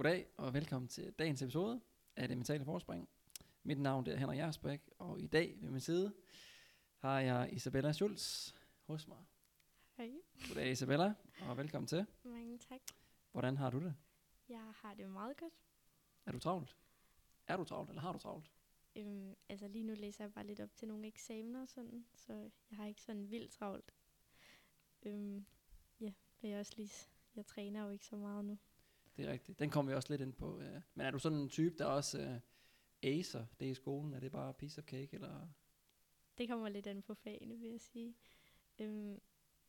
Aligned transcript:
Goddag 0.00 0.26
og 0.36 0.54
velkommen 0.54 0.88
til 0.88 1.12
dagens 1.12 1.42
episode 1.42 1.80
af 2.16 2.28
Det 2.28 2.36
Mentale 2.36 2.64
Forspring. 2.64 3.08
Mit 3.62 3.80
navn 3.80 4.06
er 4.06 4.16
Henrik 4.16 4.38
Jersbæk, 4.38 4.90
og 4.98 5.20
i 5.20 5.26
dag 5.26 5.56
ved 5.60 5.70
min 5.70 5.80
side 5.80 6.14
har 6.98 7.20
jeg 7.20 7.48
Isabella 7.52 7.92
Schulz 7.92 8.54
hos 8.86 9.08
mig. 9.08 9.18
Hej. 9.96 10.10
Goddag 10.48 10.70
Isabella, 10.70 11.14
og 11.48 11.56
velkommen 11.56 11.86
til. 11.86 12.06
Mange 12.24 12.58
tak. 12.58 12.80
Hvordan 13.32 13.56
har 13.56 13.70
du 13.70 13.80
det? 13.80 13.94
Jeg 14.48 14.72
har 14.74 14.94
det 14.94 15.10
meget 15.10 15.36
godt. 15.36 15.52
Er 16.26 16.32
du 16.32 16.38
travlt? 16.38 16.76
Er 17.46 17.56
du 17.56 17.64
travlt, 17.64 17.88
eller 17.88 18.02
har 18.02 18.12
du 18.12 18.18
travlt? 18.18 18.50
Øhm, 18.96 19.36
altså 19.48 19.68
lige 19.68 19.84
nu 19.84 19.94
læser 19.94 20.24
jeg 20.24 20.32
bare 20.32 20.46
lidt 20.46 20.60
op 20.60 20.74
til 20.74 20.88
nogle 20.88 21.06
eksamener 21.06 21.62
og 21.62 21.68
sådan, 21.68 22.06
så 22.14 22.50
jeg 22.70 22.78
har 22.78 22.86
ikke 22.86 23.02
sådan 23.02 23.30
vildt 23.30 23.52
travlt. 23.52 23.94
Øhm, 25.02 25.46
ja, 26.00 26.12
det 26.42 26.52
er 26.52 26.58
også 26.58 26.72
lige, 26.76 26.92
jeg 27.36 27.46
træner 27.46 27.84
jo 27.84 27.90
ikke 27.90 28.06
så 28.06 28.16
meget 28.16 28.44
nu. 28.44 28.58
Det 29.16 29.24
er 29.24 29.32
rigtigt. 29.32 29.58
Den 29.58 29.70
kommer 29.70 29.92
vi 29.92 29.96
også 29.96 30.12
lidt 30.12 30.20
ind 30.20 30.32
på. 30.32 30.60
øh. 30.60 30.80
Men 30.94 31.06
er 31.06 31.10
du 31.10 31.18
sådan 31.18 31.38
en 31.38 31.48
type, 31.48 31.74
der 31.78 31.84
også 31.84 32.18
uh, 32.18 32.36
acer 33.02 33.46
det 33.60 33.66
i 33.66 33.74
skolen? 33.74 34.14
Er 34.14 34.20
det 34.20 34.32
bare 34.32 34.54
piece 34.54 34.78
of 34.78 34.84
cake, 34.84 35.08
eller? 35.12 35.48
Det 36.38 36.48
kommer 36.48 36.68
lidt 36.68 36.86
an 36.86 37.02
på 37.02 37.14
fagene, 37.14 37.58
vil 37.58 37.70
jeg 37.70 37.80
sige. 37.80 38.16
Øhm, 38.78 39.20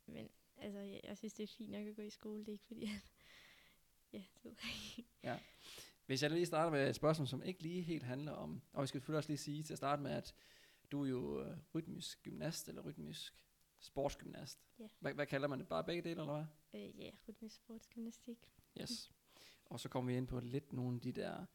men 0.05 0.29
altså, 0.57 0.79
jeg, 0.79 1.01
jeg 1.03 1.17
synes, 1.17 1.33
det 1.33 1.43
er 1.43 1.47
fint 1.57 1.71
nok 1.71 1.87
at 1.87 1.95
gå 1.95 2.01
i 2.01 2.09
skole. 2.09 2.39
Det 2.39 2.47
er 2.47 2.51
ikke 2.51 2.65
fordi, 2.65 2.83
at, 2.83 2.89
ja, 4.13 4.23
det 4.33 4.43
ved 4.43 4.51
jeg. 4.51 5.05
Ja. 5.23 5.39
Hvis 6.05 6.23
jeg 6.23 6.31
lige 6.31 6.45
starter 6.45 6.71
med 6.71 6.89
et 6.89 6.95
spørgsmål, 6.95 7.27
som 7.27 7.43
ikke 7.43 7.61
lige 7.61 7.81
helt 7.81 8.03
handler 8.03 8.31
om, 8.31 8.61
og 8.73 8.81
vi 8.81 8.87
skal 8.87 8.99
selvfølgelig 8.99 9.17
også 9.17 9.29
lige 9.29 9.37
sige 9.37 9.63
til 9.63 9.73
at 9.73 9.77
starte 9.77 10.01
med, 10.01 10.11
at 10.11 10.35
du 10.91 11.03
er 11.03 11.09
jo 11.09 11.43
øh, 11.43 11.57
rytmisk 11.75 12.23
gymnast, 12.23 12.69
eller 12.69 12.81
rytmisk 12.81 13.33
sportsgymnast. 13.79 14.59
Ja. 14.79 14.87
Hvad, 14.99 15.13
hvad 15.13 15.25
kalder 15.25 15.47
man 15.47 15.59
det? 15.59 15.67
Bare 15.67 15.83
begge 15.83 16.01
dele, 16.01 16.21
eller 16.21 16.33
hvad? 16.33 16.81
Øh, 16.81 16.99
ja, 16.99 17.11
rytmisk 17.27 17.55
sportsgymnastik. 17.55 18.37
Yes. 18.81 19.11
Og 19.71 19.79
så 19.79 19.89
kommer 19.89 20.11
vi 20.11 20.17
ind 20.17 20.27
på 20.27 20.39
lidt 20.39 20.73
nogle 20.73 20.95
af 20.95 21.01
de 21.01 21.11
der 21.11 21.45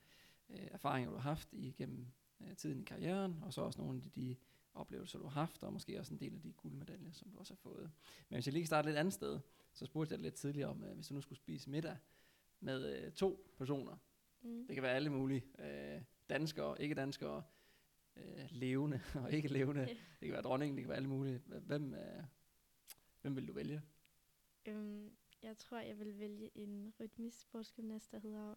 øh, 0.50 0.58
erfaringer, 0.70 1.10
du 1.10 1.16
har 1.16 1.22
haft 1.22 1.48
igennem 1.52 2.06
øh, 2.40 2.56
tiden 2.56 2.80
i 2.80 2.84
karrieren, 2.84 3.42
og 3.42 3.52
så 3.52 3.60
også 3.60 3.80
nogle 3.80 4.02
af 4.04 4.10
de, 4.10 4.36
oplevelser, 4.74 5.18
du 5.18 5.24
har 5.24 5.40
haft, 5.40 5.62
og 5.62 5.72
måske 5.72 6.00
også 6.00 6.14
en 6.14 6.20
del 6.20 6.34
af 6.34 6.40
de 6.40 6.52
guldmedaljer, 6.52 7.12
som 7.12 7.30
du 7.30 7.38
også 7.38 7.52
har 7.54 7.56
fået. 7.70 7.90
Men 8.28 8.36
hvis 8.36 8.46
jeg 8.46 8.52
lige 8.52 8.62
kan 8.62 8.66
starte 8.66 8.88
lidt 8.88 8.98
andet 8.98 9.14
sted, 9.14 9.40
så 9.72 9.86
spurgte 9.86 10.12
jeg 10.14 10.20
lidt 10.20 10.34
tidligere 10.34 10.68
om, 10.70 10.84
øh, 10.84 10.94
hvis 10.94 11.06
du 11.08 11.14
nu 11.14 11.20
skulle 11.20 11.38
spise 11.38 11.70
middag 11.70 11.96
med 12.60 13.04
øh, 13.04 13.12
to 13.12 13.52
personer, 13.58 13.96
Mm. 14.42 14.66
det 14.66 14.74
kan 14.76 14.82
være 14.82 14.92
alle 14.94 15.10
mulige. 15.10 15.44
Øh, 15.58 16.02
danskere, 16.30 16.82
ikke 16.82 16.94
danskere, 16.94 17.42
øh, 18.16 18.46
levende 18.50 19.00
og 19.22 19.32
ikke 19.32 19.48
levende. 19.48 19.80
Det 19.86 19.96
kan 20.22 20.32
være 20.32 20.42
dronningen, 20.42 20.76
det 20.76 20.82
kan 20.82 20.88
være 20.88 20.96
alle 20.96 21.08
mulige. 21.08 21.42
Hvem, 21.46 21.94
øh, 21.94 22.22
hvem 23.22 23.36
vil 23.36 23.48
du 23.48 23.52
vælge? 23.52 23.82
Øhm, 24.66 25.10
jeg 25.42 25.58
tror, 25.58 25.78
jeg 25.78 25.98
vil 25.98 26.18
vælge 26.18 26.50
en 26.54 26.92
rytmisk 27.00 27.40
sportsgymnast, 27.40 28.12
der 28.12 28.18
hedder 28.18 28.54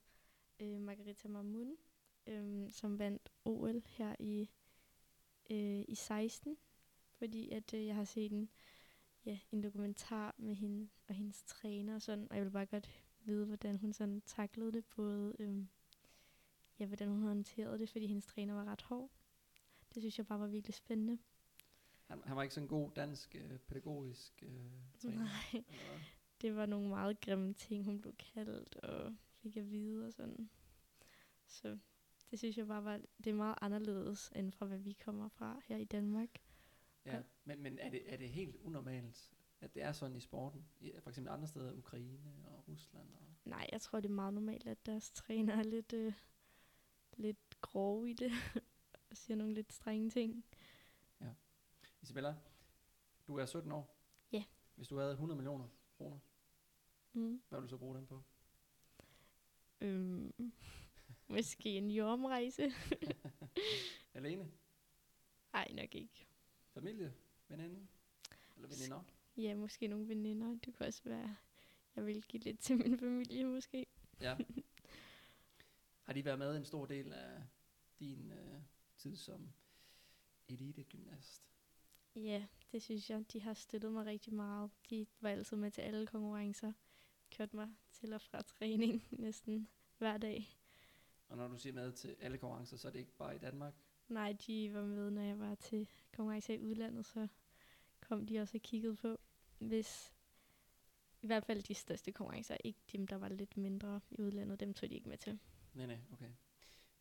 øh, 0.59 0.81
Margarita 0.81 1.27
Mamun, 1.27 1.77
øhm, 2.27 2.69
som 2.69 2.99
vandt 2.99 3.31
OL 3.45 3.81
her 3.85 4.15
i, 4.19 4.49
øh, 5.49 5.85
i 5.87 5.95
16, 5.95 6.57
fordi 7.11 7.49
at 7.49 7.73
øh, 7.73 7.85
jeg 7.85 7.95
har 7.95 8.03
set 8.03 8.31
en, 8.31 8.49
ja, 9.25 9.39
en 9.51 9.63
dokumentar 9.63 10.35
med 10.37 10.55
hende 10.55 10.89
og 11.07 11.15
hendes 11.15 11.43
træner 11.43 11.95
og 11.95 12.01
sådan, 12.01 12.27
og 12.29 12.35
jeg 12.35 12.45
vil 12.45 12.51
bare 12.51 12.65
godt 12.65 12.89
vide, 13.19 13.45
hvordan 13.45 13.77
hun 13.77 13.93
sådan 13.93 14.21
taklede 14.21 14.71
det, 14.71 14.85
både 14.85 15.35
øhm, 15.39 15.69
ja, 16.79 16.85
hvordan 16.85 17.07
hun 17.09 17.21
håndterede 17.21 17.79
det, 17.79 17.89
fordi 17.89 18.07
hendes 18.07 18.25
træner 18.25 18.53
var 18.53 18.65
ret 18.65 18.81
hård. 18.81 19.11
Det 19.93 20.01
synes 20.01 20.17
jeg 20.17 20.27
bare 20.27 20.39
var 20.39 20.47
virkelig 20.47 20.75
spændende. 20.75 21.17
Han, 22.07 22.21
han 22.25 22.35
var 22.35 22.43
ikke 22.43 22.55
sådan 22.55 22.65
en 22.65 22.69
god 22.69 22.91
dansk 22.95 23.35
øh, 23.35 23.57
pædagogisk 23.57 24.43
øh, 24.43 24.49
træner. 24.99 25.17
Nej. 25.17 25.63
eller? 25.67 25.99
Det 26.41 26.55
var 26.55 26.65
nogle 26.65 26.89
meget 26.89 27.21
grimme 27.21 27.53
ting, 27.53 27.85
hun 27.85 28.01
blev 28.01 28.15
kaldt 28.15 28.75
og 28.75 29.15
fik 29.41 29.57
at 29.57 29.71
vide 29.71 30.05
og 30.07 30.13
sådan. 30.13 30.49
Så 31.45 31.77
det 32.31 32.39
synes 32.39 32.57
jeg 32.57 32.67
bare 32.67 32.83
var, 32.83 33.01
det 33.17 33.27
er 33.27 33.33
meget 33.33 33.55
anderledes 33.61 34.31
end 34.35 34.51
fra, 34.51 34.65
hvad 34.65 34.77
vi 34.77 34.93
kommer 34.93 35.27
fra 35.27 35.61
her 35.65 35.77
i 35.77 35.85
Danmark. 35.85 36.29
Ja, 37.05 37.21
men, 37.43 37.63
men 37.63 37.79
er, 37.79 37.89
det, 37.89 38.13
er 38.13 38.17
det 38.17 38.29
helt 38.29 38.55
unormalt, 38.55 39.31
at 39.59 39.73
det 39.73 39.83
er 39.83 39.91
sådan 39.91 40.15
i 40.15 40.19
sporten? 40.19 40.65
I, 40.79 40.91
for 40.99 41.09
eksempel 41.09 41.33
andre 41.33 41.47
steder, 41.47 41.73
Ukraine 41.73 42.19
og 42.45 42.67
Rusland? 42.67 43.13
Og 43.13 43.21
Nej, 43.45 43.67
jeg 43.71 43.81
tror, 43.81 43.99
det 43.99 44.09
er 44.09 44.13
meget 44.13 44.33
normalt, 44.33 44.67
at 44.67 44.85
deres 44.85 45.11
træner 45.11 45.55
er 45.55 45.63
lidt, 45.63 45.93
øh, 45.93 46.13
lidt 47.17 47.61
grove 47.61 48.09
i 48.09 48.13
det 48.13 48.31
og 49.09 49.17
siger 49.17 49.37
nogle 49.37 49.53
lidt 49.53 49.73
strenge 49.73 50.09
ting. 50.09 50.45
Isabella, 52.01 52.35
du 53.27 53.37
er 53.37 53.45
17 53.45 53.71
år. 53.71 53.95
Ja. 54.31 54.43
Hvis 54.75 54.87
du 54.87 54.97
havde 54.97 55.11
100 55.11 55.35
millioner 55.37 55.67
kroner, 55.97 56.19
Mm. 57.13 57.41
hvad 57.49 57.59
vil 57.59 57.63
du 57.63 57.69
så 57.69 57.77
bruge 57.77 57.95
dem 57.95 58.05
på? 58.07 58.23
Øhm, 59.81 60.33
måske 61.27 61.69
en 61.69 61.91
jordomrejse? 61.91 62.71
Alene? 64.13 64.51
Nej, 65.53 65.67
nok 65.71 65.95
ikke. 65.95 66.27
Familie? 66.73 67.13
Veninde? 67.47 67.87
Eller 68.55 68.69
veninder? 68.69 69.03
Ja, 69.37 69.55
måske 69.55 69.87
nogle 69.87 70.07
veninder. 70.07 70.47
Det 70.65 70.75
kunne 70.75 70.87
også 70.87 71.01
være, 71.03 71.35
jeg 71.95 72.05
vil 72.05 72.23
give 72.23 72.43
lidt 72.43 72.59
til 72.59 72.77
min 72.77 72.99
familie 72.99 73.45
måske. 73.45 73.85
Ja. 74.21 74.37
Har 76.05 76.13
de 76.13 76.25
været 76.25 76.39
med 76.39 76.57
en 76.57 76.65
stor 76.65 76.85
del 76.85 77.13
af 77.13 77.43
din 77.99 78.31
øh, 78.31 78.61
tid 78.97 79.15
som 79.15 79.49
elitegymnast? 80.47 81.43
Ja, 82.15 82.45
det 82.71 82.81
synes 82.81 83.09
jeg. 83.09 83.31
De 83.33 83.41
har 83.41 83.53
støttet 83.53 83.91
mig 83.91 84.05
rigtig 84.05 84.33
meget. 84.33 84.71
De 84.89 85.05
var 85.21 85.29
altid 85.29 85.57
med 85.57 85.71
til 85.71 85.81
alle 85.81 86.07
konkurrencer. 86.07 86.73
Kørte 87.31 87.55
mig 87.55 87.69
til 87.91 88.13
og 88.13 88.21
fra 88.21 88.41
træning 88.41 89.03
næsten 89.11 89.67
hver 89.97 90.17
dag. 90.17 90.57
Og 91.27 91.37
når 91.37 91.47
du 91.47 91.57
siger 91.57 91.73
med 91.73 91.91
til 91.91 92.15
alle 92.19 92.37
konkurrencer, 92.37 92.77
så 92.77 92.87
er 92.87 92.91
det 92.91 92.99
ikke 92.99 93.17
bare 93.17 93.35
i 93.35 93.39
Danmark? 93.39 93.73
Nej, 94.07 94.35
de 94.47 94.73
var 94.73 94.85
med, 94.85 95.11
når 95.11 95.21
jeg 95.21 95.39
var 95.39 95.55
til 95.55 95.89
konkurrencer 96.13 96.53
i 96.53 96.59
udlandet, 96.59 97.05
så 97.05 97.27
kom 98.01 98.25
de 98.25 98.39
også 98.39 98.57
og 98.57 98.61
kiggede 98.61 98.95
på, 98.95 99.17
hvis 99.59 100.13
i 101.21 101.27
hvert 101.27 101.45
fald 101.45 101.63
de 101.63 101.73
største 101.73 102.11
konkurrencer, 102.11 102.57
ikke 102.63 102.79
dem, 102.91 103.07
der 103.07 103.15
var 103.15 103.29
lidt 103.29 103.57
mindre 103.57 104.01
i 104.11 104.21
udlandet, 104.21 104.59
dem 104.59 104.73
tog 104.73 104.89
de 104.89 104.95
ikke 104.95 105.09
med 105.09 105.17
til. 105.17 105.39
Nej, 105.73 105.85
nej, 105.85 105.99
okay. 106.13 106.29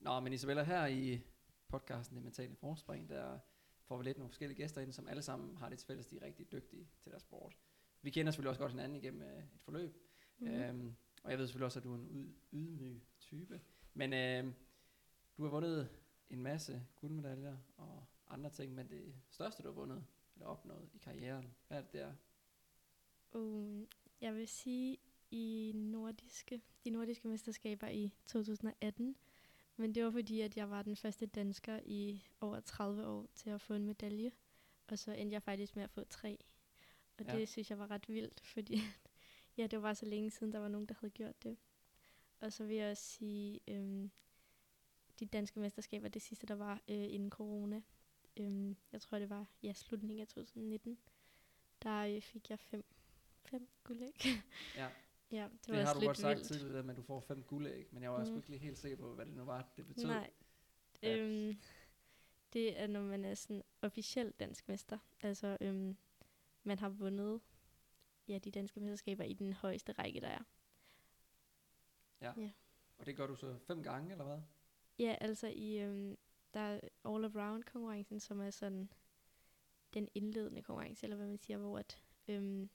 Nå, 0.01 0.21
men 0.21 0.33
Isabella, 0.33 0.63
her 0.63 0.87
i 0.87 1.21
podcasten 1.69 2.17
Det 2.17 2.25
Mentale 2.25 2.57
Forspring, 2.57 3.09
der 3.09 3.39
får 3.85 3.97
vi 3.99 4.05
lidt 4.05 4.19
nogle 4.19 4.31
forskellige 4.31 4.57
gæster 4.57 4.81
ind, 4.81 4.93
som 4.93 5.09
alle 5.09 5.23
sammen 5.23 5.57
har 5.57 5.69
det 5.69 5.79
til 5.79 5.87
fælles, 5.87 6.07
de 6.07 6.17
er 6.17 6.23
rigtig 6.23 6.53
dygtige 6.53 6.89
til 7.01 7.13
deres 7.13 7.23
sport. 7.23 7.57
Vi 8.03 8.11
kender 8.11 8.33
selvfølgelig 8.33 8.51
også 8.51 8.61
godt 8.61 8.73
hinanden 8.73 8.97
igennem 8.97 9.23
øh, 9.23 9.39
et 9.55 9.61
forløb. 9.61 10.08
Mm. 10.39 10.47
øhm, 10.47 10.95
og 11.23 11.31
jeg 11.31 11.39
ved 11.39 11.47
selvfølgelig 11.47 11.67
også, 11.67 11.79
at 11.79 11.85
du 11.85 11.93
er 11.93 11.99
en 11.99 12.37
ydmyg 12.53 13.03
type. 13.21 13.61
Men 13.95 14.13
øh, 14.13 14.55
du 15.37 15.43
har 15.43 15.51
vundet 15.51 15.89
en 16.31 16.43
masse 16.43 16.87
guldmedaljer 16.97 17.57
og 17.77 18.05
andre 18.29 18.51
ting, 18.51 18.75
men 18.75 18.89
det 18.89 19.15
største, 19.31 19.63
du 19.63 19.69
har 19.69 19.75
vundet 19.75 20.05
eller 20.35 20.47
opnået 20.47 20.89
i 20.95 20.99
karrieren, 20.99 21.55
hvad 21.69 21.79
er 21.79 21.83
det 21.83 21.93
der? 21.93 22.13
Uh, 23.33 23.87
jeg 24.21 24.35
vil 24.35 24.49
sige 24.49 24.99
i 25.31 25.73
nordiske, 25.75 26.63
de 26.85 26.91
nordiske 26.91 27.29
mesterskaber 27.29 27.89
i 27.89 28.13
2018, 28.27 29.17
men 29.77 29.95
det 29.95 30.05
var 30.05 30.11
fordi, 30.11 30.41
at 30.41 30.57
jeg 30.57 30.71
var 30.71 30.83
den 30.83 30.97
første 30.97 31.27
dansker 31.27 31.81
i 31.85 32.27
over 32.41 32.61
30 32.61 33.07
år 33.07 33.27
til 33.35 33.51
at 33.51 33.61
få 33.61 33.75
en 33.75 33.85
medalje, 33.85 34.33
og 34.87 34.99
så 34.99 35.13
endte 35.13 35.35
jeg 35.35 35.43
faktisk 35.43 35.77
med 35.77 35.85
at 35.85 35.91
få 35.91 36.05
tre. 36.05 36.39
Og 37.19 37.25
ja. 37.25 37.37
det 37.37 37.49
synes 37.49 37.71
jeg 37.71 37.79
var 37.79 37.91
ret 37.91 38.09
vildt, 38.09 38.41
fordi 38.41 38.81
ja, 39.59 39.67
det 39.67 39.83
var 39.83 39.95
så 39.95 40.07
længe 40.07 40.31
siden, 40.31 40.53
der 40.53 40.59
var 40.59 40.69
nogen, 40.69 40.87
der 40.87 40.95
havde 41.01 41.11
gjort 41.11 41.43
det. 41.43 41.57
Og 42.41 42.53
så 42.53 42.65
vil 42.65 42.77
jeg 42.77 42.91
også 42.91 43.03
sige, 43.05 43.61
øhm, 43.69 44.11
de 45.21 45.27
danske 45.27 45.61
mesterskaber, 45.61 46.09
det 46.09 46.23
sidste, 46.23 46.47
der 46.47 46.55
var 46.55 46.75
øh, 46.89 47.13
inden 47.15 47.31
corona, 47.31 47.83
øhm, 48.37 48.77
jeg 48.93 49.01
tror, 49.01 49.19
det 49.19 49.31
var 49.31 49.47
ja, 49.63 49.73
slutningen 49.73 50.21
af 50.21 50.29
2019, 50.29 50.99
der 51.83 51.99
øh, 52.01 52.23
fik 52.23 52.51
jeg 52.51 52.59
fem, 52.59 52.85
fem 53.45 53.69
guldæg. 53.85 54.13
Ja, 54.77 54.89
ja, 55.31 55.49
det 55.53 55.67
det, 55.67 55.75
var 55.75 55.85
har 55.85 55.95
du 55.95 56.01
godt 56.07 56.17
sagt 56.19 56.39
vildt. 56.39 56.49
tidligere, 56.49 56.91
at 56.91 56.97
du 56.97 57.03
får 57.03 57.21
fem 57.21 57.43
guldæg, 57.43 57.89
men 57.93 58.03
jeg 58.03 58.13
var 58.13 58.25
mm. 58.25 58.31
Mm. 58.31 58.37
ikke 58.37 58.49
lige 58.49 58.61
helt 58.61 58.79
sikker 58.79 58.97
på, 58.99 59.15
hvad 59.15 59.27
det 59.27 59.35
nu 59.35 59.45
var, 59.45 59.73
det 59.77 59.87
betød. 59.87 60.07
Nej. 60.07 60.31
at- 61.03 61.19
Øhm, 61.19 61.57
det 62.53 62.81
er, 62.81 62.87
når 62.87 63.03
man 63.03 63.25
er 63.25 63.35
sådan 63.35 63.63
officiel 63.83 64.31
dansk 64.41 64.69
mester. 64.69 64.99
Altså, 65.21 65.59
øhm, 65.61 65.97
man 66.63 66.79
har 66.79 66.89
vundet 66.89 67.41
ja, 68.29 68.39
de 68.39 68.51
danske 68.51 68.81
mesterskaber 68.81 69.25
i 69.25 69.33
den 69.33 69.53
højeste 69.53 69.93
række, 69.93 70.21
der 70.21 70.29
er. 70.29 70.43
Ja. 72.21 72.33
Ja. 72.37 72.51
Og 72.99 73.07
det 73.07 73.17
gør 73.17 73.27
du 73.27 73.37
så 73.37 73.59
fem 73.67 73.83
gange, 73.83 74.13
eller 74.13 74.25
hvad? 74.25 74.41
Ja, 74.99 75.17
altså 75.21 75.47
i 75.47 75.79
øhm, 75.79 76.19
der 76.55 76.61
er 76.61 76.81
all-around 77.05 77.63
konkurrencen, 77.63 78.21
som 78.21 78.41
er 78.41 78.51
sådan 78.51 78.93
den 79.95 80.09
indledende 80.15 80.63
konkurrence, 80.63 81.07
eller 81.07 81.17
hvad 81.17 81.27
man 81.27 81.39
siger, 81.39 81.59
hvor 81.59 81.79
at, 81.79 82.05
øhm, 82.29 82.71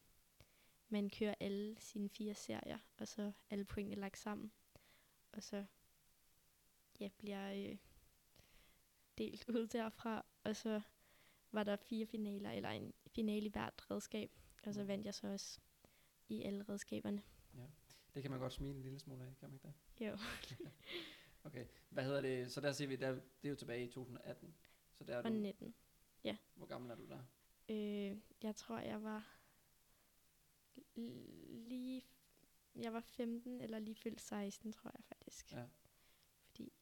man 0.90 1.10
kører 1.10 1.36
alle 1.40 1.76
sine 1.80 2.10
fire 2.10 2.34
serier, 2.34 2.80
og 2.98 3.08
så 3.08 3.32
alle 3.50 3.66
pointene 3.66 4.02
lagt 4.02 4.18
sammen. 4.18 4.52
Og 5.32 5.44
så 5.44 5.66
ja, 7.00 7.10
bliver 7.18 7.54
øh, 7.54 7.78
delt 9.18 9.50
ud 9.50 9.68
derfra, 9.68 10.26
og 10.44 10.56
så 10.56 10.82
var 11.52 11.64
der 11.64 11.76
fire 11.76 12.06
finaler, 12.06 12.52
eller 12.52 12.70
en 12.70 12.94
finale 13.08 13.46
i 13.46 13.50
hvert 13.50 13.92
redskab, 13.92 14.32
og 14.68 14.74
så 14.74 14.84
vandt 14.84 15.06
jeg 15.06 15.14
så 15.14 15.28
også 15.28 15.60
i 16.30 16.42
alle 16.44 16.64
redskaberne. 16.70 17.24
Det 18.14 18.22
kan 18.22 18.32
man 18.32 18.40
godt 18.40 18.54
smile 18.54 18.76
en 18.76 18.82
lille 18.82 19.00
smule 19.00 19.26
af, 19.26 19.38
kan 19.40 19.50
man 19.50 19.54
ikke 19.54 19.68
det? 19.68 20.06
Jo. 20.08 20.18
Okay, 21.46 21.66
hvad 21.90 22.04
hedder 22.04 22.22
det? 22.22 22.52
Så 22.52 22.62
der 22.62 22.72
ser 22.72 22.88
vi, 22.88 22.96
der, 22.96 23.12
det 23.12 23.22
er 23.44 23.50
jo 23.50 23.56
tilbage 23.56 23.86
i 23.86 23.88
2018. 23.88 24.56
Så 24.94 25.04
der 25.04 25.14
er 25.14 25.18
Og 25.18 25.24
du, 25.24 25.30
19. 25.30 25.76
hvor 26.56 26.66
gammel 26.66 26.92
er 26.92 26.96
du 26.96 27.08
der? 27.08 27.24
Øh, 27.70 28.18
jeg 28.44 28.56
tror, 28.56 28.80
jeg 28.80 29.04
var 29.04 29.38
lige... 31.70 32.06
Jeg 32.76 32.94
var 32.94 33.00
15 33.00 33.62
eller 33.62 33.80
lige 33.80 33.96
fyldt 33.96 34.22
16, 34.22 34.72
tror 34.72 34.92
jeg 34.98 35.04
faktisk. 35.04 35.52
Ja. 35.52 35.66
Fordi, 36.46 36.74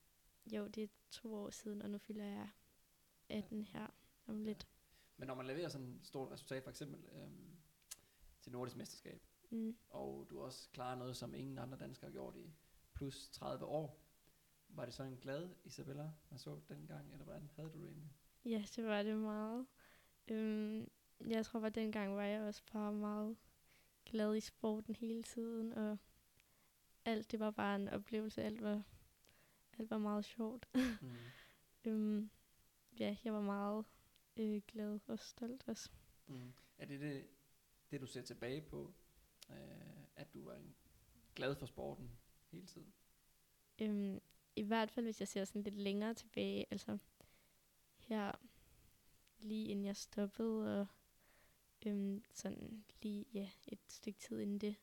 jo, 0.45 0.67
det 0.67 0.83
er 0.83 0.87
to 1.11 1.33
år 1.33 1.49
siden, 1.49 1.81
og 1.81 1.89
nu 1.89 1.97
fylder 1.97 2.25
jeg 2.25 2.49
18 3.29 3.63
her 3.63 3.87
om 4.25 4.43
lidt. 4.43 4.67
Men 5.17 5.27
når 5.27 5.35
man 5.35 5.45
leverer 5.45 5.69
sådan 5.69 5.87
et 5.87 6.05
stort 6.05 6.31
resultat, 6.31 6.63
for 6.63 6.69
eksempel 6.69 7.09
øhm, 7.11 7.57
til 8.41 8.51
Nordisk 8.51 8.77
Mesterskab, 8.77 9.21
Mm. 9.49 9.77
og 9.89 10.27
du 10.29 10.41
også 10.41 10.69
klarer 10.73 10.95
noget, 10.95 11.17
som 11.17 11.33
ingen 11.35 11.57
andre 11.57 11.77
danskere 11.77 12.07
har 12.09 12.11
gjort 12.13 12.35
i 12.35 12.53
plus 12.93 13.29
30 13.29 13.65
år, 13.65 14.01
var 14.69 14.85
det 14.85 14.93
så 14.93 15.03
en 15.03 15.17
glad 15.17 15.49
Isabella, 15.63 16.11
man 16.29 16.39
så 16.39 16.59
dengang, 16.69 17.11
eller 17.11 17.23
hvordan 17.23 17.49
havde 17.55 17.69
du 17.69 17.77
det 17.81 17.87
egentlig? 17.87 18.11
Ja, 18.45 18.65
det 18.75 18.85
var 18.85 19.03
det 19.03 19.17
meget. 19.17 19.67
Øhm, 20.27 20.91
jeg 21.27 21.45
tror 21.45 21.59
bare, 21.59 21.69
dengang 21.69 22.15
var 22.15 22.23
jeg 22.23 22.41
også 22.41 22.61
bare 22.73 22.93
meget 22.93 23.37
glad 24.05 24.35
i 24.35 24.39
sporten 24.39 24.95
hele 24.95 25.23
tiden, 25.23 25.73
og 25.73 25.97
alt 27.05 27.31
det 27.31 27.39
var 27.39 27.51
bare 27.51 27.75
en 27.75 27.87
oplevelse. 27.89 28.43
Alt 28.43 28.61
var, 28.61 28.83
alt 29.77 29.89
var 29.89 29.97
meget 29.97 30.25
sjovt. 30.25 30.69
Mm. 31.01 31.15
øhm, 31.85 32.29
ja, 32.99 33.17
jeg 33.23 33.33
var 33.33 33.41
meget 33.41 33.85
øh, 34.37 34.61
glad 34.67 34.99
og 35.07 35.19
stolt 35.19 35.63
også. 35.67 35.89
Mm. 36.27 36.53
Er 36.77 36.85
det, 36.85 36.99
det 36.99 37.27
det, 37.91 38.01
du 38.01 38.07
ser 38.07 38.21
tilbage 38.21 38.61
på, 38.61 38.93
øh, 39.49 40.05
at 40.15 40.33
du 40.33 40.45
var 40.45 40.53
en 40.53 40.75
glad 41.35 41.55
for 41.55 41.65
sporten 41.65 42.11
hele 42.51 42.65
tiden? 42.65 42.93
Øhm, 43.81 44.21
I 44.55 44.61
hvert 44.61 44.91
fald, 44.91 45.05
hvis 45.05 45.19
jeg 45.19 45.27
ser 45.27 45.45
sådan 45.45 45.63
lidt 45.63 45.75
længere 45.75 46.13
tilbage, 46.13 46.65
altså 46.71 46.97
her 47.97 48.31
lige 49.39 49.65
inden 49.65 49.85
jeg 49.85 49.95
stoppede, 49.95 50.81
og 50.81 50.87
øhm, 51.85 52.23
sådan 52.33 52.85
lige 53.01 53.25
ja, 53.33 53.49
et 53.67 53.79
stykke 53.87 54.19
tid 54.19 54.39
inden 54.39 54.59
det, 54.59 54.75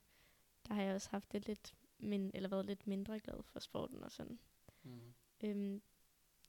der 0.69 0.75
har 0.75 0.83
jeg 0.83 0.95
også 0.95 1.11
haft 1.11 1.33
det 1.33 1.47
lidt, 1.47 1.75
min, 1.99 2.31
eller 2.35 2.49
været 2.49 2.67
lidt 2.67 2.87
mindre 2.87 3.21
glad 3.21 3.43
for 3.43 3.61
sporten 3.61 4.03
og 4.03 4.13
sådan. 4.13 4.39
Mm. 4.83 5.15
Øhm, 5.45 5.83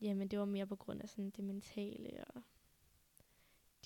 ja, 0.01 0.13
men 0.13 0.27
det 0.27 0.39
var 0.39 0.45
mere 0.45 0.67
på 0.67 0.75
grund 0.75 1.01
af 1.01 1.09
sådan 1.09 1.29
det 1.29 1.44
mentale 1.44 2.23
og 2.23 2.44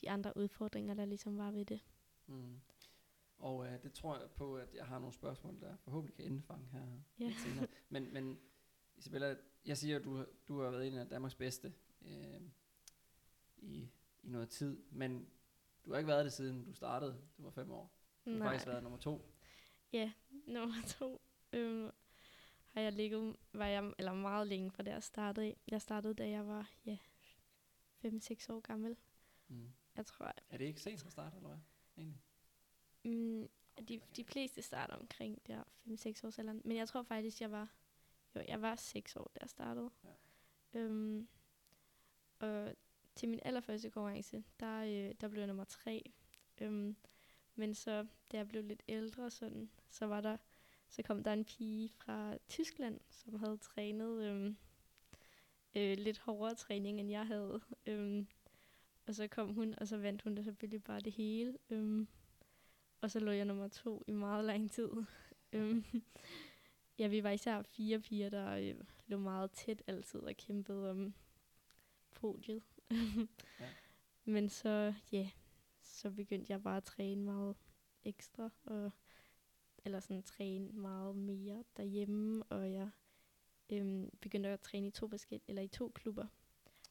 de 0.01 0.09
andre 0.09 0.37
udfordringer, 0.37 0.93
der 0.93 1.05
ligesom 1.05 1.37
var 1.37 1.51
ved 1.51 1.65
det. 1.65 1.81
Mm. 2.27 2.61
Og 3.37 3.67
øh, 3.67 3.83
det 3.83 3.93
tror 3.93 4.17
jeg 4.19 4.29
på, 4.31 4.57
at 4.57 4.73
jeg 4.75 4.85
har 4.85 4.99
nogle 4.99 5.13
spørgsmål, 5.13 5.59
der 5.61 5.75
forhåbentlig 5.77 6.15
kan 6.15 6.25
indfange 6.25 6.67
her 6.71 6.81
Ja. 7.19 7.25
lidt 7.27 7.39
senere. 7.39 7.67
Men, 7.89 8.13
men 8.13 8.39
Isabella, 8.95 9.35
jeg 9.65 9.77
siger, 9.77 9.99
at 9.99 10.03
du, 10.03 10.25
du 10.47 10.61
har 10.61 10.69
været 10.71 10.87
en 10.87 10.93
af 10.93 11.09
Danmarks 11.09 11.35
bedste 11.35 11.73
øh, 12.01 12.41
i, 13.57 13.89
i 14.23 14.29
noget 14.29 14.49
tid, 14.49 14.83
men 14.91 15.29
du 15.85 15.91
har 15.91 15.97
ikke 15.97 16.07
været 16.07 16.25
det 16.25 16.33
siden 16.33 16.65
du 16.65 16.73
startede. 16.73 17.21
Du 17.37 17.43
var 17.43 17.49
fem 17.51 17.71
år. 17.71 17.91
Du 18.25 18.31
har 18.37 18.49
faktisk 18.49 18.67
været 18.67 18.83
nummer 18.83 18.99
to. 18.99 19.29
Ja, 19.93 20.11
nummer 20.47 20.75
to. 20.87 21.21
Øhm, 21.53 21.89
har 22.71 22.81
jeg 22.81 22.91
ligget, 22.93 23.35
var 23.53 23.65
jeg, 23.67 23.93
eller 23.97 24.13
meget 24.13 24.47
længe 24.47 24.71
fra 24.71 24.83
der 24.83 24.91
jeg 24.91 25.03
startede. 25.03 25.55
Jeg 25.67 25.81
startede, 25.81 26.13
da 26.13 26.29
jeg 26.29 26.47
var, 26.47 26.71
ja, 26.85 26.97
5-6 28.05 28.45
år 28.53 28.59
gammel. 28.59 28.97
Mm. 29.47 29.69
Jeg 29.95 30.05
tror, 30.05 30.33
Er 30.49 30.57
det 30.57 30.65
ikke 30.65 30.81
sent 30.81 31.05
at 31.05 31.11
starte, 31.11 31.35
eller 31.37 31.49
hvad? 31.49 31.59
Egentlig? 31.97 32.21
mm, 33.03 33.49
de, 33.87 34.01
de 34.15 34.23
fleste 34.23 34.61
starter 34.61 34.95
omkring 34.95 35.47
der 35.47 35.63
5-6 35.87 36.27
års 36.27 36.39
alderen. 36.39 36.61
Men 36.65 36.77
jeg 36.77 36.87
tror 36.87 37.03
faktisk, 37.03 37.41
jeg 37.41 37.51
var, 37.51 37.73
jo, 38.35 38.43
jeg 38.47 38.61
var 38.61 38.75
6 38.75 39.15
år, 39.15 39.31
da 39.35 39.39
jeg 39.41 39.49
startede. 39.49 39.89
Ja. 40.03 40.79
Øhm, 40.79 41.27
og 42.39 42.75
til 43.15 43.29
min 43.29 43.39
allerførste 43.43 43.89
konkurrence, 43.89 44.43
der, 44.59 44.83
øh, 44.83 45.15
der 45.21 45.27
blev 45.27 45.39
jeg 45.39 45.47
nummer 45.47 45.63
3. 45.63 46.11
Øhm, 46.61 46.95
men 47.55 47.73
så, 47.73 48.07
da 48.31 48.37
jeg 48.37 48.47
blev 48.47 48.63
lidt 48.63 48.83
ældre, 48.87 49.31
sådan, 49.31 49.69
så 49.89 50.05
var 50.05 50.21
der, 50.21 50.37
så 50.89 51.03
kom 51.03 51.23
der 51.23 51.33
en 51.33 51.45
pige 51.45 51.89
fra 51.89 52.37
Tyskland, 52.47 52.99
som 53.09 53.39
havde 53.39 53.57
trænet 53.57 54.23
øhm, 54.23 54.57
øh, 55.75 55.97
lidt 55.97 56.19
hårdere 56.19 56.55
træning, 56.55 56.99
end 56.99 57.09
jeg 57.09 57.27
havde. 57.27 57.61
Øhm, 57.85 58.27
og 59.07 59.15
så 59.15 59.27
kom 59.27 59.53
hun, 59.53 59.75
og 59.77 59.87
så 59.87 59.97
vandt 59.97 60.21
hun 60.21 60.35
da 60.35 60.43
selvfølgelig 60.43 60.83
bare 60.83 60.99
det 60.99 61.13
hele. 61.13 61.57
Øhm, 61.69 62.07
og 63.01 63.11
så 63.11 63.19
lå 63.19 63.31
jeg 63.31 63.45
nummer 63.45 63.67
to 63.67 64.03
i 64.07 64.11
meget 64.11 64.45
lang 64.45 64.71
tid. 64.71 64.89
øhm, 65.53 65.83
ja, 66.99 67.07
vi 67.07 67.23
var 67.23 67.29
især 67.29 67.61
fire 67.61 67.99
piger, 67.99 68.29
der 68.29 68.51
øh, 68.51 68.75
lå 69.07 69.17
meget 69.17 69.51
tæt 69.51 69.83
altid 69.87 70.19
og 70.19 70.35
kæmpede 70.35 70.91
om 70.91 71.13
podiet. 72.11 72.63
Ja. 73.59 73.69
Men 74.25 74.49
så, 74.49 74.93
ja, 75.11 75.29
så 75.81 76.11
begyndte 76.11 76.51
jeg 76.51 76.63
bare 76.63 76.77
at 76.77 76.83
træne 76.83 77.23
meget 77.23 77.55
ekstra, 78.03 78.49
og, 78.63 78.91
eller 79.85 79.99
sådan 79.99 80.23
træne 80.23 80.71
meget 80.71 81.15
mere 81.15 81.63
derhjemme, 81.77 82.43
og 82.43 82.71
jeg 82.71 82.89
øhm, 83.69 84.09
begyndte 84.21 84.49
at 84.49 84.59
træne 84.59 84.87
i 84.87 84.91
to 84.91 85.07
forskellige, 85.07 85.49
eller 85.49 85.61
i 85.61 85.67
to 85.67 85.91
klubber, 85.95 86.27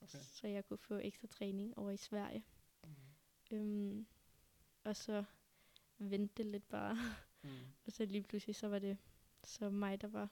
Okay. 0.02 0.18
så 0.22 0.46
jeg 0.48 0.64
kunne 0.64 0.78
få 0.78 0.94
ekstra 0.94 1.26
træning 1.26 1.78
over 1.78 1.90
i 1.90 1.96
Sverige. 1.96 2.44
Mm. 2.84 3.56
Øhm, 3.56 4.06
og 4.84 4.96
så 4.96 5.24
vendte 5.98 6.34
det 6.42 6.46
lidt 6.46 6.68
bare, 6.68 6.96
Mm. 7.42 7.50
og 7.86 7.92
så 7.92 8.04
lige 8.04 8.22
pludselig 8.22 8.56
så 8.56 8.68
var 8.68 8.78
det 8.78 8.98
så 9.44 9.70
mig, 9.70 10.00
der 10.00 10.08
var, 10.08 10.28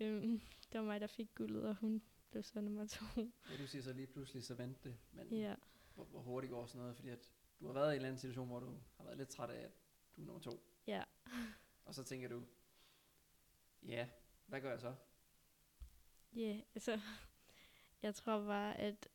øhm, 0.00 0.40
det 0.72 0.80
var 0.80 0.86
mig, 0.86 1.00
der 1.00 1.06
fik 1.06 1.34
guldet, 1.34 1.64
og 1.68 1.74
hun 1.76 2.02
blev 2.30 2.42
så 2.42 2.60
nummer 2.60 2.86
to. 2.86 3.04
Ja, 3.50 3.56
du 3.58 3.66
siger 3.66 3.82
så 3.82 3.92
lige 3.92 4.06
pludselig, 4.06 4.44
så 4.44 4.54
vendte 4.54 4.88
det. 4.88 4.98
Men 5.12 5.32
Ja, 5.32 5.54
hvor, 5.94 6.04
hvor 6.04 6.20
hurtigt 6.20 6.50
går 6.50 6.66
sådan 6.66 6.80
noget? 6.80 6.96
Fordi 6.96 7.08
at 7.08 7.30
du 7.60 7.66
har 7.66 7.72
været 7.72 7.86
i 7.86 7.90
en 7.90 7.96
eller 7.96 8.08
anden 8.08 8.18
situation, 8.20 8.46
hvor 8.48 8.60
du 8.60 8.78
har 8.96 9.04
været 9.04 9.16
lidt 9.18 9.28
træt 9.28 9.50
af, 9.50 9.60
at 9.64 9.72
du 10.16 10.22
er 10.22 10.26
nummer 10.26 10.40
to. 10.40 10.62
ja. 10.86 11.04
Og 11.84 11.94
så 11.94 12.04
tænker 12.04 12.28
du, 12.28 12.42
ja, 13.82 14.08
hvad 14.46 14.60
gør 14.60 14.70
jeg 14.70 14.80
så? 14.80 14.94
Ja, 16.36 16.40
yeah, 16.40 16.62
altså, 16.74 17.00
jeg 18.02 18.14
tror 18.14 18.44
bare, 18.46 18.76
at 18.78 19.08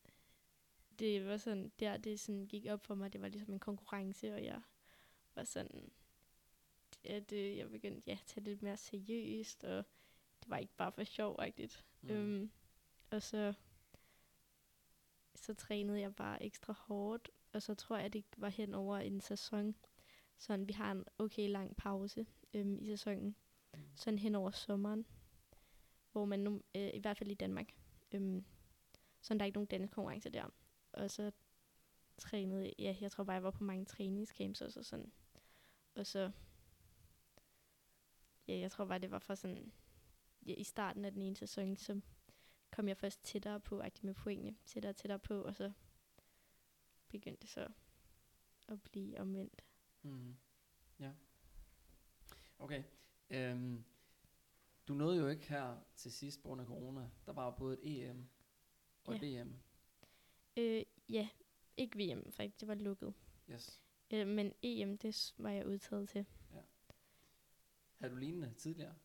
det 0.99 1.25
var 1.25 1.37
sådan, 1.37 1.71
der 1.79 1.97
det 1.97 2.19
sådan 2.19 2.45
gik 2.47 2.65
op 2.65 2.85
for 2.85 2.95
mig, 2.95 3.13
det 3.13 3.21
var 3.21 3.27
ligesom 3.27 3.53
en 3.53 3.59
konkurrence, 3.59 4.33
og 4.33 4.43
jeg 4.43 4.61
var 5.35 5.43
sådan, 5.43 5.91
at 7.03 7.31
øh, 7.31 7.57
jeg 7.57 7.69
begyndte 7.69 8.03
ja, 8.07 8.11
at 8.13 8.23
tage 8.25 8.45
det 8.45 8.51
lidt 8.51 8.61
mere 8.61 8.77
seriøst, 8.77 9.63
og 9.63 9.85
det 10.41 10.49
var 10.49 10.57
ikke 10.57 10.75
bare 10.77 10.91
for 10.91 11.03
sjov, 11.03 11.35
rigtigt. 11.35 11.85
Mm. 12.01 12.09
Øhm, 12.09 12.51
og 13.11 13.21
så, 13.21 13.53
så 15.35 15.53
trænede 15.53 15.99
jeg 15.99 16.15
bare 16.15 16.43
ekstra 16.43 16.73
hårdt, 16.73 17.31
og 17.53 17.61
så 17.61 17.73
tror 17.75 17.97
jeg, 17.97 18.13
det 18.13 18.23
var 18.37 18.49
hen 18.49 18.73
over 18.73 18.97
en 18.97 19.21
sæson, 19.21 19.75
sådan 20.37 20.67
vi 20.67 20.73
har 20.73 20.91
en 20.91 21.05
okay 21.17 21.49
lang 21.49 21.75
pause 21.77 22.25
øhm, 22.53 22.79
i 22.81 22.87
sæsonen, 22.87 23.35
Mm. 23.75 23.81
sådan 23.95 24.19
hen 24.19 24.35
over 24.35 24.51
sommeren, 24.51 25.05
hvor 26.11 26.25
man 26.25 26.39
nu, 26.39 26.61
øh, 26.75 26.89
i 26.93 26.99
hvert 26.99 27.17
fald 27.17 27.31
i 27.31 27.33
Danmark, 27.33 27.73
øhm, 28.11 28.45
så 29.25 29.33
der 29.33 29.39
er 29.39 29.45
ikke 29.45 29.55
nogen 29.55 29.67
dansk 29.67 29.93
konkurrence 29.93 30.29
der. 30.29 30.49
Og 30.91 31.11
så 31.11 31.31
trænede, 32.17 32.73
ja, 32.79 32.95
jeg 33.01 33.11
tror 33.11 33.23
bare, 33.23 33.33
jeg 33.33 33.43
var 33.43 33.51
på 33.51 33.63
mange 33.63 33.85
træningscamps 33.85 34.61
og 34.61 34.71
så 34.71 34.83
sådan. 34.83 35.11
Og 35.95 36.05
så, 36.05 36.31
ja, 38.47 38.57
jeg 38.57 38.71
tror 38.71 38.85
bare, 38.85 38.99
det 38.99 39.11
var 39.11 39.19
for 39.19 39.35
sådan, 39.35 39.71
ja, 40.45 40.53
i 40.53 40.63
starten 40.63 41.05
af 41.05 41.11
den 41.11 41.21
ene 41.21 41.35
sæson, 41.35 41.77
så 41.77 42.01
kom 42.71 42.87
jeg 42.87 42.97
først 42.97 43.23
tættere 43.23 43.59
på, 43.59 43.79
agtigt 43.79 44.03
med 44.03 44.13
pointene, 44.13 44.55
tættere 44.65 44.89
og 44.89 44.95
tættere 44.95 45.19
på, 45.19 45.41
og 45.41 45.55
så 45.55 45.71
begyndte 47.07 47.41
det 47.41 47.49
så 47.49 47.67
at 48.67 48.81
blive 48.81 49.19
omvendt. 49.19 49.61
Mm. 50.01 50.35
Ja. 50.99 51.11
Okay. 52.59 52.83
Øhm, 53.29 53.85
du 54.87 54.93
nåede 54.93 55.19
jo 55.19 55.27
ikke 55.27 55.49
her 55.49 55.77
til 55.95 56.11
sidst 56.11 56.41
på 56.41 56.47
grund 56.47 56.61
af 56.61 56.67
corona. 56.67 57.09
Der 57.25 57.33
var 57.33 57.45
jo 57.45 57.51
både 57.51 57.83
et 57.83 58.09
EM 58.09 58.29
og 59.05 59.15
et 59.15 59.21
VM. 59.21 59.55
Øh, 60.57 60.83
ja, 61.09 61.29
ikke 61.77 61.97
VM, 61.97 62.31
faktisk, 62.31 62.59
det 62.59 62.67
var 62.67 62.75
lukket. 62.75 63.13
Yes. 63.51 63.81
Øh, 64.11 64.27
men 64.27 64.53
EM, 64.61 64.97
det 64.97 65.33
var 65.37 65.49
jeg 65.49 65.67
udtaget 65.67 66.09
til. 66.09 66.25
Havde 67.97 68.13
du 68.13 68.17
lignende 68.17 68.53
tidligere? 68.53 68.95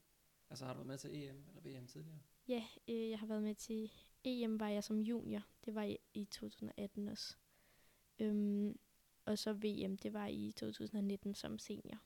Altså 0.50 0.64
har 0.64 0.73
du 0.73 0.78
været 0.78 0.87
med 0.87 0.99
til 0.99 1.11
EM 1.14 1.45
eller 1.49 1.80
VM 1.80 1.87
tidligere? 1.87 2.19
Ja, 2.49 2.64
øh, 2.88 3.11
jeg 3.11 3.19
har 3.19 3.26
været 3.26 3.42
med 3.42 3.54
til 3.54 3.90
EM, 4.25 4.61
var 4.61 4.69
jeg 4.69 4.85
som 4.85 5.00
junior. 5.00 5.42
Det 5.64 5.75
var 5.75 5.83
i, 5.83 5.99
i 6.14 6.25
2018 6.25 7.09
også. 7.09 7.37
Øhm, 8.19 8.78
og 9.25 9.38
så 9.38 9.52
VM, 9.52 9.97
det 9.97 10.12
var 10.12 10.26
i 10.26 10.52
2019 10.57 11.35
som 11.35 11.59
senior. 11.59 11.99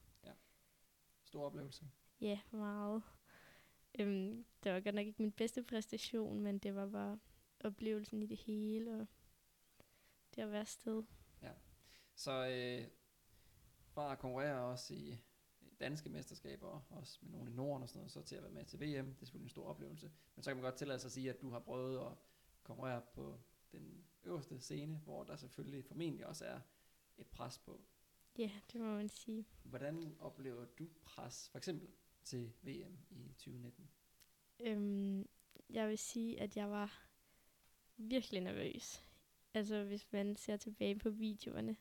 Stor 1.24 1.46
oplevelse. 1.46 1.84
Ja, 2.20 2.40
meget. 2.50 3.02
Øhm, 3.98 4.44
det 4.62 4.72
var 4.72 4.80
godt 4.80 4.94
nok 4.94 5.06
ikke 5.06 5.22
min 5.22 5.32
bedste 5.32 5.62
præstation, 5.62 6.40
men 6.40 6.58
det 6.58 6.74
var 6.74 6.88
bare 6.88 7.18
oplevelsen 7.64 8.22
i 8.22 8.26
det 8.26 8.36
hele, 8.36 9.00
og 9.00 9.06
det 10.34 10.42
at 10.42 10.50
være 10.50 10.60
afsted. 10.60 11.02
Så 12.14 12.30
øh, 12.32 12.88
fra 13.86 14.12
at 14.12 14.18
konkurrere 14.18 14.64
også 14.64 14.94
i 14.94 15.18
danske 15.80 16.08
mesterskaber, 16.08 16.86
også 16.90 17.18
med 17.22 17.30
nogle 17.30 17.50
i 17.50 17.54
Norden 17.54 17.82
og 17.82 17.88
sådan 17.88 17.98
noget, 17.98 18.12
så 18.12 18.22
til 18.22 18.36
at 18.36 18.42
være 18.42 18.52
med 18.52 18.64
til 18.64 18.80
VM. 18.80 19.06
Det 19.06 19.22
er 19.22 19.24
selvfølgelig 19.26 19.46
en 19.46 19.50
stor 19.50 19.66
oplevelse. 19.66 20.10
Men 20.34 20.42
så 20.42 20.50
kan 20.50 20.56
man 20.56 20.64
godt 20.64 20.76
tillade 20.76 20.98
sig 20.98 21.08
at 21.08 21.12
sige, 21.12 21.30
at 21.30 21.40
du 21.40 21.50
har 21.50 21.60
prøvet 21.60 22.06
at 22.06 22.12
konkurrere 22.62 23.02
på 23.14 23.40
den 23.72 24.04
øverste 24.24 24.60
scene, 24.60 24.96
hvor 24.96 25.24
der 25.24 25.36
selvfølgelig 25.36 25.84
formentlig 25.84 26.26
også 26.26 26.44
er 26.44 26.60
et 27.16 27.26
pres 27.26 27.58
på. 27.58 27.80
Ja, 28.38 28.50
det 28.72 28.80
må 28.80 28.86
man 28.86 29.08
sige. 29.08 29.46
Hvordan 29.62 30.16
oplever 30.20 30.64
du 30.64 30.88
pres, 31.04 31.48
for 31.48 31.58
eksempel 31.58 31.88
til 32.24 32.52
VM 32.62 32.98
i 33.10 33.28
2019? 33.28 33.90
Øhm, 34.60 35.28
jeg 35.70 35.88
vil 35.88 35.98
sige, 35.98 36.40
at 36.40 36.56
jeg 36.56 36.70
var 36.70 37.13
virkelig 37.96 38.40
nervøs. 38.40 39.02
Altså, 39.54 39.84
hvis 39.84 40.06
man 40.12 40.36
ser 40.36 40.56
tilbage 40.56 40.98
på 40.98 41.10
videoerne, 41.10 41.76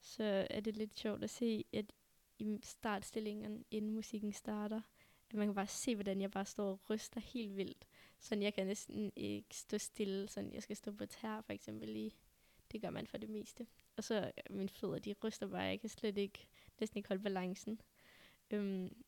så 0.00 0.46
er 0.50 0.60
det 0.60 0.76
lidt 0.76 0.98
sjovt 0.98 1.24
at 1.24 1.30
se, 1.30 1.64
at 1.72 1.92
i 2.38 2.58
startstillingen, 2.62 3.64
inden 3.70 3.94
musikken 3.94 4.32
starter, 4.32 4.80
at 5.30 5.34
man 5.34 5.46
kan 5.46 5.54
bare 5.54 5.66
se, 5.66 5.94
hvordan 5.94 6.20
jeg 6.20 6.30
bare 6.30 6.44
står 6.46 6.70
og 6.70 6.90
ryster 6.90 7.20
helt 7.20 7.56
vildt. 7.56 7.86
Sådan, 8.18 8.42
jeg 8.42 8.54
kan 8.54 8.66
næsten 8.66 9.12
ikke 9.16 9.56
stå 9.56 9.78
stille, 9.78 10.28
sådan 10.28 10.52
jeg 10.52 10.62
skal 10.62 10.76
stå 10.76 10.92
på 10.92 11.06
tær, 11.06 11.40
for 11.40 11.52
eksempel 11.52 11.88
lige. 11.88 12.12
Det 12.72 12.80
gør 12.80 12.90
man 12.90 13.06
for 13.06 13.18
det 13.18 13.28
meste. 13.28 13.66
Og 13.96 14.04
så 14.04 14.32
øh, 14.38 14.56
mine 14.56 14.68
fødder, 14.68 14.98
de 14.98 15.14
ryster 15.24 15.46
bare, 15.46 15.62
jeg 15.62 15.80
kan 15.80 15.88
slet 15.88 16.18
ikke, 16.18 16.46
næsten 16.80 16.98
ikke 16.98 17.08
holde 17.08 17.22
balancen. 17.22 17.80
Øhm, 18.50 19.04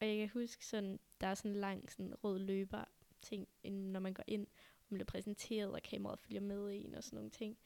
og 0.00 0.06
jeg 0.06 0.16
kan 0.16 0.28
huske 0.28 0.66
sådan, 0.66 1.00
der 1.20 1.26
er 1.26 1.34
sådan 1.34 1.50
en 1.50 1.56
lang 1.56 1.92
sådan 1.92 2.24
rød 2.24 2.38
løber 2.38 2.84
ting, 3.22 3.48
når 3.64 4.00
man 4.00 4.14
går 4.14 4.24
ind, 4.26 4.46
man 4.88 4.96
bliver 4.96 5.04
præsenteret, 5.04 5.72
og 5.72 5.82
kameraet 5.82 6.18
følger 6.18 6.40
med 6.40 6.70
en 6.72 6.94
og 6.94 7.04
sådan 7.04 7.16
nogle 7.16 7.30
ting. 7.30 7.58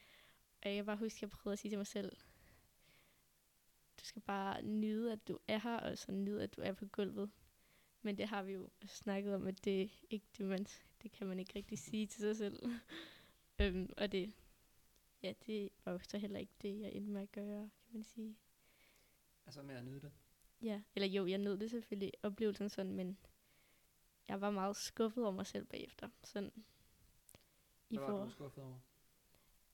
Og 0.63 0.69
jeg 0.69 0.75
kan 0.75 0.87
bare 0.87 0.97
huske, 0.97 1.19
at 1.19 1.23
jeg 1.23 1.31
prøvede 1.31 1.53
at 1.53 1.59
sige 1.59 1.71
til 1.71 1.79
mig 1.79 1.87
selv, 1.87 2.17
du 4.01 4.05
skal 4.05 4.23
bare 4.23 4.63
nyde, 4.63 5.13
at 5.13 5.29
du 5.29 5.39
er 5.49 5.59
her, 5.59 5.77
og 5.77 5.99
så 5.99 6.13
nyde, 6.13 6.43
at 6.43 6.57
du 6.57 6.61
er 6.61 6.73
på 6.73 6.87
gulvet. 6.87 7.31
Men 8.03 8.19
det 8.19 8.29
har 8.29 8.43
vi 8.43 8.53
jo 8.53 8.69
snakket 8.87 9.35
om, 9.35 9.47
at 9.47 9.65
det 9.65 9.91
ikke 10.11 10.27
det, 10.39 10.47
man, 10.47 10.67
det 11.03 11.13
kan 11.13 11.27
man 11.27 11.39
ikke 11.39 11.53
rigtig 11.57 11.79
sige 11.79 12.07
til 12.07 12.21
sig 12.21 12.37
selv. 12.37 12.63
øhm, 13.61 13.93
og 13.97 14.13
det, 14.13 14.33
ja, 15.23 15.33
det 15.47 15.71
var 15.85 15.93
jo 15.93 15.99
så 15.99 16.19
heller 16.19 16.39
ikke 16.39 16.55
det, 16.63 16.81
jeg 16.81 16.93
endte 16.93 17.13
med 17.13 17.23
at 17.23 17.33
gøre, 17.33 17.71
kan 17.85 17.93
man 17.93 18.05
sige. 18.05 18.37
Altså 19.47 19.63
med 19.63 19.75
at 19.75 19.85
nyde 19.85 20.01
det? 20.01 20.13
Ja, 20.63 20.83
eller 20.95 21.07
jo, 21.07 21.27
jeg 21.27 21.39
nød 21.39 21.59
det 21.59 21.71
selvfølgelig, 21.71 22.13
oplevelsen 22.23 22.69
sådan, 22.69 22.93
men 22.93 23.19
jeg 24.29 24.41
var 24.41 24.51
meget 24.51 24.77
skuffet 24.77 25.25
over 25.25 25.33
mig 25.33 25.47
selv 25.47 25.65
bagefter. 25.65 26.09
Sådan, 26.25 26.65
Hvad 27.89 28.01
var 28.01 28.25
du 28.25 28.31
skuffet 28.31 28.65
over? 28.65 28.79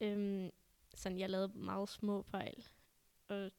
Øhm, 0.01 0.51
sådan, 0.95 1.19
jeg 1.19 1.31
lavede 1.31 1.59
meget 1.59 1.89
små 1.89 2.23
fejl. 2.23 2.69
Og 3.29 3.51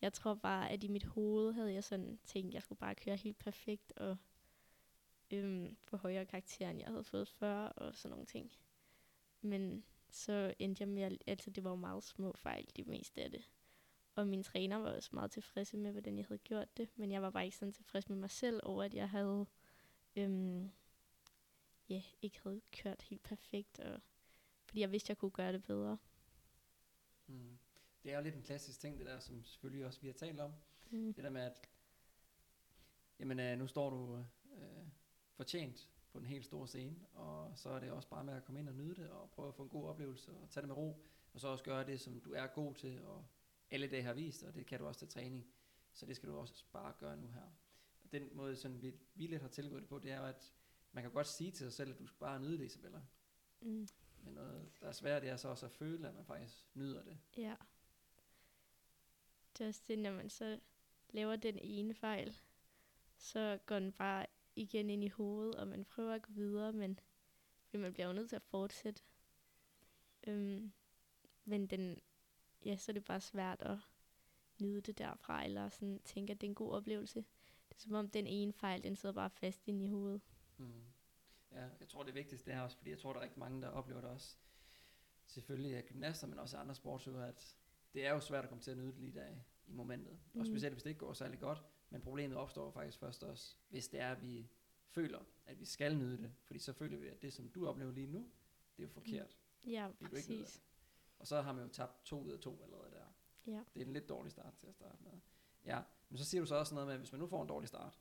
jeg 0.00 0.12
tror 0.12 0.34
bare, 0.34 0.70
at 0.70 0.84
i 0.84 0.88
mit 0.88 1.04
hoved 1.04 1.52
havde 1.52 1.72
jeg 1.72 1.84
sådan 1.84 2.18
tænkt, 2.24 2.48
at 2.48 2.54
jeg 2.54 2.62
skulle 2.62 2.78
bare 2.78 2.94
køre 2.94 3.16
helt 3.16 3.38
perfekt 3.38 3.92
og 3.92 4.16
øhm, 5.30 5.76
få 5.84 5.96
højere 5.96 6.26
karakter, 6.26 6.70
end 6.70 6.78
jeg 6.78 6.88
havde 6.88 7.04
fået 7.04 7.28
før 7.28 7.64
og 7.64 7.94
sådan 7.94 8.10
nogle 8.10 8.26
ting. 8.26 8.52
Men 9.40 9.84
så 10.10 10.54
endte 10.58 10.82
jeg 10.82 10.88
med, 10.88 11.02
at 11.02 11.22
altså, 11.26 11.50
det 11.50 11.64
var 11.64 11.74
meget 11.74 12.02
små 12.02 12.32
fejl, 12.36 12.66
de 12.76 12.84
meste 12.84 13.22
af 13.22 13.30
det. 13.30 13.50
Og 14.14 14.26
min 14.26 14.42
træner 14.42 14.76
var 14.76 14.96
også 14.96 15.10
meget 15.12 15.30
tilfreds 15.30 15.74
med, 15.74 15.92
hvordan 15.92 16.18
jeg 16.18 16.26
havde 16.26 16.38
gjort 16.38 16.76
det. 16.76 16.88
Men 16.96 17.12
jeg 17.12 17.22
var 17.22 17.30
bare 17.30 17.44
ikke 17.44 17.56
sådan 17.56 17.72
tilfreds 17.72 18.08
med 18.08 18.16
mig 18.16 18.30
selv 18.30 18.60
over, 18.62 18.82
at 18.82 18.94
jeg 18.94 19.10
havde 19.10 19.46
øhm, 20.16 20.70
ja, 21.90 22.02
ikke 22.22 22.40
havde 22.42 22.60
kørt 22.72 23.02
helt 23.02 23.22
perfekt. 23.22 23.80
Og, 23.80 24.00
fordi 24.66 24.80
jeg 24.80 24.92
vidste, 24.92 25.10
jeg 25.10 25.18
kunne 25.18 25.30
gøre 25.30 25.52
det 25.52 25.62
bedre. 25.62 25.98
Mm. 27.26 27.58
Det 28.02 28.12
er 28.12 28.16
jo 28.16 28.22
lidt 28.22 28.34
en 28.34 28.42
klassisk 28.42 28.80
ting, 28.80 28.98
det 28.98 29.06
der, 29.06 29.18
som 29.18 29.44
selvfølgelig 29.44 29.86
også 29.86 30.00
vi 30.00 30.06
har 30.06 30.14
talt 30.14 30.40
om. 30.40 30.52
Mm. 30.90 31.14
Det 31.14 31.24
der 31.24 31.30
med, 31.30 31.42
at 31.42 31.68
jamen, 33.18 33.40
øh, 33.40 33.58
nu 33.58 33.66
står 33.66 33.90
du 33.90 34.24
øh, 34.56 34.86
fortjent 35.32 35.88
på 36.12 36.18
den 36.18 36.26
helt 36.26 36.44
store 36.44 36.68
scene, 36.68 36.96
og 37.12 37.52
så 37.58 37.70
er 37.70 37.80
det 37.80 37.90
også 37.90 38.08
bare 38.08 38.24
med 38.24 38.34
at 38.34 38.44
komme 38.44 38.60
ind 38.60 38.68
og 38.68 38.74
nyde 38.74 38.94
det, 38.94 39.10
og 39.10 39.30
prøve 39.30 39.48
at 39.48 39.54
få 39.54 39.62
en 39.62 39.68
god 39.68 39.88
oplevelse, 39.88 40.36
og 40.36 40.50
tage 40.50 40.62
det 40.62 40.68
med 40.68 40.76
ro, 40.76 41.06
og 41.32 41.40
så 41.40 41.48
også 41.48 41.64
gøre 41.64 41.86
det, 41.86 42.00
som 42.00 42.20
du 42.20 42.32
er 42.32 42.46
god 42.46 42.74
til, 42.74 43.04
og 43.04 43.24
alle 43.70 43.90
dage 43.90 44.02
har 44.02 44.12
vist, 44.12 44.42
og 44.42 44.54
det 44.54 44.66
kan 44.66 44.78
du 44.78 44.86
også 44.86 44.98
til 44.98 45.08
træning. 45.08 45.46
Så 45.92 46.06
det 46.06 46.16
skal 46.16 46.28
du 46.28 46.36
også 46.36 46.64
bare 46.72 46.92
gøre 46.98 47.16
nu 47.16 47.28
her. 47.28 47.46
Og 48.04 48.12
den 48.12 48.28
måde, 48.32 48.56
sådan 48.56 48.82
vi, 48.82 48.94
vi 49.14 49.26
lidt 49.26 49.42
har 49.42 49.48
tilgået 49.48 49.82
det 49.82 49.88
på, 49.88 49.98
det 49.98 50.10
er 50.10 50.18
jo, 50.18 50.24
at 50.24 50.52
man 50.92 51.04
kan 51.04 51.12
godt 51.12 51.26
sige 51.26 51.50
til 51.50 51.66
sig 51.66 51.72
selv, 51.72 51.92
at 51.92 51.98
du 51.98 52.06
skal 52.06 52.18
bare 52.18 52.40
nyde 52.40 52.58
det, 52.58 52.64
Isabella. 52.64 53.00
Mm. 53.60 53.88
Men 54.24 54.34
noget, 54.34 54.70
der 54.80 54.88
er 54.88 54.92
svært, 54.92 55.22
det 55.22 55.30
er 55.30 55.36
så 55.36 55.48
også 55.48 55.66
at 55.66 55.72
føle, 55.72 56.08
at 56.08 56.14
man 56.14 56.24
faktisk 56.24 56.64
nyder 56.74 57.02
det. 57.02 57.18
Ja. 57.36 57.56
Det 59.58 59.64
er 59.64 59.68
også 59.68 59.82
det, 59.88 59.98
når 59.98 60.12
man 60.12 60.30
så 60.30 60.60
laver 61.10 61.36
den 61.36 61.58
ene 61.58 61.94
fejl, 61.94 62.36
så 63.16 63.58
går 63.66 63.78
den 63.78 63.92
bare 63.92 64.26
igen 64.56 64.90
ind 64.90 65.04
i 65.04 65.08
hovedet, 65.08 65.54
og 65.54 65.68
man 65.68 65.84
prøver 65.84 66.14
at 66.14 66.22
gå 66.22 66.32
videre, 66.32 66.72
men 66.72 66.98
man 67.72 67.92
bliver 67.92 68.06
jo 68.06 68.12
nødt 68.12 68.28
til 68.28 68.36
at 68.36 68.42
fortsætte. 68.42 69.02
Øhm, 70.26 70.72
men 71.44 71.66
den, 71.66 72.00
ja, 72.64 72.76
så 72.76 72.92
er 72.92 72.94
det 72.94 73.04
bare 73.04 73.20
svært 73.20 73.62
at 73.62 73.78
nyde 74.60 74.80
det 74.80 74.98
derfra, 74.98 75.44
eller 75.44 75.68
sådan 75.68 76.00
tænke, 76.04 76.30
at 76.32 76.40
det 76.40 76.46
er 76.46 76.50
en 76.50 76.54
god 76.54 76.72
oplevelse. 76.72 77.24
Det 77.68 77.76
er 77.76 77.80
som 77.80 77.94
om 77.94 78.10
den 78.10 78.26
ene 78.26 78.52
fejl, 78.52 78.84
den 78.84 78.96
sidder 78.96 79.14
bare 79.14 79.30
fast 79.30 79.68
inde 79.68 79.84
i 79.84 79.88
hovedet. 79.88 80.20
Mm. 80.60 80.82
Ja, 81.52 81.68
jeg 81.80 81.88
tror 81.88 82.02
det 82.02 82.14
vigtigste 82.14 82.52
er 82.52 82.60
også, 82.60 82.76
fordi 82.76 82.90
jeg 82.90 82.98
tror, 82.98 83.12
der 83.12 83.20
er 83.20 83.24
rigtig 83.24 83.38
mange, 83.38 83.62
der 83.62 83.68
oplever 83.68 84.00
det 84.00 84.10
også. 84.10 84.36
Selvfølgelig 85.26 85.76
af 85.76 85.86
gymnaster, 85.86 86.26
men 86.26 86.38
også 86.38 86.56
andre 86.56 86.74
sportsøvere, 86.74 87.28
at 87.28 87.56
det 87.94 88.06
er 88.06 88.12
jo 88.12 88.20
svært 88.20 88.44
at 88.44 88.48
komme 88.48 88.62
til 88.62 88.70
at 88.70 88.76
nyde 88.76 88.92
det 88.92 88.98
lige 88.98 89.12
der 89.12 89.28
i 89.66 89.72
momentet. 89.72 90.18
Mm. 90.32 90.40
Og 90.40 90.46
specielt 90.46 90.74
hvis 90.74 90.82
det 90.82 90.90
ikke 90.90 91.00
går 91.00 91.12
særlig 91.12 91.38
godt. 91.38 91.64
Men 91.90 92.00
problemet 92.00 92.36
opstår 92.36 92.70
faktisk 92.70 92.98
først 92.98 93.24
også, 93.24 93.56
hvis 93.68 93.88
det 93.88 94.00
er, 94.00 94.12
at 94.12 94.22
vi 94.22 94.48
føler, 94.88 95.18
at 95.46 95.60
vi 95.60 95.64
skal 95.64 95.98
nyde 95.98 96.18
det. 96.18 96.32
Fordi 96.44 96.58
så 96.58 96.72
føler 96.72 96.98
vi, 96.98 97.08
at 97.08 97.22
det, 97.22 97.32
som 97.32 97.48
du 97.48 97.68
oplever 97.68 97.92
lige 97.92 98.06
nu, 98.06 98.30
det 98.76 98.82
er 98.82 98.86
jo 98.86 98.92
forkert. 98.92 99.38
Mm. 99.62 99.70
Ja, 99.70 99.90
præcis. 100.10 100.62
Og 101.18 101.26
så 101.26 101.42
har 101.42 101.52
man 101.52 101.64
jo 101.64 101.68
tabt 101.72 102.04
to 102.04 102.20
ud 102.22 102.30
af 102.30 102.38
to 102.38 102.62
allerede 102.62 102.90
der. 102.90 103.06
Ja. 103.46 103.64
Det 103.74 103.82
er 103.82 103.86
en 103.86 103.92
lidt 103.92 104.08
dårlig 104.08 104.32
start 104.32 104.54
til 104.54 104.66
at 104.66 104.74
starte 104.74 105.02
med. 105.02 105.12
Ja, 105.64 105.82
men 106.08 106.18
så 106.18 106.24
siger 106.24 106.40
du 106.40 106.46
så 106.46 106.54
også 106.54 106.74
noget 106.74 106.86
med, 106.86 106.94
at 106.94 107.00
hvis 107.00 107.12
man 107.12 107.20
nu 107.20 107.26
får 107.26 107.42
en 107.42 107.48
dårlig 107.48 107.68
start 107.68 108.00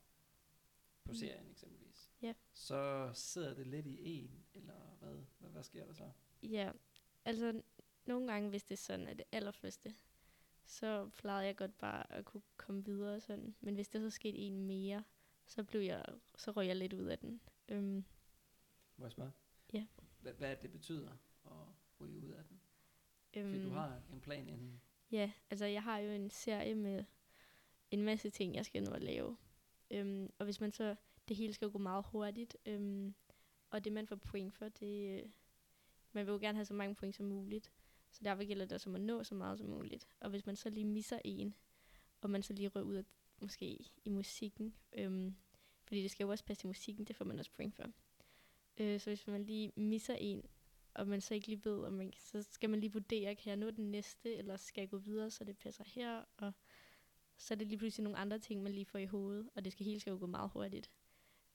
på 1.03 1.11
mm. 1.11 1.15
serien 1.15 1.49
eksempelvis, 1.49 1.88
ja. 2.21 2.33
så 2.53 3.11
sidder 3.13 3.53
det 3.53 3.67
lidt 3.67 3.85
i 3.85 3.99
en, 4.19 4.45
eller 4.53 4.95
hvad? 4.99 5.15
hvad? 5.39 5.49
Hvad 5.49 5.63
sker 5.63 5.85
der 5.85 5.93
så? 5.93 6.11
Ja, 6.43 6.71
altså 7.25 7.61
nogle 8.05 8.31
gange, 8.31 8.49
hvis 8.49 8.63
det 8.63 8.73
er 8.73 8.77
sådan, 8.77 9.07
at 9.07 9.17
det 9.17 9.25
allerførste, 9.31 9.95
så 10.65 11.09
plejede 11.17 11.45
jeg 11.45 11.55
godt 11.55 11.77
bare 11.77 12.11
at 12.11 12.25
kunne 12.25 12.43
komme 12.57 12.85
videre 12.85 13.19
sådan. 13.19 13.55
Men 13.59 13.75
hvis 13.75 13.89
der 13.89 13.99
så 13.99 14.09
skete 14.09 14.37
en 14.37 14.59
mere, 14.67 15.03
så 15.45 15.63
blev 15.63 15.81
jeg, 15.81 16.05
så 16.35 16.51
røg 16.51 16.67
jeg 16.67 16.75
lidt 16.75 16.93
ud 16.93 17.05
af 17.05 17.19
den. 17.19 17.41
Øhm. 17.69 18.05
Må 18.97 19.05
jeg 19.05 19.11
spørge? 19.11 19.31
Ja. 19.73 19.85
Hvad, 20.21 20.33
hvad 20.33 20.55
det 20.55 20.71
betyder 20.71 21.11
at 21.45 21.51
ryge 21.99 22.19
ud 22.19 22.29
af 22.29 22.43
den? 22.45 22.61
Øhm, 23.33 23.51
Fordi 23.51 23.63
du 23.63 23.69
har 23.69 24.01
en 24.13 24.21
plan 24.21 24.47
inden. 24.47 24.81
Ja, 25.11 25.31
altså 25.49 25.65
jeg 25.65 25.83
har 25.83 25.97
jo 25.97 26.11
en 26.11 26.29
serie 26.29 26.75
med 26.75 27.03
en 27.91 28.03
masse 28.03 28.29
ting, 28.29 28.55
jeg 28.55 28.65
skal 28.65 28.83
nå 28.83 28.91
at 28.91 29.03
lave. 29.03 29.37
Øhm, 29.91 30.33
og 30.37 30.43
hvis 30.45 30.61
man 30.61 30.71
så, 30.71 30.95
det 31.29 31.37
hele 31.37 31.53
skal 31.53 31.65
jo 31.65 31.71
gå 31.71 31.77
meget 31.77 32.05
hurtigt, 32.05 32.57
øhm, 32.65 33.15
og 33.69 33.83
det 33.83 33.93
man 33.93 34.07
får 34.07 34.15
point 34.15 34.53
for, 34.53 34.69
det, 34.69 35.19
øh, 35.19 35.29
man 36.11 36.25
vil 36.25 36.31
jo 36.31 36.39
gerne 36.39 36.57
have 36.57 36.65
så 36.65 36.73
mange 36.73 36.95
point 36.95 37.15
som 37.15 37.25
muligt. 37.25 37.71
Så 38.11 38.21
derfor 38.23 38.45
gælder 38.45 38.65
det 38.65 38.73
også 38.73 38.89
om 38.89 38.95
at 38.95 39.01
nå 39.01 39.23
så 39.23 39.35
meget 39.35 39.57
som 39.57 39.67
muligt. 39.67 40.07
Og 40.19 40.29
hvis 40.29 40.45
man 40.45 40.55
så 40.55 40.69
lige 40.69 40.85
misser 40.85 41.19
en, 41.25 41.55
og 42.21 42.29
man 42.29 42.43
så 42.43 42.53
lige 42.53 42.67
rører 42.67 42.85
ud 42.85 42.95
af, 42.95 43.03
måske 43.41 43.91
i 44.05 44.09
musikken, 44.09 44.75
øhm, 44.93 45.35
fordi 45.83 46.01
det 46.01 46.11
skal 46.11 46.23
jo 46.23 46.29
også 46.29 46.45
passe 46.45 46.61
til 46.61 46.67
musikken, 46.67 47.05
det 47.05 47.15
får 47.15 47.25
man 47.25 47.39
også 47.39 47.51
point 47.51 47.75
for. 47.75 47.83
Øh, 48.77 48.99
så 48.99 49.09
hvis 49.09 49.27
man 49.27 49.43
lige 49.43 49.71
misser 49.75 50.15
en, 50.15 50.45
og 50.93 51.07
man 51.07 51.21
så 51.21 51.33
ikke 51.33 51.47
lige 51.47 51.65
ved, 51.65 51.83
om 51.83 51.93
man, 51.93 52.13
så 52.17 52.41
skal 52.41 52.69
man 52.69 52.79
lige 52.79 52.93
vurdere, 52.93 53.35
kan 53.35 53.49
jeg 53.49 53.57
nå 53.57 53.71
den 53.71 53.91
næste, 53.91 54.35
eller 54.35 54.57
skal 54.57 54.81
jeg 54.81 54.89
gå 54.89 54.97
videre, 54.97 55.29
så 55.29 55.43
det 55.43 55.57
passer 55.57 55.83
her, 55.83 56.23
og 56.37 56.53
så 57.37 57.53
er 57.53 57.57
det 57.57 57.67
lige 57.67 57.77
pludselig 57.77 58.03
nogle 58.03 58.17
andre 58.17 58.39
ting, 58.39 58.63
man 58.63 58.71
lige 58.71 58.85
får 58.85 58.99
i 58.99 59.05
hovedet, 59.05 59.49
og 59.55 59.65
det 59.65 59.71
skal 59.71 59.85
hele 59.85 59.99
skal 59.99 60.11
jo 60.11 60.17
gå 60.19 60.25
meget 60.25 60.49
hurtigt. 60.49 60.91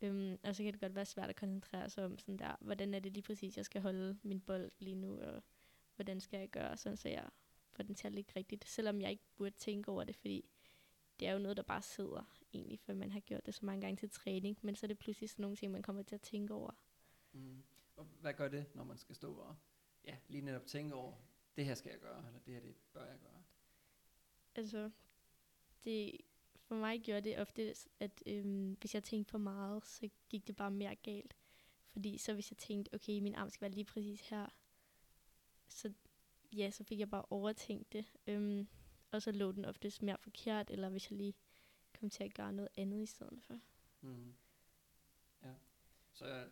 Øhm, 0.01 0.39
og 0.43 0.57
så 0.57 0.63
kan 0.63 0.73
det 0.73 0.81
godt 0.81 0.95
være 0.95 1.07
svært 1.07 1.31
at 1.31 1.37
koncentrere 1.37 1.91
sig 1.91 2.05
om 2.05 2.19
sådan 2.19 2.37
der, 2.39 2.57
hvordan 2.61 2.95
er 2.95 3.01
det 3.01 3.13
lige 3.13 3.23
præcis, 3.23 3.57
jeg 3.57 3.65
skal 3.65 3.83
holde 3.83 4.19
min 4.23 4.41
bold 4.41 4.73
lige 4.79 4.97
nu, 4.97 5.21
og 5.21 5.43
hvordan 5.97 6.21
skal 6.21 6.39
jeg 6.39 6.49
gøre, 6.49 6.77
sådan 6.77 6.97
så 6.97 7.09
jeg 7.09 7.31
får 7.71 7.83
den 7.83 7.95
til 7.95 8.07
at 8.07 8.13
ligge 8.13 8.33
rigtigt, 8.37 8.69
selvom 8.69 9.01
jeg 9.01 9.11
ikke 9.11 9.25
burde 9.37 9.55
tænke 9.57 9.91
over 9.91 10.05
det, 10.05 10.17
fordi 10.17 10.51
det 11.21 11.29
er 11.29 11.33
jo 11.33 11.39
noget, 11.39 11.57
der 11.57 11.63
bare 11.63 11.83
sidder 11.83 12.39
egentlig, 12.53 12.81
for 12.81 12.95
man 12.95 13.13
har 13.13 13.21
gjort 13.21 13.47
det 13.47 13.55
så 13.55 13.67
mange 13.67 13.81
gange 13.81 13.97
til 13.97 14.11
træning, 14.11 14.59
men 14.63 14.77
så 14.77 14.87
er 14.87 14.89
det 14.89 14.99
pludselig 14.99 15.31
sådan 15.31 15.43
nogle 15.43 15.57
ting, 15.57 15.73
man 15.73 15.83
kommer 15.83 16.03
til 16.03 16.15
at 16.15 16.21
tænke 16.21 16.55
over. 16.55 16.71
Mm. 17.33 17.63
Og 17.97 18.05
hvad 18.21 18.35
gør 18.35 18.49
det, 18.49 18.67
når 18.75 18.85
man 18.85 18.99
skal 18.99 19.15
stå 19.15 19.35
og 19.35 19.57
ja, 20.05 20.17
lige 20.29 20.41
netop 20.41 20.67
tænke 20.67 20.95
over, 20.95 21.15
det 21.57 21.65
her 21.65 21.75
skal 21.75 21.91
jeg 21.91 22.01
gøre, 22.01 22.27
eller 22.27 22.41
det 22.41 22.55
her 22.55 22.61
det 22.61 22.75
bør 22.93 23.05
jeg 23.05 23.19
gøre? 23.19 23.43
Altså, 24.55 24.91
det, 25.85 26.21
for 26.65 26.75
mig 26.75 27.01
gjorde 27.03 27.21
det 27.31 27.39
ofte, 27.41 27.75
at 28.01 28.23
øhm, 28.27 28.77
hvis 28.81 28.95
jeg 28.95 29.05
tænkte 29.05 29.31
for 29.31 29.39
meget, 29.39 29.87
så 29.87 30.09
gik 30.29 30.47
det 30.47 30.57
bare 30.57 30.71
mere 30.71 30.95
galt. 30.97 31.37
Fordi 31.93 32.19
så 32.19 32.35
hvis 32.35 32.51
jeg 32.51 32.59
tænkte, 32.59 32.95
okay, 32.95 33.19
min 33.19 33.35
arm 33.35 33.51
skal 33.51 33.61
være 33.61 33.71
lige 33.71 33.85
præcis 33.85 34.29
her, 34.29 34.47
så, 35.69 35.93
ja, 36.53 36.71
så 36.71 36.85
fik 36.85 36.99
jeg 36.99 37.11
bare 37.11 37.25
overtænkt 37.31 37.93
det. 37.93 38.13
Øhm, 38.27 38.69
og 39.11 39.23
så 39.23 39.33
lå 39.33 39.53
den 39.53 39.65
oftest 39.65 40.03
mere 40.03 40.19
forkert, 40.19 40.71
eller 40.71 40.89
hvis 40.89 41.11
jeg 41.11 41.17
lige 41.17 41.35
kom 42.01 42.11
til 42.11 42.25
at 42.25 42.35
gøre 42.35 42.53
noget 42.53 42.69
andet 42.77 43.03
i 43.03 43.07
stedet 43.07 43.43
for. 43.43 43.59
Mm. 44.01 44.35
Ja. 45.43 45.55
Så 46.13 46.27
øh, 46.27 46.47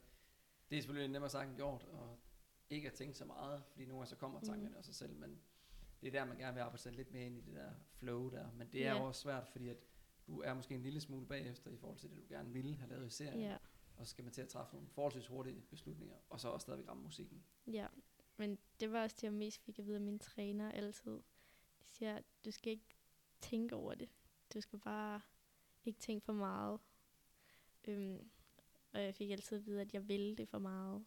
det 0.70 0.78
er 0.78 0.82
selvfølgelig 0.82 1.12
nemmere 1.12 1.30
sagt 1.30 1.48
end 1.48 1.56
gjort, 1.56 1.84
og 1.84 2.18
ikke 2.70 2.88
at 2.88 2.94
tænke 2.94 3.18
så 3.18 3.24
meget, 3.24 3.62
fordi 3.70 3.84
nogle 3.84 3.98
gange 4.00 4.06
så 4.10 4.16
kommer 4.16 4.40
tankerne 4.40 4.68
Mm. 4.70 4.76
af 4.76 4.84
sig 4.84 4.94
selv, 4.94 5.14
men 5.16 5.42
det 6.00 6.06
er 6.06 6.12
der, 6.12 6.24
man 6.24 6.36
gerne 6.38 6.54
vil 6.54 6.60
arbejde 6.60 6.82
sig 6.82 6.92
lidt 6.92 7.12
mere 7.12 7.26
ind 7.26 7.38
i 7.38 7.40
det 7.40 7.54
der 7.54 7.72
flow 7.92 8.30
der. 8.30 8.52
Men 8.52 8.68
det 8.72 8.86
er 8.86 8.92
jo 8.96 9.04
også 9.04 9.20
svært, 9.20 9.48
fordi 9.48 9.68
at 9.68 9.76
du 10.26 10.40
er 10.40 10.54
måske 10.54 10.74
en 10.74 10.82
lille 10.82 11.00
smule 11.00 11.26
bagefter 11.26 11.70
i 11.70 11.76
forhold 11.76 11.98
til 11.98 12.10
det, 12.10 12.16
du 12.18 12.22
gerne 12.28 12.52
ville 12.52 12.76
have 12.76 12.90
lavet 12.90 13.06
i 13.06 13.10
serien. 13.10 13.40
Ja, 13.40 13.56
Og 13.96 14.06
så 14.06 14.10
skal 14.10 14.24
man 14.24 14.32
til 14.32 14.42
at 14.42 14.48
træffe 14.48 14.74
nogle 14.74 14.88
forholdsvis 14.88 15.26
hurtige 15.26 15.60
beslutninger, 15.70 16.16
og 16.30 16.40
så 16.40 16.48
også 16.48 16.64
stadigvæk 16.64 16.88
ramme 16.88 17.02
musikken. 17.02 17.44
ja. 17.66 17.86
Men 18.36 18.58
det 18.80 18.92
var 18.92 19.02
også 19.02 19.16
det, 19.16 19.22
jeg 19.22 19.32
mest 19.32 19.60
fik 19.60 19.78
at 19.78 19.86
vide 19.86 19.94
af 19.96 20.00
min 20.00 20.18
træner 20.18 20.70
altid. 20.72 21.12
De 21.82 21.88
siger, 21.88 22.20
du 22.44 22.50
skal 22.50 22.72
ikke 22.72 22.96
tænke 23.40 23.74
over 23.76 23.94
det. 23.94 24.08
Du 24.54 24.60
skal 24.60 24.78
bare 24.78 25.20
ikke 25.84 25.98
tænke 26.00 26.24
for 26.24 26.32
meget. 26.32 26.80
Øhm, 27.84 28.30
og 28.92 29.02
jeg 29.02 29.14
fik 29.14 29.30
altid 29.30 29.56
at 29.58 29.66
vide, 29.66 29.80
at 29.80 29.94
jeg 29.94 30.08
ville 30.08 30.36
det 30.36 30.48
for 30.48 30.58
meget. 30.58 31.04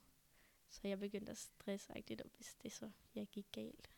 Så 0.70 0.88
jeg 0.88 1.00
begyndte 1.00 1.32
at 1.32 1.38
stresse 1.38 1.96
rigtigt, 1.96 2.22
og 2.22 2.30
hvis 2.36 2.56
det 2.64 2.72
så 2.72 2.92
jeg 3.16 3.28
gik 3.28 3.46
galt. 3.52 3.90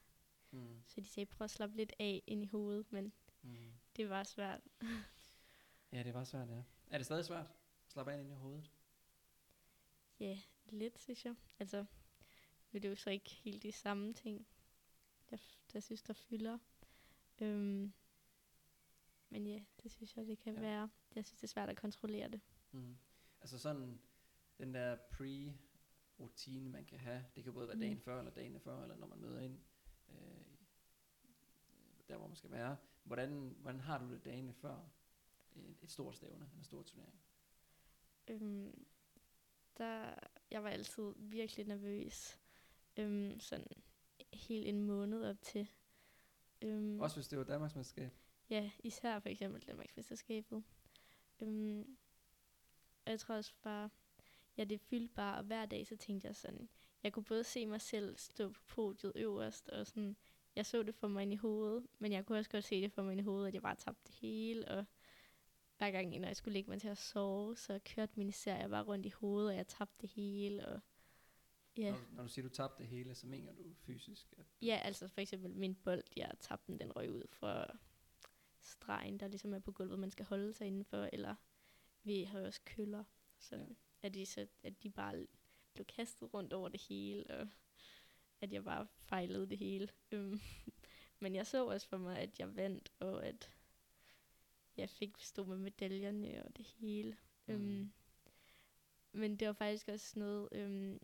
Mm. 0.51 0.81
Så 0.86 1.01
de 1.01 1.07
sagde, 1.07 1.25
prøv 1.25 1.45
at 1.45 1.51
slappe 1.51 1.75
lidt 1.75 1.93
af 2.00 2.24
ind 2.27 2.43
i 2.43 2.47
hovedet, 2.47 2.91
men 2.91 3.13
Mm. 3.41 3.71
Det 3.98 4.10
var 4.10 4.24
svært. 4.24 4.62
Ja, 5.92 6.04
det 6.04 6.13
var 6.13 6.24
svært, 6.24 6.50
ja. 6.50 6.62
Er 6.89 6.98
det 6.98 7.06
stadig 7.06 7.25
svært 7.25 7.46
at 7.46 7.51
slappe 7.88 8.12
af 8.13 8.20
ind 8.20 8.32
i 8.32 8.34
hovedet? 8.36 8.72
Ja, 10.20 10.39
lidt, 10.66 11.00
synes 11.00 11.25
jeg. 11.25 11.36
Altså, 11.60 11.77
nu 12.72 12.77
er 12.77 12.80
det 12.80 12.89
jo 12.89 12.96
så 12.96 13.10
ikke 13.10 13.30
helt 13.30 13.63
de 13.63 13.72
samme 13.72 14.13
ting, 14.13 14.48
jeg, 15.32 15.39
der 15.74 15.80
synes, 15.80 16.01
der 16.04 16.13
fylder. 16.13 16.58
Øhm, 17.42 17.94
men 19.30 19.48
ja, 19.48 19.63
det 19.84 19.92
synes 19.92 20.18
jeg, 20.18 20.25
det 20.27 20.39
kan 20.39 20.54
ja. 20.56 20.60
være. 20.62 20.89
Jeg 21.16 21.25
synes, 21.25 21.39
det 21.39 21.44
er 21.48 21.51
svært 21.51 21.70
at 21.70 21.77
kontrollere 21.77 22.30
det. 22.30 22.42
Mm. 22.72 22.98
Altså 23.42 23.60
sådan, 23.60 24.01
den 24.58 24.74
der 24.74 24.98
pre-rutine, 25.13 26.70
man 26.70 26.86
kan 26.86 27.00
have, 27.00 27.25
det 27.36 27.44
kan 27.44 27.54
både 27.54 27.68
være 27.68 27.75
Mm. 27.75 27.82
dagen 27.82 28.00
før, 28.00 28.20
eller 28.20 28.32
dagen 28.32 28.60
før, 28.60 28.82
eller 28.82 28.96
når 28.96 29.08
man 29.08 29.20
møder 29.20 29.39
ind, 29.39 29.60
øh, 30.10 30.46
der 32.08 32.18
hvor 32.18 32.27
man 32.27 32.36
skal 32.36 32.51
være. 32.51 32.77
Hvordan, 33.07 33.55
hvordan 33.59 33.79
har 33.81 33.97
du 33.97 34.11
det 34.13 34.25
dagene 34.25 34.53
før 34.53 34.89
et, 35.55 35.77
et 35.81 35.91
stort 35.91 36.15
stævne, 36.15 36.49
en 36.57 36.63
stor 36.63 36.83
turnering? 36.83 37.19
Øhm, 38.27 38.85
der, 39.77 40.13
jeg 40.51 40.63
var 40.63 40.69
altid 40.69 41.13
virkelig 41.17 41.65
nervøs. 41.67 42.39
Øhm, 42.97 43.39
sådan 43.39 43.67
helt 44.33 44.67
en 44.67 44.83
måned 44.83 45.25
op 45.25 45.41
til. 45.41 45.67
Øhm, 46.61 46.99
Også 46.99 47.15
hvis 47.15 47.27
det 47.27 47.37
var 47.37 47.43
Danmarksmesterskab? 47.43 48.11
Ja, 48.49 48.71
især 48.79 49.19
for 49.19 49.29
eksempel 49.29 49.61
Danmarksmesterskabet. 49.61 50.63
Øhm, 51.39 51.97
og 53.05 53.11
jeg 53.11 53.19
tror 53.19 53.35
også 53.35 53.53
bare, 53.61 53.89
ja, 54.57 54.63
det 54.63 54.81
fyldte 54.81 55.13
bare, 55.13 55.37
og 55.37 55.43
hver 55.43 55.65
dag 55.65 55.87
så 55.87 55.95
tænkte 55.95 56.27
jeg 56.27 56.35
sådan, 56.35 56.69
jeg 57.03 57.13
kunne 57.13 57.25
både 57.25 57.43
se 57.43 57.65
mig 57.65 57.81
selv 57.81 58.17
stå 58.17 58.49
på 58.49 58.61
podiet 58.67 59.11
øverst, 59.15 59.69
og 59.69 59.87
sådan, 59.87 60.17
jeg 60.57 60.65
så 60.65 60.83
det 60.83 60.95
for 60.95 61.07
mig 61.07 61.21
ind 61.23 61.33
i 61.33 61.35
hovedet, 61.35 61.87
men 61.99 62.11
jeg 62.11 62.25
kunne 62.25 62.37
også 62.39 62.49
godt 62.49 62.63
se 62.63 62.81
det 62.81 62.91
for 62.91 63.01
mig 63.03 63.11
ind 63.11 63.19
i 63.19 63.23
hovedet, 63.23 63.47
at 63.47 63.53
jeg 63.53 63.61
bare 63.61 63.75
tabte 63.75 64.01
det 64.07 64.15
hele, 64.15 64.67
og 64.67 64.85
hver 65.77 65.91
gang, 65.91 66.19
når 66.19 66.27
jeg 66.27 66.35
skulle 66.35 66.53
lægge 66.53 66.69
mig 66.69 66.81
til 66.81 66.87
at 66.87 66.97
sove, 66.97 67.57
så 67.57 67.79
kørte 67.85 68.13
min 68.15 68.31
serie 68.31 68.69
bare 68.69 68.83
rundt 68.83 69.05
i 69.05 69.09
hovedet, 69.09 69.49
og 69.49 69.55
jeg 69.55 69.67
tabte 69.67 69.95
det 70.01 70.09
hele, 70.09 70.67
og 70.67 70.79
ja. 71.77 71.91
Når, 71.91 71.99
når 72.11 72.23
du 72.23 72.29
siger, 72.29 72.47
du 72.47 72.53
tabte 72.53 72.83
det 72.83 72.87
hele, 72.87 73.15
så 73.15 73.27
mener 73.27 73.53
du 73.53 73.63
fysisk? 73.73 74.33
At, 74.37 74.46
Ja, 74.61 74.81
altså 74.83 75.07
for 75.07 75.22
eksempel 75.22 75.51
min 75.51 75.75
bold, 75.75 76.03
jeg 76.15 76.31
tabte 76.39 76.72
den, 76.72 76.79
den 76.79 76.96
røg 76.96 77.11
ud 77.11 77.24
fra 77.29 77.77
stregen, 78.61 79.20
der 79.20 79.27
ligesom 79.27 79.53
er 79.53 79.59
på 79.59 79.72
gulvet, 79.72 80.00
man 80.00 80.11
skal 80.11 80.25
holde 80.25 80.53
sig 80.53 80.67
indenfor, 80.67 81.09
eller 81.13 81.35
vi 82.03 82.24
har 82.24 82.39
jo 82.39 82.46
også 82.46 82.61
køller, 82.65 83.03
Ja. 83.51 83.57
ja. 83.57 83.65
at, 84.01 84.13
de 84.13 84.25
så, 84.25 84.48
at 84.63 84.83
de 84.83 84.89
bare 84.89 85.27
blev 85.74 85.85
kastet 85.85 86.33
rundt 86.33 86.53
over 86.53 86.70
det 86.70 86.81
hele, 86.81 87.27
og 87.29 87.48
at 88.41 88.53
jeg 88.53 88.63
bare 88.63 88.87
fejlede 88.97 89.50
det 89.50 89.57
hele. 89.57 89.89
Øhm, 90.11 90.39
Men 91.19 91.35
jeg 91.35 91.47
så 91.47 91.67
også 91.67 91.87
for 91.87 91.97
mig, 91.97 92.17
at 92.19 92.39
jeg 92.39 92.55
vandt, 92.55 92.91
og 93.00 93.25
at 93.25 93.51
jeg 94.77 94.89
fik 94.89 95.17
stå 95.19 95.45
med 95.45 95.57
medaljerne 95.57 96.43
og 96.45 96.57
det 96.57 96.65
hele. 96.65 97.17
Mm. 97.45 97.53
Øhm, 97.53 97.93
men 99.11 99.35
det 99.35 99.47
var 99.47 99.53
faktisk 99.53 99.87
også 99.87 100.19
noget, 100.19 100.50
øhm, 100.51 101.00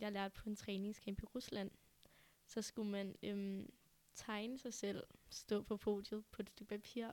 jeg 0.00 0.12
lærte 0.12 0.34
på 0.34 0.48
en 0.48 0.56
træningscamp 0.56 1.22
i 1.22 1.24
Rusland. 1.24 1.70
Så 2.46 2.62
skulle 2.62 2.90
man 2.90 3.16
øhm, 3.22 3.72
tegne 4.14 4.58
sig 4.58 4.74
selv, 4.74 5.04
stå 5.30 5.62
på 5.62 5.76
podiet 5.76 6.24
på 6.26 6.42
et 6.42 6.50
stykke 6.50 6.68
papir, 6.68 7.10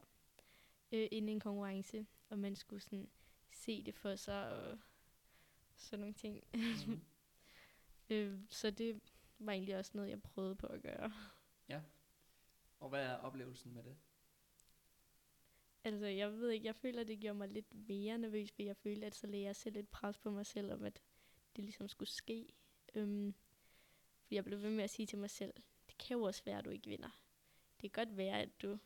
øh, 0.92 1.08
inden 1.12 1.30
en 1.30 1.40
konkurrence, 1.40 2.08
og 2.30 2.40
man 2.40 2.56
skulle 2.56 2.82
sådan 2.82 3.10
se 3.52 3.84
det 3.84 3.96
for 3.96 4.16
sig, 4.16 4.52
og 4.52 4.80
sådan 5.76 6.00
nogle 6.00 6.14
ting. 6.14 6.44
Mm. 6.54 7.02
øh, 8.16 8.40
så 8.50 8.72
det 8.72 9.02
var 9.40 9.52
egentlig 9.52 9.78
også 9.78 9.92
noget, 9.94 10.10
jeg 10.10 10.22
prøvede 10.22 10.56
på 10.56 10.68
at 10.68 10.82
gøre. 10.82 11.12
Og 12.80 12.90
hvad 12.90 13.06
er 13.06 13.16
oplevelsen 13.16 13.74
med 13.74 13.84
det? 13.84 13.98
Altså, 15.84 16.06
jeg 16.06 16.32
ved 16.32 16.50
ikke, 16.50 16.66
jeg 16.68 16.76
føler, 16.76 17.04
det 17.04 17.20
gjorde 17.20 17.38
mig 17.38 17.50
lidt 17.50 17.88
mere 17.88 18.18
nervøs, 18.18 18.52
fordi 18.52 18.66
jeg 18.66 18.78
følte, 18.78 19.08
at 19.08 19.16
så 19.16 19.28
lagde 19.28 19.46
jeg 19.46 19.56
selv 19.56 19.76
lidt 19.76 19.92
pres 19.92 20.18
på 20.18 20.32
mig 20.32 20.46
selv, 20.46 20.74
om 20.74 20.84
at 20.84 21.02
det 21.56 21.64
ligesom 21.64 21.88
skulle 21.88 22.10
ske. 22.10 22.54
Øhm, 22.96 23.34
fordi 24.22 24.36
jeg 24.36 24.44
blev 24.44 24.62
ved 24.62 24.70
med 24.72 24.84
at 24.84 24.90
sige 24.90 25.06
til 25.06 25.18
mig 25.18 25.30
selv, 25.30 25.54
det 25.90 25.98
kan 25.98 26.18
jo 26.18 26.24
også 26.24 26.44
være, 26.46 26.58
at 26.60 26.66
du 26.66 26.70
ikke 26.70 26.90
vinder. 26.90 27.22
Det 27.82 27.92
kan 27.94 28.06
godt 28.06 28.18
være, 28.18 28.42
at 28.42 28.62
du 28.62 28.80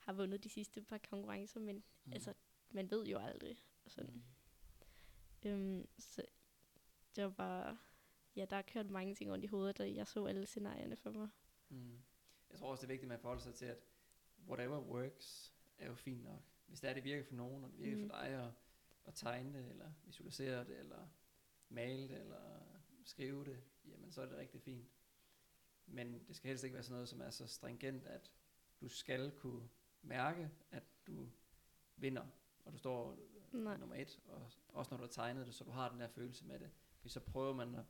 har 0.00 0.12
vundet 0.12 0.44
de 0.44 0.48
sidste 0.48 0.82
par 0.82 0.98
konkurrencer, 0.98 1.60
men 1.60 1.84
Mm. 2.04 2.12
altså, 2.12 2.34
man 2.70 2.90
ved 2.90 3.06
jo 3.06 3.18
aldrig. 3.18 3.56
Og 3.84 3.90
sådan. 3.90 4.24
Mm. 5.44 5.48
Øhm, 5.50 5.88
så 5.98 6.22
det 7.16 7.24
var 7.24 7.30
bare, 7.30 7.78
ja, 8.36 8.44
der 8.44 8.62
kørte 8.62 8.92
mange 8.92 9.14
ting 9.14 9.30
rundt 9.30 9.44
i 9.44 9.46
hovedet, 9.46 9.80
og 9.80 9.94
jeg 9.94 10.06
så 10.06 10.26
alle 10.26 10.46
scenarierne 10.46 10.96
for 10.96 11.10
mig. 11.10 11.28
Mm. 11.68 11.98
Jeg 12.50 12.58
tror 12.58 12.70
også, 12.70 12.80
det 12.80 12.86
er 12.86 12.92
vigtigt, 12.92 13.04
at 13.04 13.08
man 13.08 13.20
forholder 13.20 13.42
sig 13.42 13.54
til, 13.54 13.66
at 13.66 13.78
whatever 14.48 14.80
works 14.80 15.54
er 15.78 15.86
jo 15.86 15.94
fint 15.94 16.24
nok. 16.24 16.42
Hvis 16.66 16.80
det 16.80 16.90
er, 16.90 16.94
det 16.94 17.04
virker 17.04 17.24
for 17.24 17.34
nogen, 17.34 17.64
og 17.64 17.70
det 17.70 17.78
virker 17.78 17.96
mm. 17.96 18.10
For 18.10 18.16
dig 18.16 18.28
at, 18.28 18.50
at 19.06 19.14
tegne 19.14 19.58
det, 19.58 19.70
eller 19.70 19.92
visualisere 20.04 20.64
det, 20.64 20.78
eller 20.78 21.08
male 21.68 22.08
det, 22.08 22.20
eller 22.20 22.60
skrive 23.04 23.44
det, 23.44 23.62
jamen 23.84 24.12
så 24.12 24.22
er 24.22 24.26
det 24.26 24.36
rigtig 24.36 24.62
fint. 24.62 24.88
Men 25.86 26.24
det 26.28 26.36
skal 26.36 26.48
helst 26.48 26.64
ikke 26.64 26.74
være 26.74 26.82
sådan 26.82 26.94
noget, 26.94 27.08
som 27.08 27.20
er 27.20 27.30
så 27.30 27.46
stringent, 27.46 28.06
at 28.06 28.30
du 28.80 28.88
skal 28.88 29.30
kunne 29.30 29.68
mærke, 30.02 30.50
at 30.70 30.82
du 31.06 31.28
vinder, 31.96 32.26
og 32.64 32.72
du 32.72 32.78
står 32.78 33.18
Nej. 33.52 33.76
nummer 33.76 33.96
et, 33.96 34.20
og 34.26 34.50
også 34.68 34.90
når 34.90 34.96
du 34.96 35.02
har 35.02 35.10
tegnet 35.10 35.46
det, 35.46 35.54
så 35.54 35.64
du 35.64 35.70
har 35.70 35.90
den 35.90 36.00
der 36.00 36.08
følelse 36.08 36.44
med 36.44 36.58
det. 36.58 36.70
Fordi 36.96 37.08
så 37.08 37.20
prøver 37.20 37.54
man 37.54 37.74
at, 37.74 37.84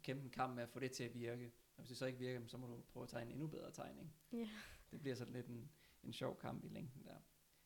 at 0.00 0.04
kæmpe 0.04 0.24
en 0.24 0.30
kamp 0.30 0.54
med 0.54 0.62
at 0.62 0.68
få 0.68 0.80
det 0.80 0.92
til 0.92 1.04
at 1.04 1.14
virke. 1.14 1.52
Og 1.76 1.82
hvis 1.82 1.88
det 1.88 1.96
så 1.96 2.06
ikke 2.06 2.18
virker, 2.18 2.46
så 2.46 2.56
må 2.56 2.66
du 2.66 2.82
prøve 2.92 3.04
at 3.04 3.08
tegne 3.08 3.30
en 3.30 3.32
endnu 3.32 3.46
bedre 3.46 3.70
tegning. 3.70 4.14
Ja. 4.32 4.48
Det 4.90 5.00
bliver 5.00 5.16
sådan 5.16 5.32
lidt 5.32 5.46
en, 5.46 5.70
en 6.02 6.12
sjov 6.12 6.38
kamp 6.38 6.64
i 6.64 6.68
længden 6.68 7.04
der. 7.04 7.16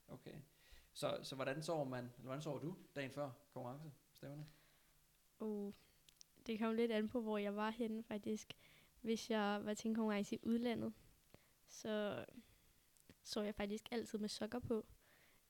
Okay. 0.09 0.35
Så, 0.93 1.19
så 1.23 1.35
hvordan 1.35 1.63
sover 1.63 1.85
man, 1.85 2.05
eller 2.05 2.23
hvordan 2.23 2.43
sover 2.43 2.59
du 2.59 2.77
dagen 2.95 3.11
før 3.11 3.31
konkurrence 3.53 3.93
stævne? 4.13 4.47
Og 5.39 5.75
det 6.47 6.59
kom 6.59 6.75
lidt 6.75 6.91
an 6.93 7.09
på, 7.09 7.21
hvor 7.21 7.39
jeg 7.39 7.57
var 7.57 7.71
henne 7.71 8.03
faktisk. 8.03 8.53
Hvis 9.01 9.31
jeg 9.31 9.61
var 9.65 9.75
til 9.75 9.89
en 9.89 9.95
konkurrence 9.95 10.35
i 10.37 10.39
udlandet, 10.43 10.93
så 11.69 12.25
så 13.23 13.43
jeg 13.43 13.55
faktisk 13.55 13.85
altid 13.91 14.19
med 14.19 14.29
sokker 14.29 14.59
på. 14.59 14.87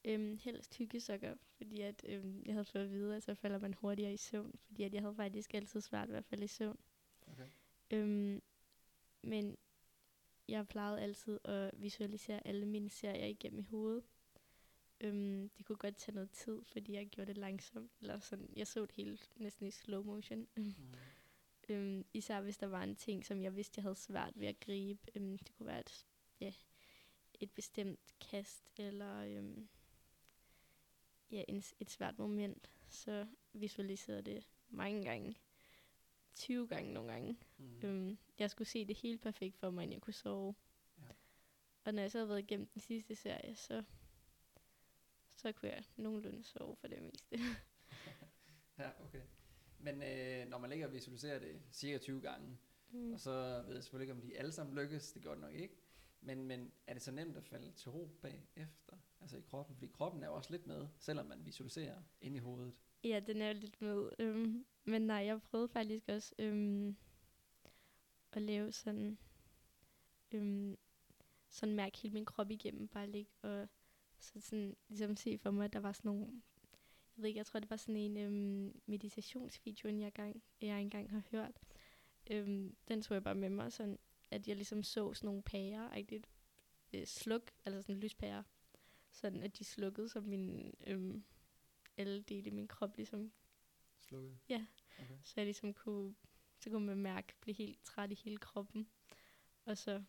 Øhm, 0.05 0.39
helst 0.43 0.71
tykke 0.71 1.01
sokker, 1.01 1.35
fordi 1.57 1.81
at, 1.81 2.05
øhm, 2.09 2.43
jeg 2.47 2.55
havde 2.55 2.65
fået 2.65 2.83
at 2.83 2.91
vide, 2.91 3.17
at 3.17 3.23
så 3.23 3.35
falder 3.35 3.59
man 3.59 3.75
hurtigere 3.75 4.13
i 4.15 4.17
søvn. 4.17 4.55
Fordi 4.67 4.83
at 4.83 4.95
jeg 4.95 5.03
havde 5.03 5.15
faktisk 5.15 5.55
altid 5.55 5.81
svært 5.81 6.09
ved 6.09 6.17
at 6.17 6.25
falde 6.25 6.45
i 6.45 6.49
søvn. 6.49 6.79
Okay. 7.27 7.49
Øhm, 7.91 8.43
men 9.23 9.57
jeg 10.49 10.69
plejede 10.69 11.01
altid 11.01 11.41
at 11.45 11.71
visualisere 11.77 12.47
alle 12.47 12.67
mine 12.67 12.91
serier 12.91 13.27
igennem 13.27 13.59
i 13.59 13.63
hovedet. 13.63 14.05
Øhm, 15.01 15.49
det 15.49 15.67
kunne 15.67 15.77
godt 15.77 15.97
tage 15.97 16.15
noget 16.15 16.31
tid, 16.31 16.65
fordi 16.65 16.93
jeg 16.93 17.07
gjorde 17.07 17.29
det 17.29 17.39
langsomt. 17.39 17.93
Eller 18.01 18.21
sådan, 18.21 18.49
jeg 18.57 18.67
så 18.67 18.87
det 18.87 18.95
hele 18.95 19.19
næsten 19.37 19.67
i 19.67 19.71
slow 19.71 20.03
motion. 20.03 20.47
Mm. 21.69 21.75
Øhm, 21.75 22.05
især 22.15 22.41
hvis 22.41 22.57
der 22.57 22.67
var 22.67 22.83
en 22.83 22.97
ting, 22.97 23.27
som 23.27 23.43
jeg 23.43 23.57
vidste, 23.57 23.79
jeg 23.79 23.83
havde 23.83 23.95
svært 23.95 24.41
ved 24.41 24.47
at 24.47 24.61
gribe. 24.61 25.01
Øhm, 25.15 25.39
det 25.39 25.55
kunne 25.57 25.67
være 25.67 25.81
et, 25.81 26.07
ja, 26.41 26.53
et 27.41 27.51
bestemt 27.51 28.01
kast, 28.21 28.65
eller 28.79 29.17
øhm, 29.17 29.69
ja, 31.31 31.45
en, 31.49 31.63
et 31.81 31.91
svært 31.91 32.19
moment. 32.19 32.71
Så 32.89 33.27
visualiserede 33.53 34.23
det 34.23 34.49
mange 34.69 35.05
gange. 35.05 35.37
20 36.35 36.69
gange 36.69 36.93
nogle 36.93 37.13
gange. 37.13 37.37
Mm. 37.59 37.81
Øhm, 37.85 38.19
jeg 38.39 38.51
skulle 38.51 38.69
se 38.69 38.85
det 38.85 38.97
helt 38.97 39.21
perfekt 39.23 39.57
for 39.57 39.71
mig, 39.71 39.83
inden 39.83 39.93
jeg 39.95 40.03
kunne 40.03 40.15
sove. 40.15 40.55
Ja. 40.99 41.05
Og 41.85 41.95
når 41.95 42.03
jeg 42.03 42.11
så 42.11 42.19
havde 42.19 42.29
været 42.29 42.39
igennem 42.39 42.67
den 42.67 42.81
sidste 42.81 43.15
serie, 43.15 43.55
så, 43.57 43.85
så 45.37 45.53
kunne 45.53 45.71
jeg 45.71 45.85
nogenlunde 45.97 46.45
sove 46.45 46.77
for 46.77 46.89
det 46.89 47.03
meste. 47.03 47.39
ja, 48.79 48.91
okay. 49.05 49.23
Men 49.79 50.03
øh, 50.03 50.49
når 50.49 50.59
man 50.59 50.71
ligger 50.71 50.87
og 50.87 50.93
visualiserer 50.93 51.39
det 51.39 51.63
cirka 51.73 51.99
20 51.99 52.21
gange, 52.21 52.59
Mm. 52.95 53.13
og 53.13 53.21
så 53.21 53.63
ved 53.67 53.75
jeg 53.75 53.83
selvfølgelig 53.83 54.05
ikke, 54.05 54.13
om 54.13 54.21
de 54.29 54.39
alle 54.39 54.53
sammen 54.53 54.75
lykkes, 54.77 55.13
det 55.13 55.23
gør 55.23 55.31
det 55.31 55.41
nok 55.41 55.55
ikke, 55.55 55.77
men, 56.21 56.45
men 56.45 56.73
er 56.87 56.93
det 56.93 57.03
så 57.03 57.11
nemt 57.11 57.37
at 57.37 57.45
falde 57.45 57.73
til 57.73 57.91
ro 57.91 58.11
bagefter? 58.23 58.97
Altså 59.25 59.37
i 59.37 59.41
kroppen, 59.41 59.77
fordi 59.77 59.87
kroppen 59.87 60.23
er 60.23 60.27
jo 60.27 60.35
også 60.35 60.51
lidt 60.51 60.67
med, 60.67 60.87
selvom 60.99 61.27
man 61.27 61.45
visualiserer 61.45 62.03
ind 62.21 62.37
i 62.37 62.39
hovedet. 62.39 62.75
Ja, 63.05 63.21
den 63.27 63.43
er 63.43 63.49
jo 63.49 63.59
lidt 63.61 63.83
med. 63.83 64.11
Øhm, 64.19 64.67
men 64.85 65.03
nej, 65.03 65.17
jeg 65.17 65.43
prøvede 65.43 65.69
faktisk 65.69 66.09
også 66.09 66.35
øhm, 66.39 66.97
at 68.33 68.43
lave 68.43 68.73
sådan, 68.73 69.19
øhm, 70.33 70.79
sådan 71.49 71.75
mærke 71.75 71.99
hele 71.99 72.15
min 72.15 72.25
krop 72.25 72.51
igennem, 72.51 72.89
bare 72.89 73.11
ligge 73.11 73.31
og 73.43 73.69
så 74.19 74.41
sådan, 74.41 74.77
ligesom 74.89 75.17
se 75.17 75.39
for 75.39 75.51
mig, 75.51 75.65
at 75.65 75.73
der 75.73 75.81
var 75.81 75.93
sådan 75.93 76.09
nogle, 76.09 76.27
jeg 77.17 77.23
ved 77.23 77.29
ikke, 77.29 77.39
jeg 77.39 77.47
tror, 77.47 77.61
det 77.61 77.71
var 77.71 77.77
sådan 77.77 77.97
en 77.97 78.17
øhm, 78.17 78.81
meditationsvideo, 78.87 79.99
jeg, 79.99 80.13
gang, 80.13 80.43
jeg 80.61 80.81
engang 80.81 81.11
har 81.11 81.23
hørt. 81.31 81.61
Øhm, 82.31 82.77
den 82.89 83.03
tog 83.03 83.15
jeg 83.15 83.25
bare 83.25 83.35
med 83.35 83.49
mig, 83.49 83.73
sådan, 83.73 83.99
at 84.31 84.49
jeg 84.49 84.57
ligesom 84.57 84.83
så 84.83 85.15
sådan 85.15 85.29
nogle 85.29 85.43
pærer, 85.43 85.95
ikke 85.95 86.23
øh, 86.93 87.07
sluk, 87.07 87.51
altså 87.65 87.83
sådan 87.83 88.01
lyspærer, 88.01 88.43
sådan 89.15 89.43
at 89.43 89.59
de 89.59 89.65
slukkede, 89.65 90.09
så 90.09 90.21
min, 90.21 90.75
øhm, 90.87 91.25
alle 91.97 92.23
dele 92.23 92.47
i 92.47 92.51
min 92.51 92.69
krop 92.69 92.97
ligesom 92.97 93.33
Slukket? 93.99 94.39
Ja. 94.49 94.67
Okay. 94.99 95.19
så 95.25 95.33
jeg 95.37 95.47
ligesom 95.47 95.75
kunne, 95.75 96.15
så 96.59 96.71
kunne 96.71 96.87
man 96.87 96.99
mærke, 96.99 97.35
blive 97.41 97.55
helt 97.55 97.85
træt 97.85 98.11
i 98.11 98.15
hele 98.15 98.37
kroppen. 98.37 98.89
Og 99.65 99.79
så, 99.79 100.03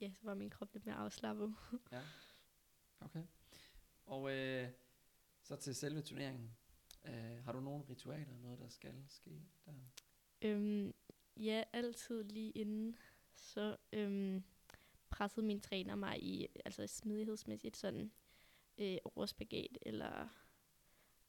ja, 0.00 0.12
så 0.14 0.20
var 0.24 0.34
min 0.34 0.50
krop 0.50 0.72
lidt 0.72 0.86
mere 0.86 0.96
afslappet. 0.96 1.54
Ja. 1.92 2.02
Okay. 3.00 3.24
Og 4.06 4.36
øh, 4.36 4.68
så 5.42 5.56
til 5.56 5.74
selve 5.74 6.02
turneringen. 6.02 6.56
Øh, 7.04 7.44
har 7.44 7.52
du 7.52 7.60
nogle 7.60 7.84
ritualer, 7.88 8.38
noget 8.38 8.58
der 8.58 8.68
skal 8.68 9.04
ske 9.08 9.42
der? 9.66 9.72
Øhm, 10.42 10.94
ja, 11.36 11.64
altid 11.72 12.24
lige 12.24 12.50
inden, 12.50 12.96
så 13.34 13.76
øhm, 13.92 14.44
pressede 15.10 15.46
min 15.46 15.60
træner 15.60 15.94
mig 15.94 16.22
i, 16.22 16.46
altså 16.64 16.86
smidighedsmæssigt, 16.86 17.76
sådan 17.76 18.12
øh, 18.78 18.98
overspagat 19.04 19.78
eller 19.82 20.28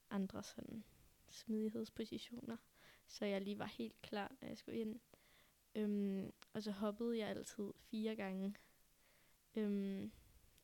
andre 0.09 0.43
sådan 0.43 0.83
smidighedspositioner. 1.29 2.57
Så 3.07 3.25
jeg 3.25 3.41
lige 3.41 3.59
var 3.59 3.65
helt 3.65 4.01
klar, 4.01 4.35
når 4.41 4.47
jeg 4.47 4.57
skulle 4.57 4.79
ind. 4.79 4.99
Øhm, 5.75 6.31
og 6.53 6.63
så 6.63 6.71
hoppede 6.71 7.17
jeg 7.17 7.27
altid 7.29 7.71
fire 7.77 8.15
gange. 8.15 8.55
Øhm, 9.55 10.11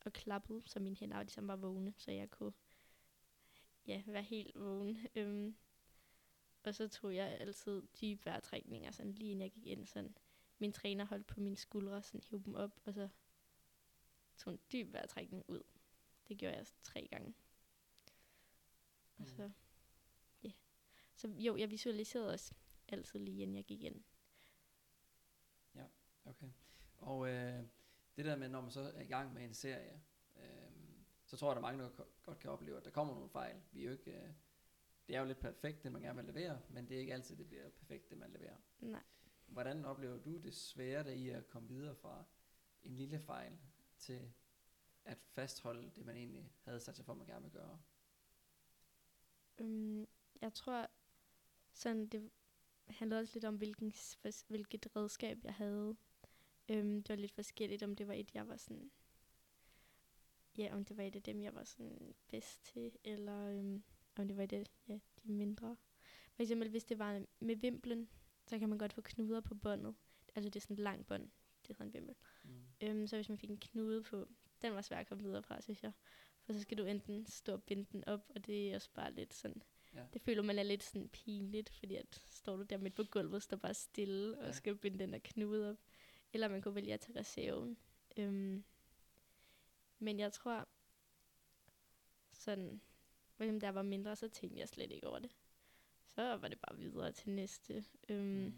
og 0.06 0.14
klappede, 0.14 0.62
så 0.66 0.80
mine 0.80 0.96
hænder 0.96 1.24
ligesom 1.24 1.48
var 1.48 1.56
vågne, 1.56 1.94
så 1.98 2.12
jeg 2.12 2.32
kunne 2.32 2.54
ja, 3.88 4.04
være 4.08 4.24
helt 4.24 4.56
vågen. 4.56 4.98
Øhm, 5.16 5.56
og 6.64 6.76
så 6.76 6.88
tog 6.88 7.16
jeg 7.16 7.38
altid 7.40 7.82
dybe 8.02 8.26
vejrtrækninger, 8.26 8.92
sådan 8.92 9.12
lige 9.12 9.32
inden 9.32 9.42
jeg 9.42 9.52
gik 9.52 9.66
ind. 9.66 9.86
Sådan. 9.86 10.18
Min 10.60 10.72
træner 10.72 11.06
holdt 11.06 11.28
på 11.28 11.40
mine 11.40 11.56
skuldre, 11.58 12.04
sådan 12.04 12.22
hævde 12.30 12.46
dem 12.46 12.56
op, 12.56 12.80
og 12.84 12.94
så 12.94 13.10
tog 14.38 14.54
en 14.54 14.60
dyb 14.72 14.94
vejrtrækning 14.94 15.44
ud. 15.48 15.64
Det 16.28 16.38
gjorde 16.38 16.56
jeg 16.58 16.66
tre 16.84 17.08
gange. 17.12 17.34
Og 19.18 19.22
Mm. 19.22 19.26
så, 19.26 19.52
ja. 20.44 20.52
Så 21.16 21.28
jo, 21.28 21.58
jeg 21.58 21.72
visualiserede 21.72 22.34
også 22.34 22.54
altid 22.88 23.20
lige 23.20 23.42
inden 23.42 23.56
jeg 23.56 23.66
gik 23.66 23.82
ind. 23.84 24.04
Okay. 26.28 26.50
Og 26.98 27.28
øh, 27.30 27.64
det 28.16 28.26
der 28.26 28.36
med, 28.36 28.50
når 28.50 28.62
man 28.62 28.72
så 28.72 28.82
er 28.82 29.02
i 29.02 29.06
gang 29.08 29.34
med 29.34 29.44
en 29.44 29.54
serie, 29.54 30.02
øh, 30.38 30.72
så 31.26 31.38
tror 31.38 31.50
jeg, 31.50 31.56
der 31.56 31.62
er 31.62 31.72
mange, 31.72 31.84
der 31.84 31.90
godt 32.24 32.40
kan 32.40 32.50
opleve, 32.50 32.78
at 32.78 32.86
der 32.86 32.92
kommer 32.92 33.14
nogle 33.14 33.30
fejl. 33.30 33.62
Vi 33.72 33.80
er 33.82 33.86
jo 33.86 33.92
ikke, 33.92 34.12
øh, 34.12 34.30
det 35.08 35.16
er 35.16 35.20
jo 35.20 35.26
lidt 35.26 35.40
perfekt, 35.40 35.84
det 35.84 35.92
man 35.92 36.02
gerne 36.02 36.16
vil 36.16 36.26
levere, 36.34 36.62
men 36.70 36.90
det 36.90 36.96
er 36.96 37.00
ikke 37.00 37.14
altid, 37.14 37.36
det 37.36 37.48
bliver 37.48 37.70
perfekt, 37.70 38.10
det 38.10 38.18
man 38.18 38.32
leverer. 38.32 38.58
Nej. 38.80 39.04
Hvordan 39.46 39.86
oplever 39.86 40.18
du 40.18 40.38
det 40.38 40.54
svære 40.54 41.04
der 41.04 41.12
i 41.12 41.30
at 41.30 41.48
komme 41.48 41.70
videre 41.70 41.96
fra 41.96 42.24
en 42.84 42.96
lille 42.96 43.20
fejl 43.20 43.58
til 43.98 44.32
at 45.06 45.18
fastholde 45.18 45.92
det, 45.96 46.06
man 46.06 46.16
egentlig 46.16 46.52
havde 46.62 46.80
sat 46.80 46.96
sig 46.96 47.06
for, 47.06 47.14
man 47.14 47.28
gerne 47.28 47.44
vil 47.44 47.52
gøre? 47.52 47.80
Øhm, 49.58 50.08
jeg 50.42 50.54
tror, 50.54 50.88
sådan 51.74 52.08
det 52.08 52.32
handlede 52.88 53.22
også 53.22 53.34
lidt 53.36 53.46
om, 53.46 53.56
hvilken, 53.56 53.94
hvilket 54.48 54.96
redskab 54.96 55.44
jeg 55.44 55.54
havde. 55.54 55.96
Øhm, 56.70 57.04
det 57.04 57.10
var 57.10 57.16
lidt 57.16 57.32
forskelligt, 57.32 57.84
om 57.84 57.96
det 57.96 58.08
var 58.08 58.14
et, 58.14 58.34
jeg 58.34 58.48
var 58.48 58.58
sådan... 58.58 58.92
Ja, 60.58 60.76
om 60.76 60.86
det 60.86 60.98
var 60.98 61.04
et 61.04 61.16
af 61.16 61.24
dem, 61.24 61.44
jeg 61.44 61.56
var 61.56 61.64
sådan 61.64 62.16
bedst 62.28 62.64
til, 62.64 62.92
eller 63.04 63.60
um, 63.60 63.84
om 64.16 64.28
det 64.28 64.38
var 64.38 64.44
et 64.44 64.54
af 64.54 64.66
ja, 64.88 65.00
de 65.24 65.32
mindre. 65.32 65.78
For 66.34 66.44
eksempel, 66.44 66.70
hvis 66.70 66.84
det 66.84 67.00
var 67.00 67.26
med 67.40 67.56
vimplen, 67.56 68.10
så 68.48 68.60
kan 68.60 68.70
man 68.70 68.78
godt 68.78 68.94
få 68.94 69.02
knuder 69.02 69.42
på 69.42 69.56
båndet. 69.56 69.96
Altså, 70.36 70.50
det 70.50 70.56
er 70.56 70.62
sådan 70.62 70.74
et 70.74 70.80
langt 70.80 71.08
bånd. 71.08 71.30
Det 71.68 71.78
hedder 71.78 71.84
en 71.86 71.94
vimpel. 71.94 72.16
Mm. 72.44 72.64
Øhm, 72.82 73.08
så 73.08 73.16
hvis 73.16 73.30
man 73.30 73.38
fik 73.38 73.50
en 73.50 73.58
knude 73.58 74.04
på, 74.04 74.28
den 74.62 74.74
var 74.74 74.82
svær 74.82 74.98
at 74.98 75.08
komme 75.08 75.24
videre 75.24 75.44
fra, 75.44 75.62
synes 75.62 75.84
jeg. 75.84 75.92
For 76.44 76.54
så 76.54 76.62
skal 76.62 76.78
du 76.78 76.86
enten 76.86 77.26
stå 77.26 77.54
og 77.54 77.64
binde 77.64 77.86
den 77.92 78.04
op, 78.08 78.22
og 78.36 78.46
det 78.48 78.72
er 78.72 78.76
også 78.76 78.90
bare 78.94 79.14
lidt 79.14 79.34
sådan, 79.34 79.64
Ja. 79.94 80.06
det 80.14 80.22
føler 80.22 80.42
man 80.42 80.60
er 80.60 80.64
lidt 80.64 80.84
sådan 80.84 81.10
pinligt, 81.10 81.70
fordi 81.70 81.96
at 81.96 82.22
står 82.30 82.58
du 82.58 82.64
der 82.64 82.78
midt 82.78 82.96
på 82.96 83.04
gulvet, 83.04 83.44
står 83.44 83.58
bare 83.58 83.74
stille, 83.74 84.38
Ja. 84.42 84.48
og 84.48 84.56
skal 84.56 84.76
binde 84.76 85.00
den 85.00 85.14
der 85.14 85.20
knude 85.24 85.70
op. 85.70 85.78
Eller 86.34 86.48
man 86.48 86.62
kunne 86.62 86.76
vælge 86.76 86.94
at 86.94 87.00
tage 87.00 87.20
reserven. 87.20 87.78
Øhm, 88.18 88.64
men 90.00 90.20
jeg 90.20 90.34
tror, 90.34 90.68
sådan, 92.34 92.82
hvis 93.38 93.62
der 93.62 93.70
var 93.70 93.82
mindre, 93.82 94.16
så 94.16 94.28
tænkte 94.30 94.60
jeg 94.60 94.70
slet 94.70 94.92
ikke 94.92 95.08
over 95.08 95.20
det. 95.20 95.32
Så 96.16 96.38
var 96.38 96.48
det 96.48 96.60
bare 96.60 96.78
videre 96.78 97.12
til 97.12 97.30
næste. 97.30 97.86
Øhm, 98.10 98.54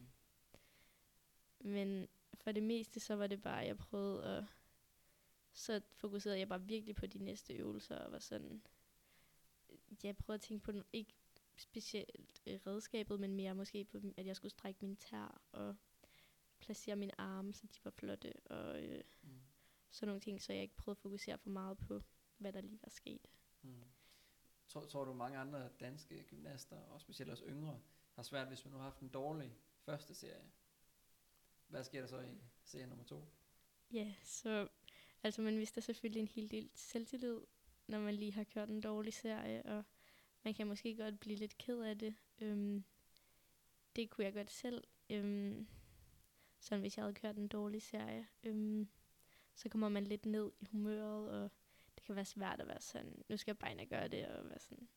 Mm. 1.59 1.69
men 1.69 2.07
for 2.33 2.51
det 2.51 2.63
meste, 2.63 2.99
så 2.99 3.15
var 3.15 3.27
det 3.27 3.41
bare, 3.41 3.61
at 3.61 3.67
jeg 3.67 3.77
prøvede 3.77 4.23
at... 4.37 4.43
Så 5.53 5.81
fokuserede 5.95 6.39
jeg 6.39 6.49
bare 6.49 6.61
virkelig 6.61 6.95
på 6.95 7.05
de 7.07 7.17
næste 7.19 7.53
øvelser, 7.53 7.95
og 7.97 8.11
var 8.11 8.19
sådan... 8.19 8.61
Jeg 10.03 10.17
prøvede 10.17 10.35
at 10.37 10.41
tænke 10.41 10.63
på, 10.63 10.71
ikke 10.93 11.13
specielt 11.57 12.41
øh, 12.45 12.59
redskabet, 12.67 13.19
men 13.19 13.35
mere 13.35 13.55
måske 13.55 13.85
på, 13.85 14.01
at 14.17 14.25
jeg 14.25 14.35
skulle 14.35 14.51
strække 14.51 14.85
min 14.85 14.95
tær, 14.95 15.41
og 15.51 15.75
placere 16.59 16.95
mine 16.95 17.21
arme, 17.21 17.53
så 17.53 17.67
de 17.67 17.79
var 17.85 17.91
flotte, 17.91 18.33
og 18.45 18.83
øh, 18.83 19.03
Mm. 19.21 19.41
sådan 19.89 20.07
nogle 20.07 20.21
ting, 20.21 20.41
så 20.41 20.53
jeg 20.53 20.61
ikke 20.61 20.75
prøvede 20.75 20.97
at 20.97 21.01
fokusere 21.01 21.37
for 21.37 21.49
meget 21.49 21.77
på, 21.77 22.01
hvad 22.37 22.53
der 22.53 22.61
lige 22.61 22.79
var 22.81 22.89
sket. 22.89 23.27
Mm. 23.61 23.83
Tror, 24.67 24.85
tror 24.85 25.05
du, 25.05 25.13
mange 25.13 25.37
andre 25.37 25.69
danske 25.79 26.23
gymnaster, 26.23 26.75
og 26.75 27.01
specielt 27.01 27.31
også 27.31 27.45
yngre, 27.45 27.79
har 28.13 28.23
svært, 28.23 28.47
hvis 28.47 28.65
man 28.65 28.71
nu 28.71 28.77
har 28.77 28.83
haft 28.83 28.99
en 28.99 29.09
dårlig 29.09 29.57
første 29.79 30.13
serie? 30.13 30.51
Hvad 31.67 31.83
sker 31.83 31.99
der 31.99 32.07
så 32.07 32.19
i 32.19 32.41
serie 32.63 32.87
nummer 32.87 33.05
to? 33.05 33.25
Ja, 33.91 34.13
så 34.23 34.67
altså 35.23 35.41
man 35.41 35.57
mister 35.57 35.81
selvfølgelig 35.81 36.19
en 36.19 36.27
hel 36.27 36.51
del 36.51 36.69
selvtillid, 36.75 37.41
når 37.87 37.99
man 37.99 38.15
lige 38.15 38.33
har 38.33 38.43
kørt 38.43 38.69
en 38.69 38.81
dårlig 38.81 39.13
serie, 39.13 39.65
og 39.65 39.83
man 40.43 40.53
kan 40.53 40.67
måske 40.67 40.95
godt 40.95 41.19
blive 41.19 41.35
lidt 41.35 41.57
ked 41.57 41.81
af 41.81 41.97
det. 41.97 42.15
Øhm, 42.41 42.83
det 43.95 44.09
kunne 44.09 44.25
jeg 44.25 44.33
godt 44.33 44.51
selv. 44.51 44.83
Øhm, 45.09 45.67
sådan 46.59 46.79
hvis 46.79 46.97
jeg 46.97 47.03
havde 47.03 47.13
kørt 47.13 47.37
en 47.37 47.47
dårlig 47.47 47.81
serie. 47.81 48.27
Øhm, 48.43 48.89
så 49.55 49.69
kommer 49.69 49.89
man 49.89 50.03
lidt 50.03 50.25
ned 50.25 50.51
i 50.59 50.65
humøret, 50.65 51.31
og 51.31 51.51
kan 52.07 52.15
være 52.15 52.25
svært 52.25 52.61
at 52.61 52.67
være 52.67 52.81
sådan, 52.81 53.23
nu 53.29 53.37
skal 53.37 53.51
jeg 53.51 53.57
bare 53.57 53.71
ind 53.71 53.79
og 53.79 53.87
gøre 53.87 54.07
det, 54.07 54.27
og 54.27 54.49
være 54.49 54.59
sådan, 54.59 54.89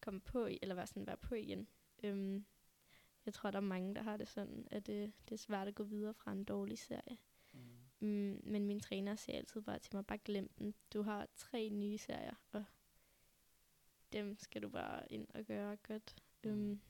komme 0.00 0.20
på, 0.20 0.46
i- 0.46 0.58
eller 0.62 0.74
være 0.74 0.86
sådan, 0.86 1.06
være 1.06 1.16
på 1.16 1.34
igen. 1.34 1.68
Øhm, 2.02 2.46
jeg 3.26 3.34
tror, 3.34 3.50
der 3.50 3.56
er 3.58 3.60
mange, 3.62 3.94
der 3.94 4.02
har 4.02 4.16
det 4.16 4.28
sådan, 4.28 4.68
at 4.70 4.86
det, 4.86 5.12
det 5.28 5.34
er 5.34 5.38
svært 5.38 5.68
at 5.68 5.74
gå 5.74 5.82
videre 5.84 6.14
fra 6.14 6.32
en 6.32 6.44
dårlig 6.44 6.78
serie. 6.78 7.18
Mm. 7.52 7.60
Mm, 8.00 8.40
men 8.44 8.66
min 8.66 8.80
træner 8.80 9.16
siger 9.16 9.38
altid 9.38 9.62
bare 9.62 9.78
til 9.78 9.96
mig, 9.96 10.06
bare 10.06 10.18
glem 10.18 10.48
den. 10.58 10.74
Du 10.92 11.02
har 11.02 11.28
tre 11.36 11.68
nye 11.70 11.98
serier, 11.98 12.34
og 12.52 12.64
dem 14.12 14.36
skal 14.38 14.62
du 14.62 14.68
bare 14.68 15.12
ind 15.12 15.28
og 15.34 15.44
gøre 15.44 15.76
godt. 15.76 16.16
Mm. 16.44 16.50
Um, 16.70 16.80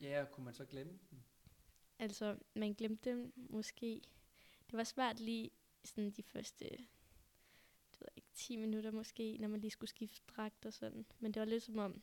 Ja, 0.00 0.22
og 0.22 0.30
kunne 0.30 0.44
man 0.44 0.54
så 0.54 0.64
glemme 0.64 0.98
den? 1.10 1.24
altså, 1.98 2.38
man 2.54 2.72
glemte 2.74 3.10
dem 3.10 3.32
måske. 3.36 4.00
Det 4.70 4.76
var 4.76 4.84
svært 4.84 5.20
lige 5.20 5.50
sådan 5.84 6.10
de 6.10 6.22
første 6.22 6.64
det 6.64 8.00
ved 8.00 8.06
jeg 8.06 8.16
ikke, 8.16 8.19
10 8.34 8.56
minutter 8.56 8.90
måske, 8.90 9.36
når 9.40 9.48
man 9.48 9.60
lige 9.60 9.70
skulle 9.70 9.90
skifte 9.90 10.22
dragt 10.28 10.66
og 10.66 10.72
sådan. 10.72 11.06
Men 11.18 11.34
det 11.34 11.40
var 11.40 11.46
lidt 11.46 11.62
som 11.62 11.78
om, 11.78 12.02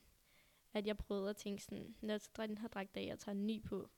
at 0.73 0.87
jeg 0.87 0.97
prøvede 0.97 1.29
at 1.29 1.37
tænke 1.37 1.63
sådan, 1.63 1.95
når 2.01 2.13
jeg 2.13 2.21
tager 2.21 2.47
den 2.47 2.57
her 2.57 2.67
dragt 2.67 2.97
af, 2.97 3.05
jeg 3.05 3.19
tager 3.19 3.35
en 3.35 3.47
ny 3.47 3.63
på, 3.63 3.89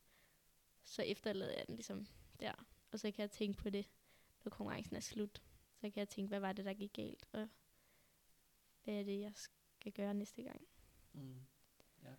så 0.83 1.01
efterlader 1.01 1.57
jeg 1.57 1.67
den 1.67 1.75
ligesom 1.75 2.07
der. 2.39 2.53
Og 2.91 2.99
så 2.99 3.11
kan 3.11 3.21
jeg 3.21 3.31
tænke 3.31 3.57
på 3.57 3.69
det, 3.69 3.89
når 4.43 4.49
konkurrencen 4.49 4.95
er 4.95 4.99
slut. 4.99 5.43
Så 5.75 5.81
kan 5.81 5.93
jeg 5.95 6.09
tænke, 6.09 6.27
hvad 6.27 6.39
var 6.39 6.53
det, 6.53 6.65
der 6.65 6.73
gik 6.73 6.93
galt, 6.93 7.25
og 7.31 7.47
hvad 8.83 8.93
er 8.93 9.03
det, 9.03 9.19
jeg 9.19 9.31
skal 9.35 9.91
gøre 9.91 10.13
næste 10.13 10.43
gang. 10.43 10.67
Mm. 11.13 11.41
Ja. 12.03 12.13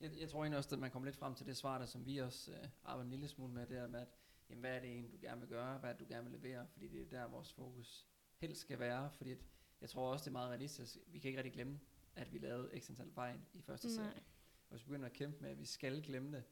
Jeg, 0.00 0.10
jeg 0.20 0.28
tror 0.28 0.40
egentlig 0.40 0.58
også, 0.58 0.74
at 0.74 0.78
man 0.78 0.90
kommer 0.90 1.06
lidt 1.06 1.16
frem 1.16 1.34
til 1.34 1.46
det 1.46 1.56
svar, 1.56 1.78
der 1.78 1.86
som 1.86 2.06
vi 2.06 2.18
også 2.18 2.52
øh, 2.52 2.68
arbejder 2.84 3.04
en 3.04 3.10
lille 3.10 3.28
smule 3.28 3.52
med, 3.52 3.66
det 3.66 3.78
er 3.78 3.86
med, 3.86 4.00
at 4.00 4.08
jamen, 4.48 4.60
hvad 4.60 4.76
er 4.76 4.80
det 4.80 4.90
egentlig, 4.90 5.12
du 5.12 5.18
gerne 5.20 5.40
vil 5.40 5.48
gøre, 5.48 5.78
hvad 5.78 5.90
er 5.90 5.94
det, 5.94 6.00
du 6.00 6.14
gerne 6.14 6.30
vil 6.30 6.40
levere, 6.40 6.66
fordi 6.66 6.88
det 6.88 7.00
er 7.00 7.20
der, 7.20 7.28
vores 7.28 7.52
fokus 7.52 8.06
helst 8.46 8.60
skal 8.60 8.78
være, 8.78 9.10
fordi 9.10 9.30
at, 9.30 9.38
jeg 9.80 9.90
tror 9.90 10.12
også, 10.12 10.22
det 10.22 10.28
er 10.28 10.32
meget 10.32 10.48
realistisk. 10.48 10.96
Vi 11.06 11.18
kan 11.18 11.28
ikke 11.28 11.38
rigtig 11.38 11.52
glemme, 11.52 11.80
at 12.14 12.32
vi 12.32 12.38
lavede 12.38 12.80
x 12.80 12.90
antal 12.90 13.10
fejl 13.10 13.40
i 13.52 13.62
første 13.62 13.94
serie. 13.94 14.22
Og 14.68 14.76
hvis 14.76 14.82
vi 14.82 14.88
begynder 14.88 15.06
at 15.06 15.12
kæmpe 15.12 15.40
med, 15.40 15.50
at 15.50 15.58
vi 15.58 15.64
skal 15.64 16.02
glemme 16.02 16.36
det, 16.36 16.44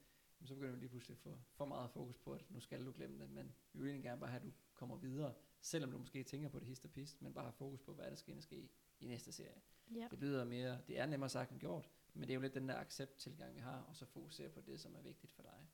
så 0.44 0.54
begynder 0.54 0.74
vi 0.74 0.80
lige 0.80 0.88
pludselig 0.88 1.14
at 1.14 1.18
få 1.18 1.38
for 1.52 1.64
meget 1.64 1.90
fokus 1.90 2.18
på, 2.18 2.32
at 2.32 2.50
nu 2.50 2.60
skal 2.60 2.86
du 2.86 2.92
glemme 2.92 3.22
det, 3.22 3.30
men 3.30 3.54
vi 3.72 3.78
vil 3.78 3.88
egentlig 3.88 4.04
gerne 4.04 4.20
bare 4.20 4.30
have, 4.30 4.40
at 4.40 4.46
du 4.46 4.52
kommer 4.74 4.96
videre 4.96 5.34
selvom 5.62 5.90
du 5.90 5.98
måske 5.98 6.22
tænker 6.22 6.48
på 6.48 6.58
det 6.58 6.68
hist 6.68 6.84
og 6.84 6.90
pist, 6.90 7.22
men 7.22 7.34
bare 7.34 7.44
har 7.44 7.52
fokus 7.52 7.80
på, 7.80 7.94
hvad 7.94 8.10
der 8.10 8.14
skal 8.14 8.42
ske 8.42 8.68
i 9.00 9.06
næste 9.06 9.32
serie. 9.32 9.60
Ja. 9.94 10.08
Det 10.10 10.18
lyder 10.18 10.44
mere, 10.44 10.80
det 10.86 10.98
er 10.98 11.06
nemmere 11.06 11.30
sagt 11.30 11.50
end 11.50 11.60
gjort, 11.60 11.90
men 12.14 12.22
det 12.22 12.30
er 12.30 12.34
jo 12.34 12.40
lidt 12.40 12.54
den 12.54 12.68
der 12.68 12.76
accept-tilgang, 12.76 13.54
vi 13.54 13.60
har, 13.60 13.80
og 13.80 13.96
så 13.96 14.06
fokusere 14.06 14.48
på 14.48 14.60
det, 14.60 14.80
som 14.80 14.94
er 14.94 15.00
vigtigt 15.00 15.32
for 15.32 15.42
dig. 15.42 15.68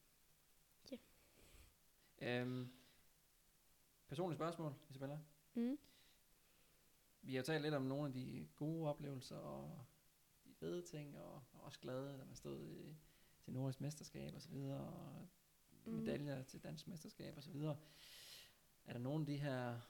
Ja. 0.90 0.96
Øhm, 2.40 2.72
personlige 4.09 4.37
spørgsmål, 4.37 4.74
Isabella? 4.90 5.18
Mm. 5.54 5.78
Vi 7.22 7.35
har 7.35 7.42
talt 7.42 7.62
lidt 7.62 7.74
om 7.74 7.83
nogle 7.83 8.07
af 8.07 8.12
de 8.12 8.48
gode 8.57 8.88
oplevelser, 8.88 9.37
og 9.37 9.85
de 10.44 10.54
fede 10.54 10.83
ting, 10.83 11.18
og, 11.18 11.35
og 11.52 11.61
også 11.61 11.81
glade, 11.81 12.18
da 12.18 12.24
man 12.24 12.37
stod 12.37 12.61
i, 12.62 12.96
til 13.44 13.52
Nordisk 13.52 13.81
Mesterskab 13.81 14.35
og 14.35 14.42
så 14.42 14.48
videre, 14.48 14.81
og 14.81 15.28
Mm. 15.85 15.92
medaljer 15.94 16.42
til 16.42 16.62
dansk 16.62 16.88
mesterskab 16.88 17.37
og 17.37 17.42
så 17.42 17.50
videre. 17.50 17.76
Er 18.85 18.92
der 18.92 19.00
nogle 19.00 19.20
af 19.20 19.26
de 19.26 19.37
her 19.37 19.81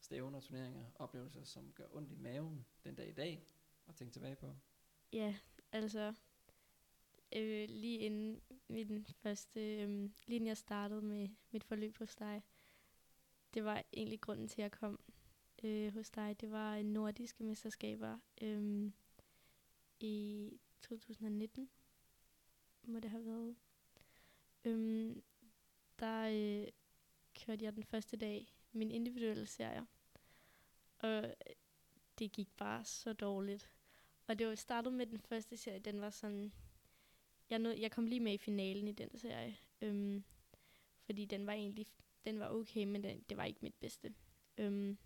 stævner, 0.00 0.40
turneringer, 0.40 0.84
oplevelser, 0.94 1.44
som 1.44 1.72
gør 1.72 1.86
ondt 1.92 2.12
i 2.12 2.14
maven 2.14 2.66
den 2.84 2.94
dag 2.94 3.08
i 3.08 3.12
dag, 3.12 3.46
at 3.88 3.94
tænke 3.94 4.12
tilbage 4.12 4.36
på? 4.36 4.56
Ja, 5.12 5.36
altså 5.72 6.14
øh, 7.36 7.68
lige 7.68 7.98
inden 7.98 8.40
min 8.68 9.06
første, 9.06 9.76
øh, 9.82 9.88
lige 10.26 10.36
inden 10.36 10.46
jeg 10.48 10.56
startede 10.56 11.02
med 11.02 11.28
mit 11.50 11.64
forløb 11.64 11.96
hos 11.98 12.16
dig, 12.16 12.42
det 13.54 13.64
var 13.64 13.82
egentlig 13.92 14.20
grunden 14.20 14.48
til, 14.48 14.60
at 14.60 14.62
jeg 14.62 14.72
kom 14.72 15.00
øh, 15.64 15.94
hos 15.94 16.10
dig. 16.10 16.40
Det 16.40 16.50
var 16.50 16.76
øh, 16.76 16.84
nordiske 16.84 17.44
mesterskaber 17.44 18.18
øh, 18.42 18.90
i 20.00 20.50
2019, 20.82 21.70
må 22.82 23.00
det 23.00 23.10
have 23.10 23.24
været. 23.24 23.56
Øh, 24.64 25.16
der 25.98 26.28
øh, 26.32 26.68
kørte 27.34 27.64
jeg 27.64 27.74
den 27.74 27.84
første 27.84 28.16
dag 28.16 28.54
min 28.72 28.90
individuelle 28.90 29.46
serie, 29.46 29.86
og 30.98 31.24
øh, 31.24 31.30
det 32.18 32.32
gik 32.32 32.48
bare 32.56 32.84
så 32.84 33.12
dårligt. 33.12 33.70
Og 34.26 34.38
det 34.38 34.46
var 34.46 34.54
startet 34.54 34.92
med 34.92 35.06
den 35.06 35.20
første 35.20 35.56
serie, 35.56 35.78
den 35.78 36.00
var 36.00 36.10
sådan... 36.10 36.52
Jeg, 37.50 37.58
nåede, 37.58 37.80
jeg 37.80 37.90
kom 37.90 38.06
lige 38.06 38.20
med 38.20 38.32
i 38.32 38.38
finalen 38.38 38.88
i 38.88 38.92
den 38.92 39.18
serie. 39.18 39.56
Øhm, 39.82 40.24
fordi 41.06 41.24
den 41.24 41.46
var 41.46 41.52
egentlig 41.52 41.86
den 42.24 42.40
var 42.40 42.48
okay, 42.48 42.84
men 42.84 43.02
den, 43.02 43.24
det 43.28 43.36
var 43.36 43.44
ikke 43.44 43.58
mit 43.62 43.74
bedste. 43.74 44.14
Øhm, 44.58 44.98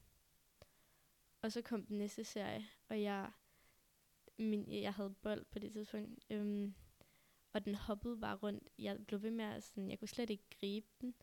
og 1.43 1.53
så 1.53 1.63
kom 1.63 1.87
den 1.87 1.99
næste 1.99 2.25
serie, 2.25 2.69
og 2.89 3.03
jeg, 3.03 3.31
min, 4.39 4.73
jeg 4.83 4.95
havde 4.95 5.15
bold 5.23 5.45
på 5.45 5.59
det 5.59 5.73
tidspunkt. 5.73 6.25
Øhm, 6.31 6.75
og 7.53 7.65
den 7.65 7.75
hoppede 7.75 8.21
bare 8.21 8.37
rundt. 8.37 8.69
Jeg 8.79 9.07
blev 9.07 9.23
ved 9.23 9.31
med 9.31 9.45
at 9.45 9.65
sådan, 9.65 9.91
jeg 9.91 9.99
kunne 9.99 10.09
slet 10.09 10.31
ikke 10.31 10.45
gribe 10.61 10.87
den. 11.01 11.15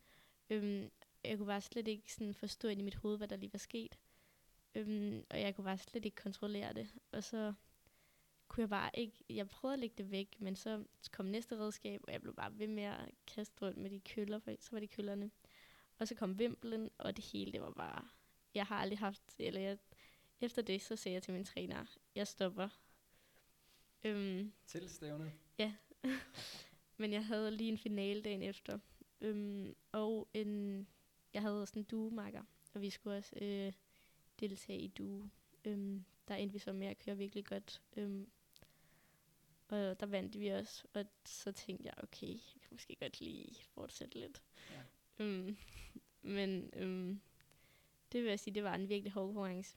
Øhm, 0.50 0.90
jeg 1.24 1.36
kunne 1.36 1.46
bare 1.46 1.60
slet 1.60 1.88
ikke 1.88 2.14
sådan 2.14 2.34
forstå 2.34 2.68
ind 2.68 2.80
i 2.80 2.84
mit 2.84 2.94
hoved, 2.94 3.16
hvad 3.16 3.28
der 3.28 3.36
lige 3.36 3.52
var 3.52 3.58
sket. 3.58 3.98
Øhm, 4.74 5.24
og 5.30 5.40
jeg 5.40 5.54
kunne 5.54 5.64
bare 5.64 5.78
slet 5.78 6.04
ikke 6.04 6.22
kontrollere 6.22 6.72
det. 6.72 6.88
Og 7.12 7.24
så 7.24 7.54
kunne 8.48 8.62
jeg 8.62 8.68
bare 8.68 8.90
ikke, 8.94 9.24
jeg 9.30 9.48
prøvede 9.48 9.74
at 9.74 9.80
lægge 9.80 9.94
det 9.98 10.10
væk, 10.10 10.40
men 10.40 10.56
så 10.56 10.84
kom 11.12 11.26
næste 11.26 11.58
redskab, 11.58 12.00
og 12.06 12.12
jeg 12.12 12.22
blev 12.22 12.34
bare 12.34 12.58
ved 12.58 12.68
med 12.68 12.82
at 12.82 13.10
kaste 13.26 13.62
rundt 13.62 13.78
med 13.78 13.90
de 13.90 14.00
køller, 14.00 14.38
for 14.38 14.52
så 14.60 14.68
var 14.72 14.80
det 14.80 14.90
køllerne. 14.90 15.30
Og 15.98 16.08
så 16.08 16.14
kom 16.14 16.38
vimpelen, 16.38 16.90
og 16.98 17.16
det 17.16 17.24
hele, 17.24 17.52
det 17.52 17.60
var 17.60 17.70
bare, 17.70 18.08
jeg 18.54 18.66
har 18.66 18.76
aldrig 18.76 18.98
haft, 18.98 19.22
eller 19.38 19.60
jeg, 19.60 19.78
efter 20.40 20.62
det, 20.62 20.82
så 20.82 20.96
sagde 20.96 21.14
jeg 21.14 21.22
til 21.22 21.34
min 21.34 21.44
træner, 21.44 21.84
jeg 22.14 22.26
stopper. 22.26 22.68
Øhm, 24.04 24.52
Til 24.66 24.88
stævnet? 24.90 25.32
men 26.98 27.12
jeg 27.12 27.26
havde 27.26 27.50
lige 27.50 27.68
en 27.72 27.78
finale 27.78 28.22
dagen 28.22 28.42
efter. 28.42 28.78
Øhm, 29.20 29.76
og 29.92 30.28
en, 30.34 30.86
jeg 31.34 31.42
havde 31.42 31.66
sådan 31.66 31.80
en 31.82 31.86
duemakker, 31.86 32.42
og 32.74 32.80
vi 32.80 32.90
skulle 32.90 33.16
også 33.16 33.36
øh, 33.42 33.72
deltage 34.40 34.78
i 34.80 34.88
due. 34.88 35.30
Øhm, 35.64 36.04
der 36.28 36.34
endte 36.34 36.52
vi 36.52 36.58
så 36.58 36.72
med 36.72 36.86
at 36.86 36.98
køre 36.98 37.16
virkelig 37.16 37.46
godt. 37.46 37.82
Øhm, 37.96 38.30
og 39.68 40.00
der 40.00 40.06
vandt 40.06 40.40
vi 40.40 40.48
også, 40.48 40.84
og 40.94 41.04
så 41.24 41.52
tænkte 41.52 41.84
jeg, 41.86 41.94
okay, 42.02 42.28
jeg 42.28 42.60
kan 42.60 42.68
måske 42.70 42.96
godt 43.00 43.20
lige 43.20 43.62
fortsætte 43.62 44.18
lidt. 44.18 44.42
Ja. 44.70 44.82
Øhm, 45.24 45.56
men 46.36 46.70
øhm, 46.72 47.20
det 48.12 48.22
vil 48.22 48.28
jeg 48.28 48.40
sige, 48.40 48.54
det 48.54 48.64
var 48.64 48.74
en 48.74 48.88
virkelig 48.88 49.12
hård 49.12 49.26
konkurrence. 49.26 49.76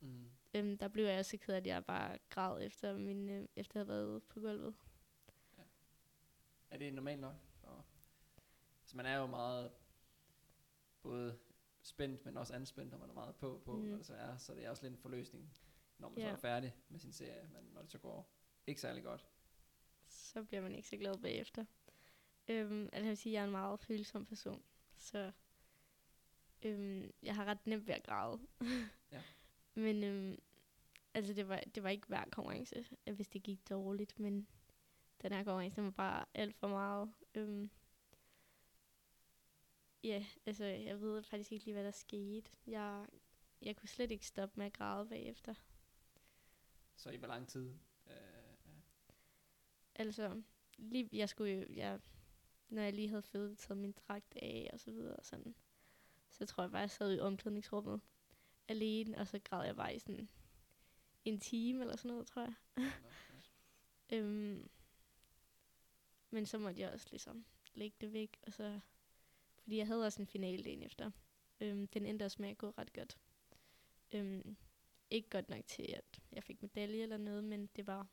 Mm. 0.00 0.30
Øhm, 0.54 0.78
der 0.78 0.88
blev 0.88 1.04
jeg 1.04 1.18
også 1.18 1.30
så 1.30 1.36
ked 1.36 1.54
af, 1.54 1.58
at 1.58 1.66
jeg 1.66 1.84
bare 1.84 2.18
græd 2.28 2.62
efter, 2.62 2.98
min, 2.98 3.28
øh, 3.28 3.48
efter 3.56 3.80
at 3.80 3.86
have 3.86 3.94
været 3.94 4.06
ude 4.06 4.20
på 4.20 4.40
gulvet. 4.40 4.74
Er 6.70 6.78
det 6.78 6.94
normalt 6.94 7.20
nok? 7.20 7.34
Og, 7.62 7.84
altså 8.82 8.96
man 8.96 9.06
er 9.06 9.16
jo 9.16 9.26
meget 9.26 9.72
både 11.02 11.38
spændt, 11.82 12.24
men 12.24 12.36
også 12.36 12.54
anspændt, 12.54 12.90
når 12.90 12.98
man 12.98 13.10
er 13.10 13.14
meget 13.14 13.36
på, 13.36 13.62
på 13.64 13.72
mm. 13.76 13.84
når 13.84 13.96
det 13.96 14.06
så 14.06 14.14
er. 14.14 14.36
Så 14.36 14.54
det 14.54 14.64
er 14.64 14.70
også 14.70 14.82
lidt 14.82 14.92
en 14.92 14.98
forløsning, 14.98 15.54
når 15.98 16.08
man 16.08 16.18
Ja. 16.18 16.24
så 16.24 16.30
er 16.32 16.36
færdig 16.36 16.74
med 16.88 16.98
sin 17.00 17.12
serie, 17.12 17.48
men 17.52 17.64
når 17.74 17.82
det 17.82 17.90
så 17.90 17.98
går 17.98 18.30
ikke 18.66 18.80
særlig 18.80 19.04
godt. 19.04 19.26
så 20.06 20.42
bliver 20.44 20.60
man 20.62 20.74
ikke 20.74 20.88
så 20.88 20.96
glad 20.96 21.18
bagefter. 21.18 21.64
Øhm, 22.48 22.82
altså 22.84 22.96
jeg 22.98 23.08
vil 23.08 23.16
sige, 23.16 23.32
at 23.32 23.34
jeg 23.34 23.40
er 23.40 23.44
en 23.44 23.50
meget 23.50 23.80
følsom 23.80 24.26
person, 24.26 24.62
så 24.96 25.32
øhm, 26.62 27.10
jeg 27.22 27.34
har 27.34 27.44
ret 27.44 27.66
nemt 27.66 27.86
ved 27.86 27.94
at 27.94 28.02
græde. 28.02 28.40
Ja. 29.12 29.22
Men 29.74 30.04
øhm, 30.04 30.38
altså 31.14 31.32
det 31.34 31.48
var, 31.48 31.60
det 31.74 31.82
var 31.82 31.88
ikke 31.88 32.06
hver 32.06 32.24
konkurrence, 32.24 32.86
hvis 33.14 33.28
det 33.28 33.42
gik 33.42 33.70
dårligt, 33.70 34.18
men 34.18 34.48
den 35.22 35.32
her 35.32 35.44
konkurrence 35.44 35.82
var 35.82 35.90
bare 35.90 36.24
alt 36.34 36.56
for 36.56 36.68
meget. 36.68 37.12
Øhm, 37.34 37.70
ja, 40.04 40.26
altså 40.46 40.64
jeg 40.64 41.00
ved 41.00 41.22
faktisk 41.22 41.52
ikke 41.52 41.64
lige, 41.64 41.74
hvad 41.74 41.84
der 41.84 41.90
skete. 41.90 42.50
Jeg, 42.66 43.06
jeg 43.62 43.76
kunne 43.76 43.88
slet 43.88 44.10
ikke 44.10 44.26
stoppe 44.26 44.54
med 44.56 44.66
at 44.66 44.72
græde 44.72 45.08
bagefter. 45.08 45.54
Så 46.96 47.10
i 47.10 47.16
hvor 47.16 47.28
lang 47.28 47.48
tid? 47.48 47.74
Øh, 48.06 48.14
Altså, 49.94 50.42
lige, 50.78 51.08
jeg 51.12 51.28
skulle 51.28 51.52
jo, 51.54 51.66
jeg, 51.74 52.00
når 52.68 52.82
jeg 52.82 52.92
lige 52.92 53.08
havde 53.08 53.22
fået 53.22 53.58
taget 53.58 53.78
min 53.78 53.92
dragt 53.92 54.36
af 54.36 54.70
og 54.72 54.80
så 54.80 54.90
videre, 54.90 55.16
og 55.16 55.24
sådan, 55.26 55.54
så 56.30 56.46
tror 56.46 56.62
jeg 56.62 56.70
bare, 56.70 56.80
jeg 56.80 56.90
sad 56.90 57.14
i 57.14 57.20
omklædningsrummet 57.20 58.00
alene, 58.70 59.18
og 59.18 59.28
så 59.28 59.38
græd 59.38 59.66
jeg 59.66 59.76
bare 59.76 59.94
i 59.94 59.98
sådan 59.98 60.28
en 61.24 61.40
time 61.40 61.80
eller 61.80 61.96
sådan 61.96 62.10
noget, 62.10 62.26
tror 62.26 62.42
jeg. 62.42 62.54
Øhm, 64.12 64.70
men 66.30 66.46
så 66.46 66.58
måtte 66.58 66.80
jeg 66.80 66.92
også 66.92 67.06
ligesom 67.10 67.44
lægge 67.74 67.96
det 68.00 68.12
væk, 68.12 68.38
og 68.42 68.52
så, 68.52 68.80
fordi 69.62 69.76
jeg 69.76 69.86
havde 69.86 70.06
også 70.06 70.22
en 70.22 70.26
finale 70.26 70.62
dagen 70.64 70.82
efter. 70.82 71.10
Øhm, 71.60 71.86
den 71.86 72.06
endte 72.06 72.24
også 72.24 72.42
med 72.42 72.48
at 72.48 72.58
gå 72.58 72.70
ret 72.78 72.92
godt. 72.92 73.18
Øhm, 74.14 74.56
ikke 75.10 75.30
godt 75.30 75.48
nok 75.48 75.66
til, 75.66 75.82
at 75.82 76.20
jeg 76.32 76.44
fik 76.44 76.62
medalje 76.62 77.02
eller 77.02 77.16
noget, 77.16 77.44
men 77.44 77.66
det 77.76 77.86
var 77.86 78.06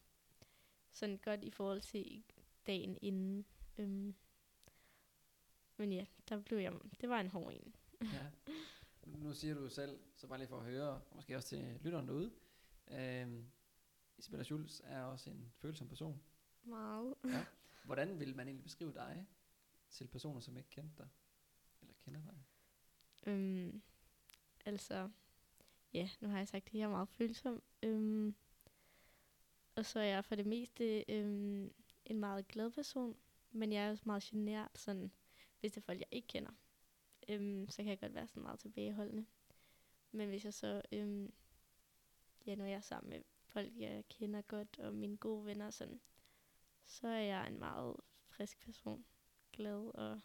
sådan 0.92 1.18
godt 1.18 1.44
i 1.44 1.52
forhold 1.52 1.82
til 1.82 2.24
dagen 2.68 2.98
inden. 3.02 3.46
Øhm, 3.78 4.16
men 5.78 5.94
ja, 5.94 6.06
der 6.30 6.42
blev 6.42 6.58
jeg, 6.58 6.74
det 7.02 7.10
var 7.10 7.20
en 7.20 7.28
hård 7.28 7.54
en. 7.54 7.76
ja. 8.02 8.30
Nu 9.18 9.34
siger 9.34 9.54
du 9.54 9.70
selv, 9.70 10.00
så 10.16 10.28
bare 10.28 10.40
lige 10.40 10.48
for 10.48 10.58
at 10.60 10.66
høre, 10.66 10.90
og 10.90 11.16
måske 11.16 11.36
også 11.36 11.50
til 11.50 11.80
lytteren 11.82 12.08
derude, 12.08 12.32
øh, 12.92 13.44
Isabella 14.18 14.44
Schulz 14.44 14.82
er 14.84 15.02
også 15.02 15.30
en 15.30 15.52
følsom 15.58 15.88
person. 15.88 16.22
Meget. 16.64 17.16
Hvordan 17.86 18.20
vil 18.20 18.36
man 18.36 18.48
egentlig 18.48 18.64
beskrive 18.64 18.94
dig 18.94 19.28
til 19.90 20.08
personer, 20.08 20.40
som 20.40 20.58
ikke 20.58 20.70
kender 20.70 20.92
dig? 20.98 21.08
Eller 21.82 21.94
kender 22.06 22.22
dig? 22.22 22.36
Øhm, 23.26 23.82
altså, 24.66 25.10
ja, 25.94 26.10
nu 26.22 26.28
har 26.28 26.38
jeg 26.38 26.48
sagt 26.48 26.72
det, 26.72 26.78
jeg 26.78 26.86
er 26.86 26.90
meget 26.90 27.10
følsom. 27.10 27.64
Øhm, 27.84 28.36
og 29.76 29.86
så 29.86 30.00
er 30.00 30.04
jeg 30.04 30.26
for 30.26 30.36
det 30.36 30.46
meste 30.46 31.12
øhm, 31.12 31.74
en 32.06 32.20
meget 32.20 32.48
glad 32.48 32.72
person, 32.72 33.18
men 33.52 33.72
jeg 33.72 33.86
er 33.86 33.92
også 33.92 34.04
meget 34.06 34.24
genert, 34.24 34.80
sådan, 34.80 35.12
hvis 35.60 35.72
det 35.72 35.82
er 35.82 35.86
folk, 35.86 36.00
jeg 36.00 36.08
ikke 36.12 36.28
kender. 36.28 36.52
Øhm, 37.28 37.70
så 37.70 37.78
kan 37.78 37.90
jeg 37.90 38.00
godt 38.00 38.14
være 38.14 38.28
sådan 38.28 38.44
meget 38.44 38.60
tilbageholdende. 38.60 39.26
Men 40.12 40.30
hvis 40.30 40.46
jeg 40.46 40.54
så, 40.54 40.82
øhm, 40.92 41.34
ja, 42.46 42.56
når 42.56 42.66
jeg 42.66 42.76
er 42.76 42.82
sammen 42.82 43.10
med 43.10 43.22
folk, 43.44 43.76
jeg 43.76 44.04
kender 44.10 44.42
godt, 44.42 44.80
og 44.80 44.94
mine 44.94 45.18
gode 45.18 45.46
venner, 45.46 45.70
sådan, 45.70 46.02
så 46.86 47.08
er 47.08 47.20
jeg 47.20 47.48
en 47.48 47.60
meget 47.60 47.96
frisk 48.28 48.60
person. 48.60 49.06
Glad 49.54 49.96
og 49.96 50.22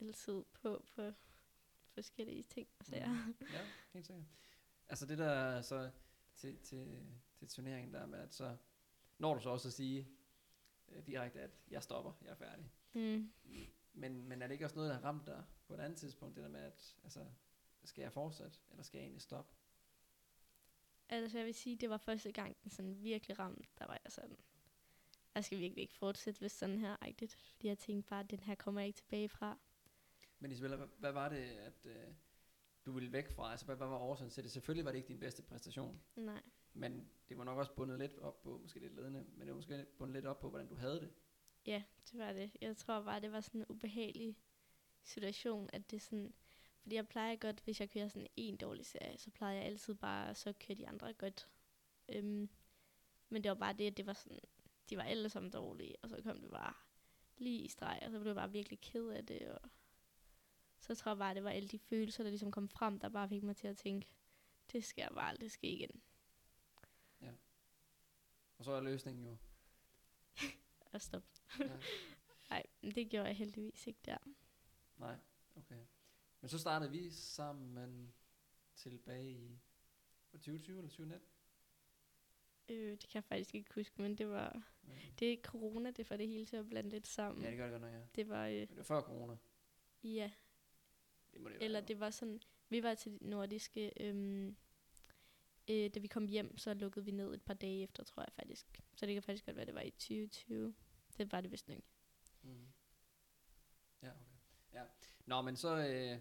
altid 0.00 0.44
på 0.52 0.84
på 0.94 1.12
forskellige 1.86 2.42
ting 2.42 2.68
og 2.78 2.86
sager. 2.86 3.26
Mm. 3.26 3.36
Ja, 3.52 3.60
helt 3.92 4.06
sikkert. 4.06 4.24
Altså 4.88 5.06
det 5.06 5.18
der 5.18 5.62
så 5.62 5.90
til, 6.34 6.58
til, 6.58 7.06
til 7.36 7.48
turneringen 7.48 7.94
der 7.94 8.06
med, 8.06 8.18
at 8.18 8.34
så 8.34 8.56
når 9.18 9.34
du 9.34 9.40
så 9.40 9.50
også 9.50 9.68
at 9.68 9.72
sige 9.72 10.08
øh, 10.88 11.06
direkte, 11.06 11.40
at 11.40 11.50
jeg 11.68 11.82
stopper, 11.82 12.12
jeg 12.22 12.30
er 12.30 12.34
færdig. 12.34 12.70
Mm. 12.92 13.32
Men, 13.96 14.28
men 14.28 14.42
er 14.42 14.46
det 14.46 14.52
ikke 14.52 14.64
også 14.64 14.76
noget, 14.76 14.88
der 14.88 14.94
har 14.94 15.04
ramt 15.04 15.26
dig 15.26 15.44
på 15.66 15.74
et 15.74 15.80
andet 15.80 15.98
tidspunkt, 15.98 16.36
det 16.36 16.44
der 16.44 16.50
med, 16.50 16.60
at 16.60 16.96
altså, 17.02 17.24
skal 17.84 18.02
jeg 18.02 18.12
fortsætte, 18.12 18.58
eller 18.70 18.82
skal 18.82 18.98
jeg 18.98 19.04
egentlig 19.04 19.22
stoppe? 19.22 19.54
Altså 21.08 21.38
jeg 21.38 21.46
vil 21.46 21.54
sige, 21.54 21.76
det 21.76 21.90
var 21.90 21.96
første 21.96 22.32
gang, 22.32 22.56
den 22.62 22.70
sådan 22.70 23.02
virkelig 23.02 23.38
ramte. 23.38 23.68
Der 23.78 23.86
var 23.86 24.00
jeg 24.04 24.12
sådan, 24.12 24.36
jeg 25.34 25.44
skal 25.44 25.58
virkelig 25.58 25.82
ikke 25.82 25.94
fortsætte, 25.94 26.40
hvis 26.40 26.52
sådan 26.52 26.78
her 26.78 26.96
agtigt. 27.00 27.34
Fordi 27.34 27.68
jeg 27.68 27.78
tænkte 27.78 28.08
bare, 28.08 28.20
at 28.20 28.30
den 28.30 28.40
her 28.40 28.54
kommer 28.54 28.80
jeg 28.80 28.86
ikke 28.86 28.96
tilbage 28.96 29.28
fra. 29.28 29.58
Men 30.38 30.50
Isabella, 30.50 30.76
hvad, 30.76 30.86
hvad 30.98 31.12
var 31.12 31.28
det, 31.28 31.42
at 31.42 31.86
øh, 31.86 32.14
du 32.86 32.92
ville 32.92 33.12
væk 33.12 33.30
fra? 33.30 33.50
Altså, 33.50 33.66
hvad, 33.66 33.76
hvad 33.76 33.86
var 33.86 33.98
årsagen 33.98 34.30
til 34.30 34.44
det? 34.44 34.52
Selvfølgelig 34.52 34.84
var 34.84 34.90
det 34.90 34.98
ikke 34.98 35.08
din 35.08 35.20
bedste 35.20 35.42
præstation, 35.42 36.00
Nej. 36.16 36.42
men 36.72 37.10
det 37.28 37.38
var 37.38 37.44
nok 37.44 37.58
også 37.58 37.74
bundet 37.74 37.98
lidt 37.98 38.18
op 38.18 38.42
på, 38.42 38.58
måske 38.58 38.80
lidt 38.80 38.94
ledende, 38.94 39.24
men 39.32 39.40
det 39.40 39.48
var 39.48 39.54
måske 39.54 39.86
bundet 39.98 40.14
lidt 40.14 40.26
op 40.26 40.40
på, 40.40 40.50
hvordan 40.50 40.68
du 40.68 40.74
havde 40.74 41.00
det. 41.00 41.10
Ja, 41.66 41.82
det 42.10 42.18
var 42.18 42.32
det. 42.32 42.56
Jeg 42.60 42.76
tror 42.76 43.02
bare, 43.02 43.20
det 43.20 43.32
var 43.32 43.40
sådan 43.40 43.60
en 43.60 43.66
ubehagelig 43.68 44.36
situation, 45.02 45.70
at 45.72 45.90
det 45.90 46.02
sådan... 46.02 46.34
Fordi 46.82 46.96
jeg 46.96 47.08
plejer 47.08 47.36
godt, 47.36 47.60
hvis 47.60 47.80
jeg 47.80 47.90
kører 47.90 48.08
sådan 48.08 48.28
en 48.36 48.56
dårlig 48.56 48.86
serie, 48.86 49.18
så 49.18 49.30
plejer 49.30 49.54
jeg 49.54 49.64
altid 49.64 49.94
bare, 49.94 50.34
så 50.34 50.52
kører 50.52 50.76
de 50.76 50.88
andre 50.88 51.12
godt. 51.12 51.48
Øhm, 52.08 52.48
men 53.28 53.44
det 53.44 53.48
var 53.48 53.54
bare 53.54 53.72
det, 53.72 53.86
at 53.86 53.96
det 53.96 54.06
var 54.06 54.12
sådan, 54.12 54.40
de 54.90 54.96
var 54.96 55.02
alle 55.02 55.28
sammen 55.28 55.52
dårlige, 55.52 55.96
og 56.02 56.10
så 56.10 56.22
kom 56.22 56.40
det 56.40 56.50
bare 56.50 56.74
lige 57.36 57.60
i 57.64 57.68
streg, 57.68 57.98
og 58.02 58.10
så 58.10 58.18
blev 58.18 58.26
jeg 58.26 58.36
bare 58.36 58.52
virkelig 58.52 58.80
ked 58.80 59.08
af 59.08 59.26
det, 59.26 59.48
og 59.48 59.70
så 60.78 60.94
tror 60.94 61.10
jeg 61.10 61.18
bare, 61.18 61.34
det 61.34 61.44
var 61.44 61.50
alle 61.50 61.68
de 61.68 61.78
følelser, 61.78 62.22
der 62.22 62.30
ligesom 62.30 62.50
kom 62.50 62.68
frem, 62.68 62.98
der 62.98 63.08
bare 63.08 63.28
fik 63.28 63.42
mig 63.42 63.56
til 63.56 63.68
at 63.68 63.76
tænke, 63.76 64.14
det 64.72 64.84
skal 64.84 65.08
bare 65.14 65.28
aldrig 65.28 65.50
ske 65.50 65.66
igen. 65.66 66.02
Ja. 67.20 67.32
Og 68.58 68.64
så 68.64 68.72
er 68.72 68.80
løsningen 68.80 69.24
jo, 69.24 69.36
og 70.92 71.00
stop. 71.02 71.22
ja, 71.60 71.78
Nej, 72.50 72.62
men 72.82 72.94
det 72.94 73.08
gjorde 73.10 73.26
jeg 73.28 73.36
heldigvis 73.36 73.86
ikke 73.86 74.00
der. 74.04 74.18
nej, 74.96 75.16
okay. 75.56 75.84
Men 76.40 76.48
så 76.48 76.58
startede 76.58 76.90
vi 76.90 77.10
sammen 77.10 78.14
tilbage 78.74 79.30
i 79.30 79.58
var 80.32 80.38
det 80.38 80.40
2020 80.44 80.76
eller 80.78 80.88
2019? 80.90 81.28
Øh, 82.68 82.90
det 82.90 83.00
kan 83.00 83.14
jeg 83.14 83.24
faktisk 83.24 83.54
ikke 83.54 83.74
huske, 83.74 84.02
men 84.02 84.18
det 84.18 84.28
var, 84.28 84.62
Ja, 84.88 84.92
det 85.18 85.32
er 85.32 85.36
corona, 85.42 85.90
det 85.90 86.06
får 86.06 86.16
det 86.16 86.28
hele 86.28 86.46
til 86.46 86.56
at 86.56 86.68
blande 86.68 86.90
lidt 86.90 87.06
sammen. 87.06 87.44
ja 87.44 87.50
det 87.50 87.56
gør 87.58 87.64
det 87.64 87.72
godt 87.72 87.82
nok, 87.82 87.92
ja. 88.00 88.06
Det 88.14 88.28
var, 88.28 88.46
øh, 88.46 88.52
Men 88.58 88.68
det 88.68 88.76
var 88.76 88.82
før 88.82 89.00
corona. 89.00 89.36
ja, 90.02 90.30
Det 91.32 91.40
må 91.40 91.48
det 91.48 91.62
eller 91.62 91.80
være, 91.80 91.88
det 91.88 92.00
var 92.00 92.10
sådan, 92.10 92.40
vi 92.68 92.82
var 92.82 92.94
til 92.94 93.12
de 93.20 93.28
nordiske, 93.30 93.92
øhm, 94.00 94.56
øh, 95.68 95.90
da 95.94 96.00
vi 96.00 96.06
kom 96.06 96.26
hjem, 96.26 96.58
så 96.58 96.74
lukkede 96.74 97.04
vi 97.04 97.10
ned 97.10 97.34
et 97.34 97.42
par 97.42 97.54
dage 97.54 97.82
efter, 97.82 98.04
tror 98.04 98.22
jeg 98.22 98.32
faktisk. 98.32 98.82
Så 98.94 99.06
det 99.06 99.14
kan 99.14 99.22
faktisk 99.22 99.46
godt 99.46 99.56
være, 99.56 99.66
det 99.66 99.74
var 99.74 99.80
i 99.80 99.90
2020. 99.90 100.74
Det 101.18 101.32
var 101.32 101.40
det 101.40 101.50
vist 101.50 101.68
nok. 101.68 101.78
Mm. 102.42 102.66
Ja, 104.02 104.10
okay. 104.10 104.36
Ja. 104.72 104.82
Nå, 105.26 105.42
men 105.42 105.56
så, 105.56 105.76
øh, 105.76 106.18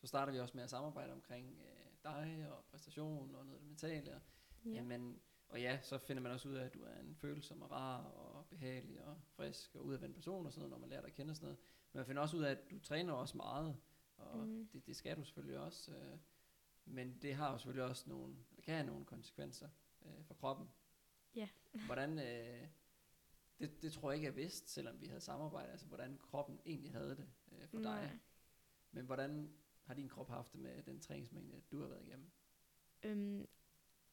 så 0.00 0.06
starter 0.06 0.32
vi 0.32 0.38
også 0.40 0.56
med 0.56 0.64
at 0.64 0.70
samarbejde 0.70 1.12
omkring 1.12 1.60
øh, 1.60 1.92
dig 2.04 2.46
og 2.50 2.64
præstation 2.64 3.34
og 3.34 3.44
noget 3.46 3.56
af 3.56 3.60
det 3.60 3.68
mentale. 3.68 4.14
Og, 4.14 4.20
Ja. 4.64 4.70
ja. 4.70 4.82
men, 4.82 5.20
og 5.48 5.60
ja, 5.60 5.78
så 5.82 5.98
finder 5.98 6.22
man 6.22 6.32
også 6.32 6.48
ud 6.48 6.54
af, 6.54 6.64
at 6.64 6.74
du 6.74 6.82
er 6.82 6.98
en 7.00 7.14
følsom 7.14 7.62
og 7.62 7.70
rar 7.70 8.02
og 8.04 8.46
behagelig 8.46 9.02
og 9.02 9.20
frisk 9.28 9.74
og 9.74 9.84
udadvendt 9.84 10.14
person 10.14 10.46
og 10.46 10.52
sådan 10.52 10.60
noget, 10.60 10.70
når 10.70 10.78
man 10.78 10.88
lærer 10.88 11.00
dig 11.00 11.08
at 11.08 11.14
kende 11.14 11.30
og 11.30 11.36
sådan 11.36 11.46
noget. 11.46 11.58
Men 11.92 11.98
man 11.98 12.06
finder 12.06 12.22
også 12.22 12.36
ud 12.36 12.42
af, 12.42 12.50
at 12.50 12.70
du 12.70 12.78
træner 12.78 13.12
også 13.12 13.36
meget, 13.36 13.76
og 14.16 14.38
mm. 14.38 14.68
det, 14.72 14.86
det 14.86 14.96
skal 14.96 15.16
du 15.16 15.24
selvfølgelig 15.24 15.58
også. 15.58 15.92
Øh, 15.92 16.18
men 16.88 17.18
det 17.22 17.34
har 17.34 17.52
jo 17.52 17.58
selvfølgelig 17.58 17.84
også 17.84 18.08
nogle, 18.08 18.36
eller 18.50 18.62
kan 18.62 18.74
have 18.74 18.86
nogle 18.86 19.04
konsekvenser 19.04 19.68
øh, 20.02 20.24
for 20.24 20.34
kroppen. 20.34 20.68
Ja. 21.34 21.48
Hvordan, 21.86 22.18
øh, 22.18 22.68
det, 23.58 23.82
det 23.82 23.92
tror 23.92 24.10
jeg 24.10 24.16
ikke, 24.16 24.26
jeg 24.26 24.36
vidste, 24.36 24.70
selvom 24.70 25.00
vi 25.00 25.06
havde 25.06 25.20
samarbejdet, 25.20 25.70
altså 25.70 25.86
hvordan 25.86 26.18
kroppen 26.18 26.60
egentlig 26.66 26.92
havde 26.92 27.16
det 27.16 27.28
øh, 27.52 27.68
for 27.68 27.78
Nej. 27.78 28.00
dig. 28.00 28.18
Men 28.90 29.06
hvordan 29.06 29.52
har 29.84 29.94
din 29.94 30.08
krop 30.08 30.28
haft 30.28 30.52
det 30.52 30.60
med 30.60 30.82
den 30.82 31.00
træningsmængde, 31.00 31.62
du 31.70 31.80
har 31.80 31.86
været 31.88 32.06
igennem? 32.06 32.30
Øhm, 33.02 33.48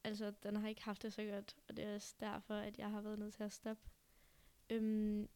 altså, 0.04 0.32
den 0.42 0.56
har 0.56 0.68
ikke 0.68 0.82
haft 0.82 1.02
det 1.02 1.12
så 1.12 1.24
godt, 1.24 1.56
og 1.68 1.76
det 1.76 1.84
er 1.84 1.94
også 1.94 2.14
derfor, 2.20 2.54
at 2.54 2.78
jeg 2.78 2.90
har 2.90 3.00
været 3.00 3.18
nødt 3.18 3.34
til 3.34 3.42
at 3.42 3.52
stoppe. 3.52 3.82
Øhm, 4.70 5.28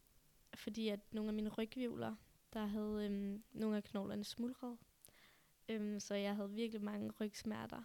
fordi 0.55 0.89
at 0.89 1.15
nogle 1.15 1.29
af 1.29 1.35
mine 1.35 1.51
rygvivler, 1.51 2.17
der 2.53 2.67
havde 2.67 3.05
øhm, 3.05 3.45
nogle 3.53 3.77
af 3.77 3.85
knoglerne 3.85 4.25
smuldret. 4.25 4.79
Øhm, 5.71 6.01
så 6.01 6.15
jeg 6.15 6.37
havde 6.37 6.51
virkelig 6.51 6.83
mange 6.83 7.11
rygsmerter. 7.21 7.83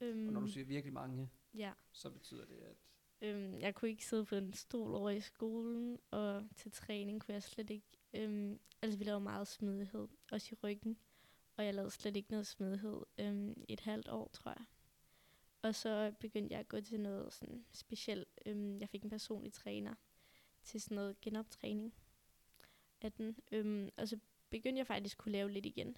Øhm, 0.00 0.26
Og 0.26 0.32
når 0.32 0.40
du 0.40 0.46
siger 0.46 0.64
virkelig 0.64 0.92
mange, 0.92 1.30
Ja, 1.54 1.72
så 1.92 2.10
betyder 2.10 2.44
det, 2.46 2.54
at 2.54 2.76
øhm, 3.20 3.60
jeg 3.60 3.74
kunne 3.74 3.88
ikke 3.90 4.06
sidde 4.06 4.24
på 4.24 4.34
en 4.34 4.52
stol 4.52 4.94
over 4.94 5.10
i 5.10 5.20
skolen, 5.20 5.98
og 6.10 6.48
til 6.56 6.72
træning 6.72 7.20
kunne 7.20 7.34
jeg 7.34 7.42
slet 7.42 7.70
ikke... 7.70 7.86
Øhm, 8.12 8.60
altså, 8.82 8.98
vi 8.98 9.04
lavede 9.04 9.20
meget 9.20 9.48
smidighed, 9.48 10.08
også 10.32 10.48
i 10.52 10.56
ryggen. 10.62 10.98
Og 11.56 11.64
jeg 11.64 11.74
lavede 11.74 11.90
slet 11.90 12.16
ikke 12.16 12.30
noget 12.30 12.46
smidighed 12.46 13.00
øhm, 13.18 13.64
i 13.68 13.72
et 13.72 13.80
halvt 13.80 14.08
år, 14.08 14.28
tror 14.32 14.50
jeg. 14.50 14.64
Og 15.62 15.74
så 15.74 16.12
begyndte 16.20 16.52
jeg 16.52 16.60
at 16.60 16.68
gå 16.68 16.80
til 16.80 17.00
noget 17.00 17.32
sådan 17.32 17.64
specielt. 17.72 18.28
Øhm, 18.46 18.78
jeg 18.80 18.88
fik 18.88 19.02
en 19.02 19.10
personlig 19.10 19.52
træner 19.52 19.94
til 20.62 20.80
sådan 20.80 20.94
noget 20.94 21.20
genoptræning 21.20 21.94
af 23.00 23.12
den. 23.12 23.36
Øhm, 23.52 23.88
og 23.96 24.08
så 24.08 24.18
begyndte 24.50 24.78
jeg 24.78 24.86
faktisk 24.86 25.14
at 25.14 25.18
kunne 25.18 25.32
lave 25.32 25.50
lidt 25.50 25.66
igen. 25.66 25.96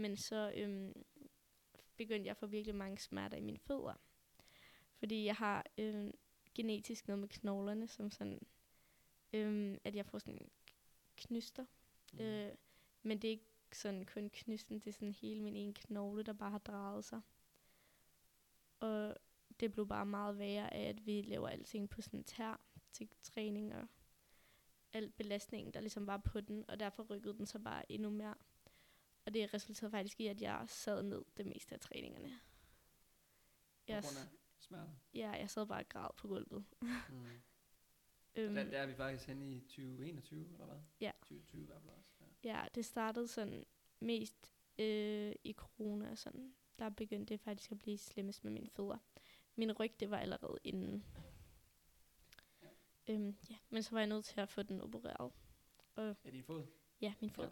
Men 0.00 0.16
så 0.16 0.52
øhm, 0.56 1.04
begyndte 1.96 2.26
jeg 2.26 2.30
at 2.30 2.36
få 2.36 2.46
virkelig 2.46 2.74
mange 2.74 2.98
smerter 2.98 3.36
i 3.36 3.40
mine 3.40 3.58
fødder. 3.58 3.94
Fordi 4.98 5.24
jeg 5.24 5.34
har 5.34 5.66
øhm, 5.78 6.12
genetisk 6.54 7.08
noget 7.08 7.18
med 7.18 7.28
knoglerne, 7.28 7.88
som 7.88 8.10
sådan, 8.10 8.46
øhm, 9.32 9.78
at 9.84 9.96
jeg 9.96 10.06
får 10.06 10.18
sådan 10.18 10.50
knyster. 11.16 11.64
mm. 12.12 12.20
Øh, 12.20 12.54
men 13.02 13.18
det 13.18 13.28
er 13.28 13.32
ikke 13.32 13.46
sådan 13.72 14.06
kun 14.06 14.30
knysten, 14.30 14.78
det 14.78 14.86
er 14.86 14.92
sådan 14.92 15.12
hele 15.12 15.42
min 15.42 15.56
ene 15.56 15.74
knogle, 15.74 16.22
der 16.22 16.32
bare 16.32 16.50
har 16.50 16.58
drejet 16.58 17.04
sig. 17.04 17.20
Og 18.80 19.16
det 19.60 19.72
blev 19.72 19.88
bare 19.88 20.06
meget 20.06 20.38
værre 20.38 20.74
af, 20.74 20.88
at 20.88 21.06
vi 21.06 21.22
laver 21.22 21.48
alting 21.48 21.90
på 21.90 22.02
sådan 22.02 22.24
tær 22.24 22.60
til 22.92 23.08
træning 23.22 23.74
og 23.74 23.86
al 24.92 25.10
belastningen, 25.10 25.74
der 25.74 25.80
ligesom 25.80 26.06
var 26.06 26.16
på 26.16 26.40
den, 26.40 26.64
og 26.70 26.80
derfor 26.80 27.02
rykkede 27.02 27.36
den 27.36 27.46
så 27.46 27.58
bare 27.58 27.92
endnu 27.92 28.10
mere. 28.10 28.34
Og 29.30 29.34
det 29.34 29.54
resulterede 29.54 29.90
faktisk 29.90 30.20
i, 30.20 30.26
at 30.26 30.42
jeg 30.42 30.64
sad 30.68 31.02
ned 31.02 31.24
det 31.36 31.46
meste 31.46 31.74
af 31.74 31.80
træningerne. 31.80 32.40
Jeg, 33.88 34.04
smerter. 34.58 34.88
ja, 35.14 35.30
jeg 35.30 35.50
sad 35.50 35.66
bare 35.66 35.80
og 35.80 35.88
græd 35.88 36.08
på 36.16 36.28
gulvet. 36.28 36.64
Mm. 36.82 36.88
Øhm, 38.34 38.54
Der, 38.54 38.64
der 38.64 38.78
er 38.78 38.86
vi 38.86 38.94
faktisk 38.94 39.26
henne 39.26 39.50
i 39.52 39.60
2021, 39.60 40.52
eller 40.52 40.66
hvad? 40.66 40.76
Ja. 41.00 41.10
2020 41.20 41.62
i 41.62 41.66
hvert 41.66 41.82
fald 41.82 41.92
også. 41.94 42.10
Ja. 42.44 42.58
Ja, 42.62 42.66
det 42.74 42.84
startede 42.84 43.28
sådan 43.28 43.64
mest 44.00 44.54
øh, 44.78 45.32
i 45.44 45.52
corona 45.52 46.10
og 46.10 46.18
sådan. 46.18 46.54
Der 46.78 46.88
begyndte 46.88 47.34
det 47.34 47.40
faktisk 47.40 47.72
at 47.72 47.78
blive 47.78 47.98
slemmest 47.98 48.44
med 48.44 48.52
mine 48.52 48.70
fødder. 48.70 48.98
Min 49.56 49.72
ryg, 49.72 50.00
det 50.00 50.10
var 50.10 50.18
allerede 50.18 50.58
inden. 50.64 51.04
Ja. 52.62 52.68
Øhm, 53.14 53.36
ja, 53.50 53.56
men 53.68 53.82
så 53.82 53.90
var 53.90 53.98
jeg 53.98 54.08
nødt 54.08 54.24
til 54.24 54.40
at 54.40 54.48
få 54.48 54.62
den 54.62 54.80
opereret. 54.80 55.32
Er 55.96 56.14
din 56.30 56.42
fod? 56.44 56.66
Ja, 57.00 57.14
min 57.20 57.30
fod. 57.30 57.44
Ja. 57.44 57.50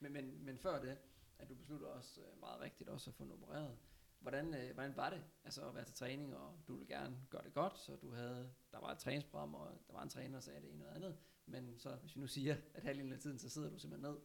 Men, 0.00 0.12
men, 0.12 0.44
men 0.44 0.58
før 0.58 0.80
det, 0.80 0.98
at 1.38 1.48
du 1.48 1.54
besluttede 1.54 1.92
også 1.92 2.20
øh, 2.20 2.40
meget 2.40 2.60
rigtigt 2.60 2.90
også 2.90 3.10
at 3.10 3.14
få 3.14 3.24
den 3.24 3.32
opereret. 3.32 3.78
Hvordan, 4.18 4.54
øh, 4.54 4.74
hvordan 4.74 4.96
var 4.96 5.10
det 5.10 5.24
altså 5.44 5.68
at 5.68 5.74
være 5.74 5.84
til 5.84 5.94
træning, 5.94 6.36
og 6.36 6.58
du 6.68 6.76
ville 6.76 6.94
gerne 6.94 7.26
gøre 7.30 7.42
det 7.44 7.54
godt, 7.54 7.78
så 7.78 7.96
du 7.96 8.10
havde, 8.10 8.54
der 8.72 8.80
var 8.80 8.92
et 8.92 8.98
træningsprogram, 8.98 9.54
og 9.54 9.80
der 9.86 9.92
var 9.92 10.02
en 10.02 10.08
træner, 10.08 10.34
der 10.34 10.40
sagde 10.40 10.60
det 10.60 10.72
ene 10.72 10.88
og 10.88 10.94
andet, 10.94 11.18
men 11.46 11.78
så 11.78 11.96
hvis 11.96 12.16
vi 12.16 12.20
nu 12.20 12.26
siger, 12.26 12.56
at 12.74 12.82
halvdelen 12.82 13.12
af 13.12 13.18
tiden, 13.18 13.38
så 13.38 13.48
sidder 13.48 13.70
du 13.70 13.78
simpelthen 13.78 14.12
ned 14.12 14.20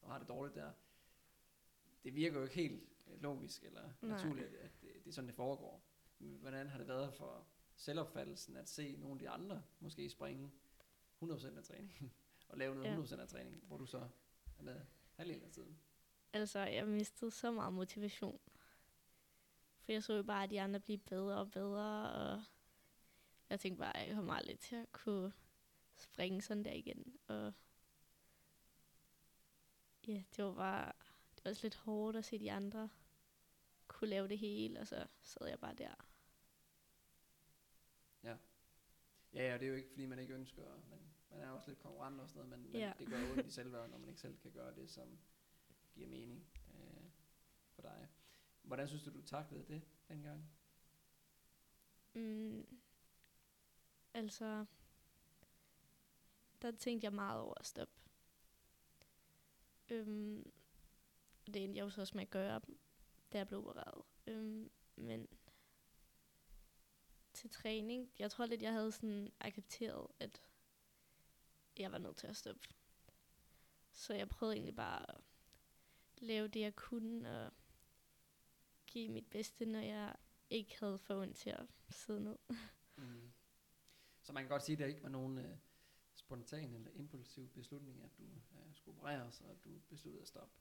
og 0.00 0.10
har 0.10 0.18
det 0.18 0.28
dårligt 0.28 0.54
der. 0.54 0.72
Det 2.04 2.14
virker 2.14 2.36
jo 2.36 2.42
ikke 2.42 2.54
helt 2.54 2.88
øh, 3.06 3.22
logisk 3.22 3.64
eller 3.64 3.82
Nej. 4.02 4.10
naturligt, 4.10 4.46
at, 4.46 4.54
at 4.54 4.70
det, 4.82 4.90
det 5.04 5.10
er 5.10 5.12
sådan, 5.12 5.28
det 5.28 5.36
foregår. 5.36 5.84
Men 6.18 6.36
hvordan 6.40 6.66
har 6.66 6.78
det 6.78 6.88
været 6.88 7.14
for 7.14 7.46
selvopfattelsen 7.76 8.56
at 8.56 8.68
se 8.68 8.96
nogle 8.96 9.14
af 9.14 9.18
de 9.18 9.28
andre 9.28 9.62
måske 9.80 10.10
springe 10.10 10.50
100% 11.22 11.56
af 11.56 11.64
træningen, 11.64 12.12
og 12.48 12.58
lave 12.58 12.74
noget 12.74 13.10
Ja. 13.10 13.16
100% 13.16 13.20
af 13.20 13.28
træningen, 13.28 13.62
hvor 13.66 13.76
du 13.76 13.86
så 13.86 14.08
er 14.58 14.62
med 14.62 14.80
halvdelen 15.16 15.44
af 15.44 15.50
tiden? 15.50 15.78
Altså, 16.32 16.58
jeg 16.58 16.88
mistede 16.88 17.30
så 17.30 17.50
meget 17.50 17.72
motivation. 17.72 18.40
For 19.84 19.92
jeg 19.92 20.02
så 20.02 20.12
jo 20.12 20.22
bare, 20.22 20.44
at 20.44 20.50
de 20.50 20.60
andre 20.60 20.80
blive 20.80 20.98
bedre 20.98 21.38
og 21.38 21.50
bedre, 21.50 22.12
og 22.12 22.44
jeg 23.50 23.60
tænkte 23.60 23.78
bare, 23.78 23.96
at 23.96 24.08
jeg 24.08 24.16
kommer 24.16 24.34
aldrig 24.34 24.58
til 24.58 24.76
at 24.76 24.92
kunne 24.92 25.32
springe 25.94 26.42
sådan 26.42 26.64
der 26.64 26.72
igen. 26.72 27.18
Og 27.26 27.52
ja, 30.06 30.22
det 30.36 30.44
var 30.44 30.54
bare, 30.54 30.92
det 31.34 31.44
var 31.44 31.50
også 31.50 31.62
lidt 31.62 31.76
hårdt 31.76 32.16
at 32.16 32.24
se 32.24 32.38
de 32.38 32.52
andre 32.52 32.88
kunne 33.86 34.10
lave 34.10 34.28
det 34.28 34.38
hele, 34.38 34.80
og 34.80 34.86
så 34.86 35.06
sad 35.22 35.46
jeg 35.46 35.60
bare 35.60 35.74
der. 35.74 35.94
Ja, 38.22 38.36
ja, 39.32 39.54
og 39.54 39.60
det 39.60 39.66
er 39.66 39.70
jo 39.70 39.76
ikke, 39.76 39.88
fordi 39.88 40.06
man 40.06 40.18
ikke 40.18 40.34
ønsker, 40.34 40.62
men 40.90 41.13
man 41.34 41.42
er 41.48 41.50
også 41.50 41.68
lidt 41.70 41.78
konkurrent 41.80 42.20
og 42.20 42.28
sådan 42.28 42.48
noget, 42.48 42.58
men, 42.62 42.72
men 42.72 42.80
Ja. 42.80 42.92
det 42.98 43.08
gør 43.08 43.30
ondt 43.32 43.46
i 43.46 43.50
selvværd, 43.50 43.90
når 43.90 43.98
man 43.98 44.08
ikke 44.08 44.20
selv 44.20 44.38
kan 44.38 44.52
gøre 44.52 44.74
det, 44.74 44.90
som 44.90 45.18
giver 45.94 46.08
mening 46.08 46.46
øh, 46.74 47.04
for 47.72 47.82
dig. 47.82 48.08
Hvordan 48.62 48.88
synes 48.88 49.02
du, 49.02 49.10
du 49.12 49.22
taklede 49.22 49.64
det 49.68 49.82
dengang? 50.08 50.50
Mm, 52.14 52.66
altså, 54.14 54.64
der 56.62 56.70
tænkte 56.72 57.04
jeg 57.04 57.12
meget 57.12 57.40
over 57.40 57.54
at 57.60 57.66
stoppe. 57.66 57.94
Øhm, 59.88 60.52
det 61.46 61.64
endte 61.64 61.78
jeg 61.78 61.84
jo 61.84 61.90
så 61.90 62.00
også 62.00 62.16
med 62.16 62.22
at 62.22 62.30
gøre, 62.30 62.60
da 63.32 63.38
jeg 63.38 63.46
blev 63.46 63.58
opereret. 63.60 64.02
Øhm, 64.26 64.70
men 64.96 65.28
til 67.32 67.50
træning, 67.50 68.10
jeg 68.18 68.30
tror 68.30 68.46
lidt, 68.46 68.62
jeg 68.62 68.72
havde 68.72 68.92
sådan 68.92 69.32
accepteret, 69.40 70.06
at 70.20 70.42
jeg 71.78 71.92
var 71.92 71.98
nødt 71.98 72.16
til 72.16 72.26
at 72.26 72.36
stoppe. 72.36 72.68
Så 73.92 74.14
jeg 74.14 74.28
prøvede 74.28 74.56
egentlig 74.56 74.76
bare 74.76 75.10
at 75.10 75.20
lave 76.16 76.48
det, 76.48 76.60
jeg 76.60 76.76
kunne, 76.76 77.44
og 77.44 77.52
give 78.86 79.08
mit 79.08 79.30
bedste, 79.30 79.66
når 79.66 79.80
jeg 79.80 80.16
ikke 80.50 80.80
havde 80.80 80.98
for 80.98 81.22
ondt 81.22 81.36
til 81.36 81.50
at 81.50 81.66
sidde 81.90 82.24
ned. 82.24 82.38
Mm. 82.96 83.32
Så 84.22 84.32
man 84.32 84.42
kan 84.42 84.50
godt 84.50 84.62
sige, 84.62 84.74
at 84.74 84.78
der 84.78 84.86
ikke 84.86 85.02
var 85.02 85.08
nogen 85.08 85.38
øh, 85.38 85.56
spontan 86.14 86.74
eller 86.74 86.90
impulsiv 86.94 87.48
beslutning, 87.48 88.02
at 88.02 88.18
du 88.18 88.22
øh, 88.22 88.74
skulle 88.74 88.98
opereres, 88.98 89.40
og 89.40 89.50
at 89.50 89.64
du 89.64 89.78
besluttede 89.88 90.22
at 90.22 90.28
stoppe. 90.28 90.54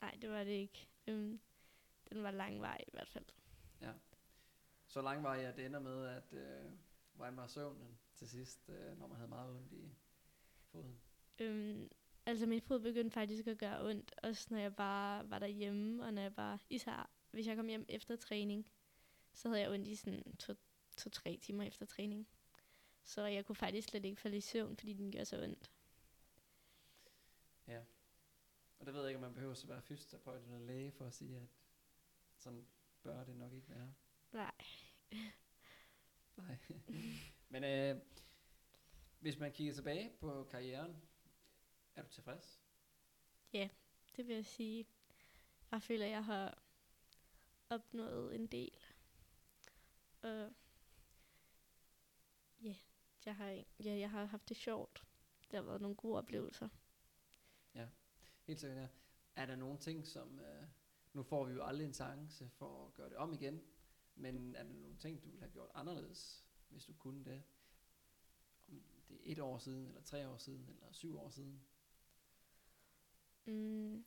Nej, 0.00 0.18
det 0.22 0.30
var 0.30 0.44
det 0.44 0.50
ikke. 0.50 0.88
Øhm, 1.06 1.40
den 2.10 2.22
var 2.22 2.30
lang 2.30 2.60
vej 2.60 2.84
i 2.86 2.90
hvert 2.92 3.08
fald. 3.08 3.24
Ja. 3.80 3.92
Så 4.86 5.02
lang 5.02 5.22
var 5.22 5.34
jeg, 5.34 5.48
at 5.48 5.56
det 5.56 5.66
ender 5.66 5.80
med, 5.80 6.06
at 6.06 6.32
øh, 6.32 6.72
var 7.14 7.46
søvnen 7.46 7.98
til 8.14 8.28
sidst, 8.28 8.68
øh, 8.68 8.98
når 8.98 9.06
man 9.06 9.16
havde 9.16 9.28
meget 9.28 9.56
ondt 9.56 9.72
i 9.72 9.94
foden? 10.72 11.00
Øhm, 11.38 11.90
altså 12.26 12.46
min 12.46 12.60
fod 12.60 12.80
begyndte 12.80 13.14
faktisk 13.14 13.46
at 13.46 13.58
gøre 13.58 13.84
ondt, 13.84 14.14
også 14.22 14.46
når 14.50 14.58
jeg 14.58 14.76
bare 14.76 15.30
var 15.30 15.38
derhjemme, 15.38 16.04
og 16.04 16.14
når 16.14 16.22
jeg 16.22 16.34
bare, 16.34 16.58
især 16.70 17.10
hvis 17.30 17.46
jeg 17.46 17.56
kom 17.56 17.68
hjem 17.68 17.84
efter 17.88 18.16
træning, 18.16 18.66
så 19.32 19.48
havde 19.48 19.60
jeg 19.60 19.70
ondt 19.70 19.88
i 19.88 19.94
sådan 19.94 20.36
to-tre 20.96 21.34
to, 21.34 21.40
timer 21.40 21.64
efter 21.64 21.86
træning. 21.86 22.28
Så 23.04 23.26
jeg 23.26 23.44
kunne 23.44 23.56
faktisk 23.56 23.88
slet 23.88 24.04
ikke 24.04 24.20
falde 24.20 24.36
i 24.36 24.40
søvn, 24.40 24.76
fordi 24.76 24.92
den 24.92 25.12
gør 25.12 25.24
så 25.24 25.42
ondt. 25.42 25.72
Ja. 27.66 27.80
Og 28.78 28.86
det 28.86 28.94
ved 28.94 29.00
jeg 29.00 29.10
ikke, 29.10 29.16
om 29.16 29.22
man 29.22 29.34
behøver 29.34 29.52
at 29.52 29.68
være 29.68 29.82
fysioterapeut 29.82 30.42
eller 30.42 30.58
læge 30.58 30.92
for 30.92 31.06
at 31.06 31.14
sige, 31.14 31.36
at 31.36 31.48
sådan 32.38 32.66
bør 33.02 33.24
det 33.24 33.36
nok 33.36 33.52
ikke 33.52 33.68
være. 33.68 33.94
Nej. 34.32 34.54
Nej. 36.36 36.58
Men 37.48 37.64
øh, 37.64 38.00
hvis 39.22 39.38
man 39.38 39.52
kigger 39.52 39.74
tilbage 39.74 40.12
på 40.20 40.44
karrieren, 40.50 41.02
er 41.94 42.02
du 42.02 42.08
tilfreds? 42.08 42.60
Ja, 43.52 43.68
det 44.16 44.26
vil 44.26 44.34
jeg 44.34 44.46
sige. 44.46 44.86
Jeg 45.70 45.82
føler, 45.82 46.04
at 46.04 46.10
jeg 46.10 46.24
har 46.24 46.62
opnået 47.70 48.34
en 48.34 48.46
del. 48.46 48.78
Og 50.22 50.52
ja, 52.62 52.76
jeg 53.24 53.36
har, 53.36 53.48
ja, 53.84 53.98
jeg 53.98 54.10
har 54.10 54.24
haft 54.24 54.48
det 54.48 54.56
sjovt. 54.56 55.04
Det 55.50 55.56
har 55.56 55.62
været 55.62 55.80
nogle 55.80 55.96
gode 55.96 56.18
oplevelser. 56.18 56.68
Ja, 57.74 57.88
helt 58.46 58.60
sikkert. 58.60 58.78
Ja. 58.78 58.88
Er 59.36 59.46
der 59.46 59.56
nogle 59.56 59.78
ting, 59.78 60.06
som... 60.06 60.40
Øh, 60.40 60.66
nu 61.12 61.22
får 61.22 61.44
vi 61.44 61.52
jo 61.52 61.64
aldrig 61.64 61.86
en 61.86 61.94
chance 61.94 62.48
for 62.48 62.86
at 62.86 62.94
gøre 62.94 63.08
det 63.08 63.16
om 63.16 63.32
igen, 63.32 63.62
men 64.14 64.54
er 64.54 64.62
der 64.62 64.72
nogle 64.72 64.96
ting, 64.96 65.22
du 65.22 65.28
ville 65.28 65.40
have 65.40 65.52
gjort 65.52 65.70
anderledes, 65.74 66.46
hvis 66.68 66.84
du 66.84 66.92
kunne 66.92 67.24
det? 67.24 67.42
Det 69.12 69.28
er 69.28 69.32
et 69.32 69.38
år 69.38 69.58
siden, 69.58 69.88
eller 69.88 70.02
tre 70.02 70.28
år 70.28 70.36
siden, 70.36 70.68
eller 70.68 70.92
syv 70.92 71.18
år 71.18 71.30
siden? 71.30 71.62
Mm, 73.44 74.04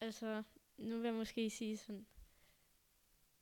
altså, 0.00 0.42
nu 0.78 0.96
vil 0.96 1.04
jeg 1.04 1.14
måske 1.14 1.50
sige 1.50 1.76
sådan, 1.76 2.06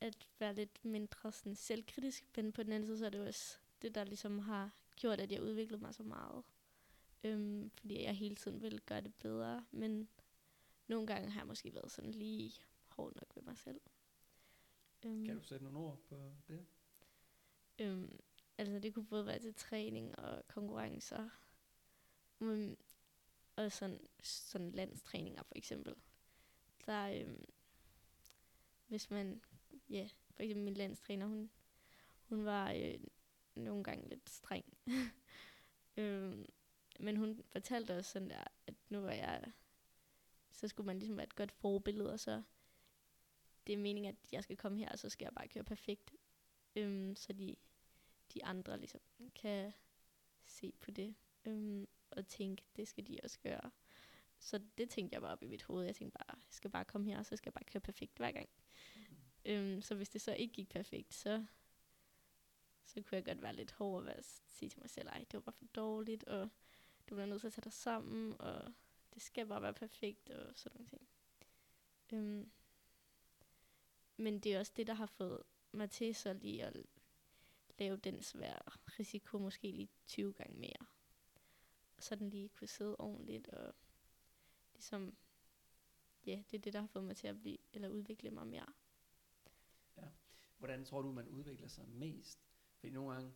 at 0.00 0.28
være 0.38 0.54
lidt 0.54 0.84
mindre 0.84 1.32
sådan 1.32 1.54
selvkritisk, 1.54 2.24
men 2.36 2.52
på 2.52 2.62
den 2.62 2.72
anden 2.72 2.86
side, 2.86 2.98
så 2.98 3.06
er 3.06 3.10
det 3.10 3.26
også 3.26 3.58
det, 3.82 3.94
der 3.94 4.04
ligesom 4.04 4.38
har 4.38 4.76
gjort, 4.96 5.20
at 5.20 5.32
jeg 5.32 5.42
udviklede 5.42 5.82
mig 5.82 5.94
så 5.94 6.02
meget. 6.02 6.44
Øhm, 7.24 7.70
fordi 7.70 8.02
jeg 8.02 8.16
hele 8.16 8.36
tiden 8.36 8.62
ville 8.62 8.78
gøre 8.78 9.00
det 9.00 9.14
bedre, 9.14 9.66
men 9.70 10.08
nogle 10.86 11.06
gange 11.06 11.30
har 11.30 11.40
jeg 11.40 11.46
måske 11.46 11.74
været 11.74 11.90
sådan 11.90 12.10
lige 12.10 12.52
hård 12.86 13.12
nok 13.14 13.36
ved 13.36 13.42
mig 13.42 13.58
selv. 13.58 13.80
Øhm, 15.04 15.24
kan 15.24 15.36
du 15.36 15.42
sætte 15.42 15.64
nogle 15.64 15.78
ord 15.78 15.98
på 16.08 16.36
det? 16.48 16.66
Øhm, 17.78 18.20
altså 18.58 18.78
det 18.78 18.94
kunne 18.94 19.06
både 19.06 19.26
være 19.26 19.38
til 19.38 19.54
træning 19.54 20.18
og 20.18 20.48
konkurrencer. 20.48 21.28
men, 22.38 22.76
og 23.56 23.72
sådan, 23.72 24.00
sådan 24.22 24.70
landstræninger 24.70 25.42
for 25.42 25.54
eksempel. 25.56 25.94
Der, 26.86 27.20
øhm, 27.20 27.44
hvis 28.86 29.10
man, 29.10 29.42
ja, 29.90 30.08
for 30.30 30.42
eksempel 30.42 30.64
min 30.64 30.74
landstræner, 30.74 31.26
hun, 31.26 31.50
hun 32.28 32.44
var 32.44 32.72
øh, 32.72 33.00
nogle 33.54 33.84
gange 33.84 34.08
lidt 34.08 34.30
streng. 34.30 34.64
øhm, 35.96 36.46
men 37.00 37.16
hun 37.16 37.42
fortalte 37.52 37.96
os 37.98 38.06
sådan 38.06 38.30
der, 38.30 38.44
at 38.66 38.74
nu 38.88 39.00
var 39.00 39.12
jeg, 39.12 39.52
så 40.50 40.68
skulle 40.68 40.86
man 40.86 40.98
ligesom 40.98 41.16
være 41.16 41.26
et 41.26 41.36
godt 41.36 41.52
forbillede, 41.52 42.12
og 42.12 42.20
så 42.20 42.42
det 43.66 43.72
er 43.72 43.76
meningen, 43.76 44.14
at 44.14 44.32
jeg 44.32 44.42
skal 44.42 44.56
komme 44.56 44.78
her, 44.78 44.88
og 44.88 44.98
så 44.98 45.08
skal 45.08 45.24
jeg 45.24 45.34
bare 45.34 45.48
køre 45.48 45.64
perfekt. 45.64 46.14
Øhm, 46.76 47.16
så 47.16 47.32
de, 47.32 47.56
de 48.34 48.44
andre 48.44 48.78
ligesom 48.78 49.00
kan 49.34 49.72
se 50.46 50.72
på 50.80 50.90
det, 50.90 51.14
øhm, 51.44 51.88
og 52.10 52.26
tænke, 52.26 52.64
det 52.76 52.88
skal 52.88 53.06
de 53.06 53.18
også 53.22 53.38
gøre. 53.40 53.70
Så 54.38 54.60
det 54.78 54.90
tænkte 54.90 55.14
jeg 55.14 55.22
bare 55.22 55.32
op 55.32 55.42
i 55.42 55.46
mit 55.46 55.62
hoved. 55.62 55.84
Jeg 55.84 55.96
tænkte 55.96 56.18
bare, 56.18 56.36
jeg 56.36 56.42
skal 56.50 56.70
bare 56.70 56.84
komme 56.84 57.06
her, 57.06 57.18
og 57.18 57.26
så 57.26 57.36
skal 57.36 57.50
jeg 57.50 57.54
bare 57.54 57.64
køre 57.64 57.80
perfekt 57.80 58.16
hver 58.16 58.32
gang. 58.32 58.48
Mm. 58.96 59.02
Øhm, 59.44 59.82
så 59.82 59.94
hvis 59.94 60.08
det 60.08 60.20
så 60.20 60.34
ikke 60.34 60.54
gik 60.54 60.68
perfekt, 60.68 61.14
så, 61.14 61.44
så 62.84 63.02
kunne 63.02 63.16
jeg 63.16 63.24
godt 63.24 63.42
være 63.42 63.56
lidt 63.56 63.72
hård 63.72 64.00
og 64.00 64.06
være, 64.06 64.22
sige 64.48 64.68
til 64.68 64.80
mig 64.80 64.90
selv, 64.90 65.08
ej, 65.08 65.18
det 65.18 65.34
var 65.34 65.40
bare 65.40 65.52
for 65.52 65.64
dårligt, 65.64 66.24
og 66.24 66.48
du 67.08 67.14
bliver 67.14 67.26
nødt 67.26 67.40
til 67.40 67.46
at 67.46 67.52
tage 67.52 67.64
dig 67.64 67.72
sammen, 67.72 68.40
og 68.40 68.72
det 69.14 69.22
skal 69.22 69.46
bare 69.46 69.62
være 69.62 69.74
perfekt, 69.74 70.30
og 70.30 70.52
sådan 70.56 70.76
nogle 70.76 70.88
ting. 70.88 71.08
Øhm, 72.12 72.50
men 74.16 74.40
det 74.40 74.54
er 74.54 74.58
også 74.58 74.72
det, 74.76 74.86
der 74.86 74.94
har 74.94 75.06
fået 75.06 75.42
mig 75.72 75.90
til 75.90 76.14
så 76.14 76.32
lige 76.32 76.64
at 76.64 76.72
lave 77.78 77.96
den 77.96 78.22
svære 78.22 78.58
risiko 78.98 79.38
måske 79.38 79.70
lige 79.70 79.88
20 80.06 80.32
gange 80.32 80.58
mere. 80.58 80.86
Og 81.96 82.02
så 82.02 82.14
den 82.14 82.30
lige 82.30 82.48
kunne 82.48 82.68
sidde 82.68 82.96
ordentligt 82.96 83.48
og 83.48 83.74
ligesom, 84.72 85.16
ja, 86.26 86.42
det 86.50 86.56
er 86.56 86.60
det, 86.60 86.72
der 86.72 86.80
har 86.80 86.86
fået 86.86 87.04
mig 87.04 87.16
til 87.16 87.26
at 87.26 87.40
blive, 87.40 87.58
eller 87.72 87.88
udvikle 87.88 88.30
mig 88.30 88.46
mere. 88.46 88.72
Ja. 89.96 90.08
Hvordan 90.58 90.84
tror 90.84 91.02
du, 91.02 91.12
man 91.12 91.28
udvikler 91.28 91.68
sig 91.68 91.88
mest? 91.88 92.48
Fordi 92.78 92.92
nogle 92.92 93.12
gange, 93.12 93.32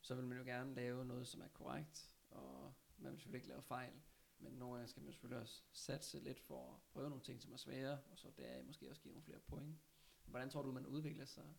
så 0.00 0.14
vil 0.14 0.24
man 0.24 0.38
jo 0.38 0.44
gerne 0.44 0.74
lave 0.74 1.04
noget, 1.04 1.28
som 1.28 1.40
er 1.40 1.48
korrekt, 1.48 2.14
og 2.30 2.74
man 2.98 3.12
vil 3.12 3.20
selvfølgelig 3.20 3.38
ikke 3.38 3.48
lave 3.48 3.62
fejl. 3.62 3.92
Men 4.38 4.52
nogle 4.52 4.74
gange 4.74 4.88
skal 4.88 5.02
man 5.02 5.12
selvfølgelig 5.12 5.40
også 5.40 5.62
satse 5.72 6.20
lidt 6.20 6.40
for 6.40 6.74
at 6.74 6.80
prøve 6.92 7.08
nogle 7.08 7.24
ting, 7.24 7.42
som 7.42 7.52
er 7.52 7.56
svære, 7.56 8.02
og 8.10 8.18
så 8.18 8.30
der 8.30 8.62
måske 8.62 8.90
også 8.90 9.02
give 9.02 9.12
nogle 9.12 9.24
flere 9.24 9.38
point. 9.38 9.78
Hvordan 10.24 10.50
tror 10.50 10.62
du, 10.62 10.72
man 10.72 10.86
udvikler 10.86 11.24
sig 11.24 11.54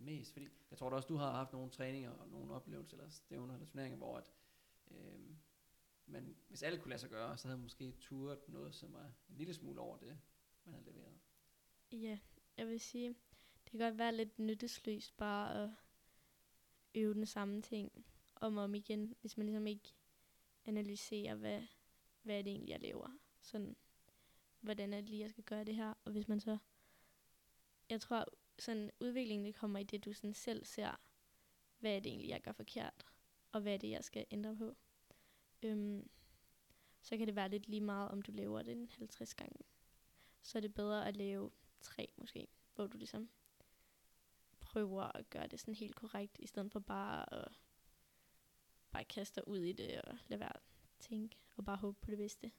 mest? 0.00 0.32
Fordi 0.32 0.48
jeg 0.70 0.78
tror 0.78 0.90
da 0.90 0.96
også, 0.96 1.08
du 1.08 1.16
har 1.16 1.30
haft 1.30 1.52
nogle 1.52 1.70
træninger 1.70 2.10
og 2.10 2.28
nogle 2.28 2.52
oplevelser, 2.52 2.96
eller 2.96 3.10
stævner 3.10 3.54
eller 3.54 3.66
turneringer, 3.66 3.96
hvor 3.96 4.16
at, 4.16 4.32
øh, 4.90 5.20
men 6.06 6.36
hvis 6.48 6.62
alle 6.62 6.78
kunne 6.78 6.90
lade 6.90 7.00
sig 7.00 7.10
gøre, 7.10 7.36
så 7.36 7.48
havde 7.48 7.58
man 7.58 7.62
måske 7.62 7.92
turet 8.00 8.48
noget, 8.48 8.74
som 8.74 8.92
var 8.92 9.04
en 9.04 9.36
lille 9.36 9.54
smule 9.54 9.80
over 9.80 9.96
det, 9.96 10.18
man 10.64 10.74
havde 10.74 10.86
leveret. 10.86 11.18
Ja, 11.92 12.18
jeg 12.56 12.68
vil 12.68 12.80
sige, 12.80 13.08
det 13.64 13.70
kan 13.70 13.80
godt 13.80 13.98
være 13.98 14.16
lidt 14.16 14.38
nyttesløst 14.38 15.16
bare 15.16 15.62
at 15.64 15.70
øve 16.94 17.14
den 17.14 17.26
samme 17.26 17.62
ting 17.62 18.04
om 18.36 18.56
og 18.56 18.64
om 18.64 18.74
igen, 18.74 19.14
hvis 19.20 19.36
man 19.36 19.46
ligesom 19.46 19.66
ikke 19.66 19.94
analyserer, 20.64 21.34
hvad, 21.34 21.62
hvad 22.22 22.38
er 22.38 22.42
det 22.42 22.50
egentlig, 22.50 22.72
jeg 22.72 22.80
laver. 22.80 23.18
Sådan, 23.40 23.76
hvordan 24.60 24.92
er 24.92 25.00
det 25.00 25.08
lige, 25.08 25.22
jeg 25.22 25.30
skal 25.30 25.44
gøre 25.44 25.64
det 25.64 25.76
her. 25.76 25.94
Og 26.04 26.12
hvis 26.12 26.28
man 26.28 26.40
så, 26.40 26.58
jeg 27.90 28.00
tror, 28.00 28.26
sådan 28.60 28.90
udviklingen 29.00 29.46
det 29.46 29.54
kommer 29.54 29.78
i 29.78 29.84
det, 29.84 30.04
du 30.04 30.12
sådan 30.12 30.34
selv 30.34 30.64
ser, 30.64 31.00
hvad 31.78 31.96
er 31.96 32.00
det 32.00 32.10
egentlig, 32.10 32.28
jeg 32.28 32.40
gør 32.40 32.52
forkert, 32.52 33.06
og 33.52 33.60
hvad 33.60 33.74
er 33.74 33.78
det, 33.78 33.90
jeg 33.90 34.04
skal 34.04 34.26
ændre 34.30 34.56
på. 34.56 34.76
Øhm, 35.62 36.10
så 37.02 37.16
kan 37.16 37.26
det 37.26 37.36
være 37.36 37.48
lidt 37.48 37.68
lige 37.68 37.80
meget, 37.80 38.10
om 38.10 38.22
du 38.22 38.32
laver 38.32 38.62
det 38.62 38.72
en 38.72 38.90
50 38.90 39.34
gange. 39.34 39.64
Så 40.42 40.58
er 40.58 40.60
det 40.60 40.74
bedre 40.74 41.08
at 41.08 41.16
lave 41.16 41.50
tre 41.80 42.08
måske, 42.16 42.46
hvor 42.74 42.86
du 42.86 42.98
ligesom 42.98 43.30
prøver 44.60 45.02
at 45.02 45.30
gøre 45.30 45.46
det 45.46 45.60
sådan 45.60 45.74
helt 45.74 45.94
korrekt, 45.94 46.38
i 46.38 46.46
stedet 46.46 46.72
for 46.72 46.80
bare 46.80 47.34
at 47.34 47.52
bare 48.90 49.04
kaste 49.04 49.48
ud 49.48 49.58
i 49.58 49.72
det 49.72 50.02
og 50.02 50.18
lade 50.28 50.40
være 50.40 50.56
at 50.56 50.62
tænke 50.98 51.38
og 51.56 51.64
bare 51.64 51.76
håbe 51.76 51.98
på 52.00 52.10
det 52.10 52.18
bedste. 52.18 52.52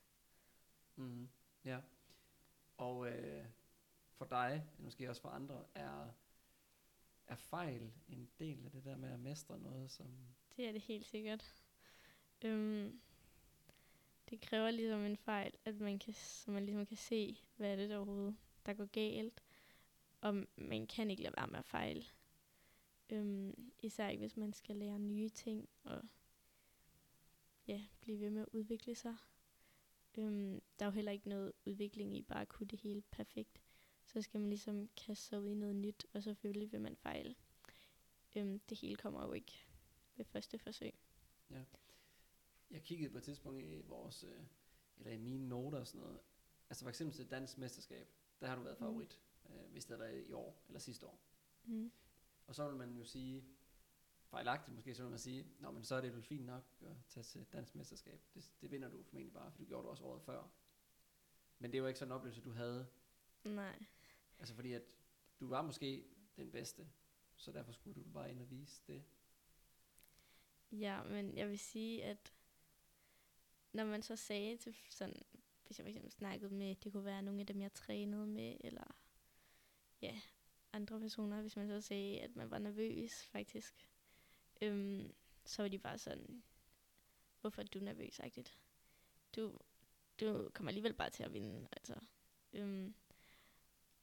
Mm, 0.96 1.30
ja. 1.66 1.82
Og 2.78 3.10
øh, 3.10 3.46
for 4.22 4.28
dig, 4.28 4.64
måske 4.80 5.10
også 5.10 5.22
for 5.22 5.30
andre, 5.30 5.64
er, 5.76 6.08
er 7.28 7.36
fejl 7.36 7.92
en 8.08 8.30
del 8.40 8.66
af 8.66 8.72
det 8.72 8.86
der 8.86 8.98
med 8.98 9.10
at 9.10 9.20
mestre 9.20 9.60
noget, 9.60 9.92
som... 9.92 10.08
Det 10.56 10.68
er 10.68 10.72
det 10.72 10.82
helt 10.82 11.06
sikkert. 11.06 11.64
Øhm, 12.42 13.02
det 14.30 14.42
kræver 14.42 14.72
ligesom 14.72 15.00
en 15.00 15.18
fejl, 15.18 15.54
at 15.66 15.80
man 15.80 16.00
kan, 16.00 16.14
så 16.14 16.52
man 16.52 16.66
ligesom 16.66 16.86
kan 16.86 16.98
se, 16.98 17.38
hvad 17.56 17.72
er 17.72 17.76
det 17.76 17.90
der 17.90 17.98
overhovedet, 17.98 18.36
der 18.66 18.74
går 18.74 18.86
galt. 18.86 19.44
Og 20.22 20.46
man 20.56 20.88
kan 20.88 21.10
ikke 21.10 21.24
lade 21.24 21.36
være 21.38 21.48
med 21.48 21.60
at 21.60 21.66
fejle. 21.66 22.06
Øhm, 23.10 23.72
især 23.80 24.10
ikke, 24.10 24.22
hvis 24.22 24.38
man 24.38 24.54
skal 24.54 24.76
lære 24.76 25.00
nye 25.00 25.30
ting 25.30 25.70
og 25.84 26.02
ja, 27.68 27.86
blive 28.02 28.20
ved 28.20 28.30
med 28.30 28.42
at 28.42 28.50
udvikle 28.52 28.96
sig. 28.96 29.16
Øhm, 30.18 30.62
der 30.80 30.86
er 30.86 30.90
jo 30.90 30.96
heller 30.96 31.12
ikke 31.12 31.30
noget 31.30 31.54
udvikling 31.66 32.18
i 32.18 32.22
bare 32.22 32.42
at 32.42 32.50
kunne 32.50 32.68
det 32.68 32.80
hele 32.80 33.02
perfekt. 33.02 33.62
Så 34.14 34.22
skal 34.22 34.40
man 34.40 34.50
ligesom 34.50 34.90
kaste 34.98 35.26
sig 35.26 35.42
ud 35.42 35.50
i 35.52 35.54
noget 35.56 35.76
nyt, 35.76 36.06
og 36.14 36.24
selvfølgelig 36.24 36.72
vil 36.72 36.82
man 36.82 36.96
fejle. 36.96 37.36
Øhm, 38.36 38.60
det 38.60 38.78
hele 38.78 38.96
kommer 38.96 39.26
jo 39.26 39.34
ikke 39.34 39.66
ved 40.16 40.26
første 40.26 40.58
forsøg. 40.60 40.94
Ja. 41.50 41.64
Jeg 42.72 42.84
kiggede 42.84 43.10
på 43.12 43.18
et 43.18 43.24
tidspunkt 43.24 43.62
i 43.62 43.82
vores 43.82 44.24
øh, 44.24 44.44
eller 44.98 45.12
i 45.12 45.18
mine 45.18 45.48
noter 45.50 45.80
og 45.80 45.88
sådan 45.88 46.02
noget, 46.02 46.20
altså 46.70 46.86
for 46.86 46.90
eksempel 46.90 47.16
til 47.16 47.30
dansk 47.32 47.58
mesterskab, 47.58 48.08
der 48.42 48.48
har 48.48 48.56
du 48.56 48.62
været 48.62 48.80
Mm. 48.80 48.86
favorit, 48.86 49.20
mm. 49.50 49.56
øh, 49.56 49.72
hvis 49.72 49.86
det 49.86 49.98
havde 49.98 50.12
været 50.12 50.28
i 50.28 50.32
år, 50.34 50.64
eller 50.68 50.80
sidste 50.80 51.06
år. 51.08 51.20
Mm. 51.64 51.92
Og 52.48 52.56
så 52.56 52.68
vil 52.68 52.78
man 52.78 52.98
jo 52.98 53.04
sige, 53.06 53.46
fejlagtigt 54.26 54.76
måske, 54.76 54.96
så 54.96 55.04
vil 55.04 55.10
man 55.10 55.20
sige, 55.20 55.48
Nå, 55.60 55.72
men 55.72 55.84
så 55.84 55.96
er 55.96 56.02
det 56.02 56.16
jo 56.16 56.22
fint 56.22 56.46
nok 56.46 56.64
at 56.82 56.96
tage 57.10 57.24
til 57.24 57.46
dansk 57.54 57.76
mesterskab. 57.76 58.22
Det, 58.34 58.52
det 58.62 58.72
vinder 58.72 58.90
du 58.90 59.04
formentlig 59.04 59.34
bare, 59.34 59.52
for 59.52 59.58
du 59.58 59.66
gjorde 59.66 59.84
det 59.84 59.90
også 59.90 60.04
året 60.04 60.22
før. 60.22 60.50
Men 61.60 61.72
det 61.72 61.78
jo 61.78 61.88
ikke 61.88 62.00
sådan 62.00 62.12
en 62.12 62.16
oplevelse, 62.16 62.42
du 62.42 62.52
havde. 62.52 62.88
Nej. 63.44 63.86
Altså 64.42 64.56
fordi 64.56 64.74
at 64.74 64.98
du 65.40 65.48
var 65.48 65.62
måske 65.62 66.06
den 66.38 66.52
bedste, 66.52 66.88
så 67.36 67.52
derfor 67.52 67.72
skulle 67.72 68.04
du 68.04 68.10
bare 68.10 68.32
ind 68.32 68.42
og 68.42 68.52
vise 68.52 68.82
det. 68.88 69.04
Ja, 70.72 71.04
men 71.04 71.38
jeg 71.38 71.50
vil 71.50 71.60
sige, 71.60 72.04
at 72.04 72.34
når 73.74 73.86
man 73.86 74.02
så 74.02 74.16
sagde 74.16 74.58
til 74.58 74.76
sådan, 74.90 75.16
hvis 75.66 75.80
jeg 75.80 75.84
for 75.84 75.90
eksempel 75.90 76.12
snakkede 76.12 76.54
med, 76.54 76.76
det 76.76 76.92
kunne 76.92 77.06
være 77.06 77.22
nogle 77.22 77.40
af 77.40 77.48
dem, 77.48 77.62
jeg 77.62 77.74
trænede 77.74 78.28
med, 78.28 78.58
eller 78.60 78.96
ja, 80.02 80.22
andre 80.74 81.00
personer, 81.00 81.42
hvis 81.42 81.56
man 81.56 81.68
så 81.68 81.82
sagde, 81.82 82.20
at 82.20 82.36
man 82.36 82.52
var 82.52 82.60
nervøs 82.60 83.26
faktisk, 83.26 83.90
øhm, 84.62 85.14
så 85.46 85.62
var 85.62 85.70
de 85.70 85.80
bare 85.80 85.98
sådan, 85.98 86.44
hvorfor 87.42 87.62
er 87.62 87.66
du 87.66 87.80
nervøs, 87.80 88.20
agtigt? 88.20 88.58
Du, 89.36 89.58
du 90.20 90.50
kommer 90.54 90.70
alligevel 90.70 90.94
bare 90.94 91.10
til 91.10 91.24
at 91.24 91.34
vinde, 91.34 91.68
altså. 91.72 91.96
Øhm, 92.54 92.96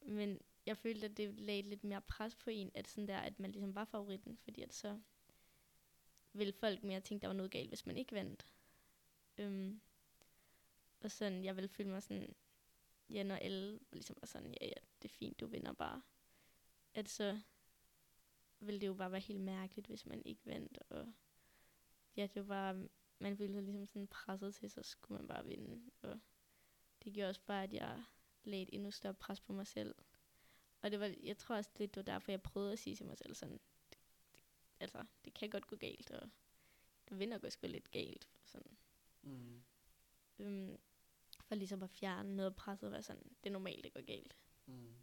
men 0.09 0.41
jeg 0.67 0.77
følte, 0.77 1.07
at 1.07 1.17
det 1.17 1.41
lagde 1.41 1.63
lidt 1.63 1.85
mere 1.85 2.01
pres 2.01 2.35
på 2.35 2.51
en, 2.51 2.71
at 2.75 2.89
sådan 2.89 3.09
der, 3.09 3.19
at 3.19 3.41
man 3.41 3.53
ligesom 3.53 3.75
var 3.75 3.85
favoritten, 3.85 4.37
fordi 4.37 4.63
at 4.63 4.75
så 4.75 5.01
ville 6.33 6.53
folk 6.53 6.83
mere 6.83 7.01
tænke, 7.01 7.23
der 7.23 7.29
var 7.29 7.35
noget 7.35 7.51
galt, 7.51 7.69
hvis 7.69 7.87
man 7.87 7.97
ikke 7.97 8.15
vandt. 8.15 8.47
Øhm, 9.39 9.81
og 11.01 11.11
sådan, 11.11 11.45
jeg 11.45 11.57
ville 11.57 11.69
føle 11.69 11.89
mig 11.89 12.03
sådan, 12.03 12.35
ja, 13.11 13.23
når 13.23 13.37
alle 13.37 13.81
ligesom 13.93 14.17
var 14.21 14.27
sådan, 14.27 14.55
ja, 14.61 14.67
ja, 14.67 14.81
det 15.03 15.11
er 15.11 15.15
fint, 15.15 15.41
du 15.41 15.47
vinder 15.47 15.73
bare. 15.73 16.03
At 16.95 17.09
så 17.09 17.41
ville 18.61 18.81
det 18.81 18.87
jo 18.87 18.95
bare 18.95 19.13
være 19.13 19.21
helt 19.21 19.41
mærkeligt, 19.41 19.87
hvis 19.87 20.07
man 20.07 20.23
ikke 20.25 20.47
vandt. 20.47 20.79
Og 20.89 21.13
ja, 22.17 22.29
det 22.35 22.49
var, 22.49 22.87
man 23.19 23.37
følte 23.37 23.55
sig 23.55 23.63
ligesom 23.63 23.87
sådan 23.87 24.09
presset 24.09 24.55
til, 24.55 24.71
så 24.71 24.83
skulle 24.83 25.19
man 25.19 25.29
bare 25.29 25.45
vinde. 25.45 25.91
Og 26.03 26.21
det 27.05 27.13
gjorde 27.13 27.29
også 27.29 27.43
bare, 27.47 27.63
at 27.63 27.73
jeg 27.73 28.05
lagde 28.45 28.62
et 28.62 28.70
endnu 28.72 28.91
større 28.91 29.14
pres 29.14 29.41
på 29.41 29.53
mig 29.53 29.66
selv. 29.66 29.95
Og 30.82 30.91
det 30.91 31.01
var, 31.01 31.14
jeg 31.22 31.39
tror 31.39 31.57
også 31.57 31.70
lidt, 31.78 31.95
det 31.95 32.07
var 32.07 32.12
derfor, 32.12 32.32
jeg 32.32 32.43
prøvede 32.43 32.72
at 32.72 32.78
sige 32.78 32.97
til 32.97 33.07
mig 33.07 33.18
selv 33.18 33.34
sådan, 33.34 33.53
det, 33.55 33.62
det, 33.91 33.99
altså, 34.80 35.05
det 35.24 35.34
kan 35.34 35.51
godt 35.51 35.66
gå 35.66 35.76
galt, 35.76 36.11
og 36.11 36.30
det 37.09 37.18
vinder 37.18 37.39
godt 37.39 37.53
sgu 37.53 37.66
lidt 37.66 37.91
galt. 37.91 38.28
Sådan. 38.45 38.76
Mm. 39.22 39.62
Øhm, 40.39 40.78
for 41.45 41.55
ligesom 41.55 41.82
at 41.82 41.91
fjerne 41.91 42.36
noget 42.36 42.57
presset 42.57 42.86
og 42.86 42.93
være 42.93 43.03
sådan, 43.03 43.36
det 43.45 43.51
er 43.51 43.53
normalt, 43.53 43.84
det 43.84 43.93
går 43.93 44.07
galt. 44.07 44.36
Mm. 44.66 44.95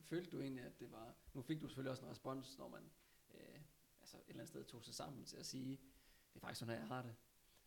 Følte 0.00 0.30
du 0.30 0.40
egentlig, 0.40 0.64
at 0.64 0.80
det 0.80 0.90
var... 0.90 1.14
Nu 1.34 1.42
fik 1.42 1.60
du 1.60 1.68
selvfølgelig 1.68 1.90
også 1.90 2.04
en 2.04 2.10
respons, 2.10 2.58
når 2.58 2.68
man 2.68 2.90
øh, 3.34 3.60
altså 4.00 4.16
et 4.16 4.22
eller 4.28 4.40
andet 4.40 4.48
sted 4.48 4.64
tog 4.64 4.84
sig 4.84 4.94
sammen 4.94 5.24
til 5.24 5.36
at 5.36 5.46
sige, 5.46 5.80
det 6.28 6.36
er 6.36 6.40
faktisk 6.40 6.58
sådan 6.58 6.74
her, 6.74 6.80
jeg 6.80 6.88
har 6.88 7.02
det. 7.02 7.14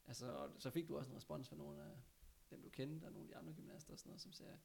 Altså, 0.05 0.31
og 0.31 0.61
så 0.61 0.69
fik 0.69 0.87
du 0.87 0.97
også 0.97 1.11
en 1.11 1.15
respons 1.15 1.49
fra 1.49 1.55
nogle 1.55 1.83
af 1.83 1.95
dem, 2.49 2.61
du 2.61 2.69
kendte, 2.69 3.05
og 3.05 3.11
nogle 3.11 3.27
af 3.27 3.31
de 3.33 3.37
andre 3.37 3.53
gymnaster 3.53 3.93
og 3.93 3.99
sådan 3.99 4.09
noget, 4.09 4.21
som 4.21 4.33
sagde, 4.33 4.59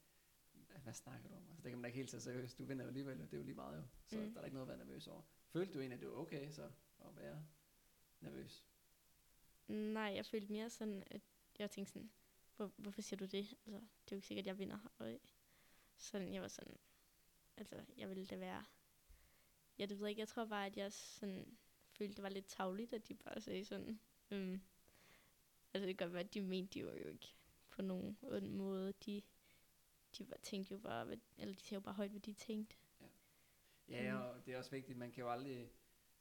"Hvad- 0.82 0.94
snakker 0.94 1.28
du 1.28 1.34
om? 1.34 1.42
Altså, 1.48 1.62
det 1.62 1.70
kan 1.70 1.78
man 1.78 1.82
da 1.82 1.86
ikke 1.86 1.96
helt 1.96 2.10
tage 2.10 2.20
seriøst. 2.20 2.58
Du 2.58 2.64
vinder 2.64 2.84
jo 2.84 2.88
alligevel, 2.88 3.18
det 3.18 3.32
er 3.32 3.36
jo 3.36 3.42
lige 3.42 3.54
meget 3.54 3.76
jo. 3.78 3.82
Så 4.06 4.16
Mm. 4.20 4.32
der 4.34 4.40
er 4.40 4.44
ikke 4.44 4.54
noget 4.54 4.70
at 4.70 4.78
være 4.78 4.86
nervøs 4.86 5.06
over. 5.06 5.22
Følte 5.46 5.74
du 5.74 5.78
egentlig, 5.80 5.94
at 5.96 6.00
det 6.00 6.08
var 6.10 6.14
okay 6.16 6.50
så 6.50 6.70
at 7.00 7.16
være 7.16 7.44
nervøs? 8.20 8.64
Nej, 9.68 10.12
jeg 10.16 10.26
følte 10.26 10.52
mere 10.52 10.70
sådan, 10.70 11.02
at 11.06 11.22
jeg 11.58 11.70
tænkte 11.70 11.92
sådan, 11.92 12.10
Hvor, 12.56 12.72
hvorfor 12.76 13.00
siger 13.02 13.18
du 13.18 13.24
det? 13.24 13.38
Altså, 13.66 13.70
det 13.70 13.76
er 13.76 13.80
jo 14.12 14.16
ikke 14.16 14.26
sikkert, 14.26 14.42
at 14.42 14.46
jeg 14.46 14.58
vinder. 14.58 14.78
Og 14.98 15.20
sådan, 15.96 16.32
jeg 16.34 16.42
var 16.42 16.48
sådan, 16.48 16.76
altså, 17.56 17.84
jeg 17.96 18.08
ville 18.08 18.26
da 18.26 18.36
være, 18.36 18.64
ja, 19.78 19.86
det 19.86 19.98
ved 19.98 20.06
jeg 20.06 20.10
ikke, 20.10 20.20
jeg 20.20 20.28
tror 20.28 20.44
bare, 20.44 20.66
at 20.66 20.76
jeg 20.76 20.92
sådan, 20.92 21.58
følte, 21.90 22.14
det 22.14 22.22
var 22.22 22.28
lidt 22.28 22.46
tavligt, 22.46 22.92
at 22.92 23.08
de 23.08 23.14
bare 23.14 23.40
sagde 23.40 23.64
sådan, 23.64 24.00
øhm, 24.30 24.60
altså 25.74 25.86
det 25.86 25.98
kan 25.98 26.06
godt 26.06 26.12
være, 26.12 26.22
at 26.24 26.34
de 26.34 26.40
mente, 26.40 26.74
de 26.80 26.86
var 26.86 26.92
jo 26.92 27.08
ikke 27.08 27.34
på 27.70 27.82
nogen 27.82 28.18
ond 28.22 28.48
måde, 28.48 28.92
de, 28.92 29.22
de 30.18 30.30
var, 30.30 30.36
tænkte 30.42 30.72
jo 30.72 30.78
bare, 30.78 31.04
hvad, 31.04 31.16
eller 31.38 31.54
de 31.54 31.60
sagde 31.60 31.74
jo 31.74 31.80
bare 31.80 31.94
højt, 31.94 32.10
hvad 32.10 32.20
de 32.20 32.32
tænkte. 32.32 32.76
Ja, 33.88 34.14
Mm. 34.14 34.20
og 34.22 34.46
det 34.46 34.54
er 34.54 34.58
også 34.58 34.70
vigtigt, 34.70 34.98
man 34.98 35.12
kan 35.12 35.20
jo 35.20 35.30
aldrig, 35.30 35.70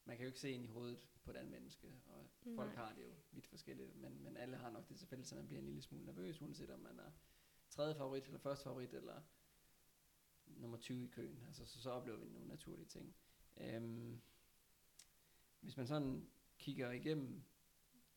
man 0.05 0.17
kan 0.17 0.23
jo 0.23 0.27
ikke 0.27 0.39
se 0.39 0.51
ind 0.51 0.63
i 0.63 0.67
hovedet 0.67 1.07
på 1.23 1.31
et 1.31 1.35
andet 1.37 1.51
menneske, 1.51 1.87
og 2.05 2.29
folk 2.55 2.73
Nej. 2.75 2.75
har 2.85 2.93
det 2.93 3.03
jo 3.03 3.13
vidt 3.31 3.47
forskelligt, 3.47 3.95
men, 3.95 4.23
men 4.23 4.37
alle 4.37 4.57
har 4.57 4.69
nok 4.69 4.89
det 4.89 4.97
til 4.97 5.07
fælles, 5.07 5.31
at 5.31 5.37
man 5.37 5.47
bliver 5.47 5.59
en 5.59 5.65
lille 5.65 5.81
smule 5.81 6.05
nervøs, 6.05 6.41
uanset 6.41 6.69
om 6.69 6.79
man 6.79 6.99
er 6.99 7.11
tredje 7.69 7.95
favorit, 7.95 8.25
eller 8.25 8.39
første 8.39 8.63
favorit, 8.63 8.93
eller 8.93 9.21
nummer 10.45 10.77
20 10.77 11.03
i 11.05 11.07
køen, 11.07 11.43
altså 11.47 11.65
så, 11.65 11.81
så 11.81 11.89
oplever 11.91 12.17
vi 12.19 12.29
nogle 12.29 12.47
naturlige 12.47 12.87
ting. 12.87 13.15
Øhm, 13.57 14.21
hvis 15.59 15.77
man 15.77 15.87
sådan 15.87 16.29
kigger 16.57 16.91
igennem 16.91 17.43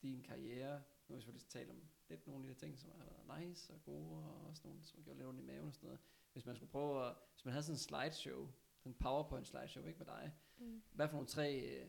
din 0.02 0.22
karriere, 0.22 0.82
nu 1.08 1.12
har 1.12 1.16
vi 1.16 1.20
selvfølgelig 1.20 1.48
talt 1.48 1.70
om 1.70 1.88
lidt 2.10 2.26
nogle 2.26 2.48
af 2.48 2.54
de 2.54 2.60
ting, 2.60 2.78
som 2.78 2.90
har 2.90 3.04
været 3.04 3.40
nice 3.48 3.72
og 3.74 3.82
gode, 3.82 4.24
og 4.24 4.46
også 4.46 4.62
nogle, 4.64 4.82
som 4.82 4.98
har 4.98 5.04
gjort 5.04 5.16
lidt 5.16 5.28
ondt 5.28 5.40
i 5.40 5.42
maven 5.44 5.68
og 5.68 5.74
sådan 5.74 5.86
noget. 5.86 6.00
Hvis 6.32 6.46
man 6.46 6.56
skulle 6.56 6.70
prøve 6.70 7.06
at, 7.06 7.14
hvis 7.32 7.44
man 7.44 7.52
havde 7.52 7.62
sådan 7.62 7.74
en 7.74 7.78
slideshow, 7.78 8.48
sådan 8.78 8.92
en 8.92 8.98
PowerPoint 8.98 9.46
slideshow, 9.46 9.86
ikke 9.86 9.98
med 9.98 10.06
dig, 10.06 10.32
Mm. 10.58 10.82
hvad 10.92 11.08
for 11.08 11.14
nogle 11.14 11.28
tre 11.28 11.60
øh, 11.60 11.88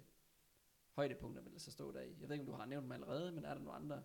højdepunkter 0.91 1.41
vil 1.41 1.53
der 1.53 1.59
så 1.59 1.71
stå 1.71 1.91
der 1.91 2.01
i? 2.01 2.19
Jeg 2.19 2.29
ved 2.29 2.35
ikke, 2.35 2.41
om 2.41 2.45
du 2.45 2.51
har 2.53 2.65
nævnt 2.65 2.83
dem 2.83 2.91
allerede, 2.91 3.31
men 3.31 3.45
er 3.45 3.53
der 3.53 3.61
nogle 3.61 3.73
andre 3.73 4.03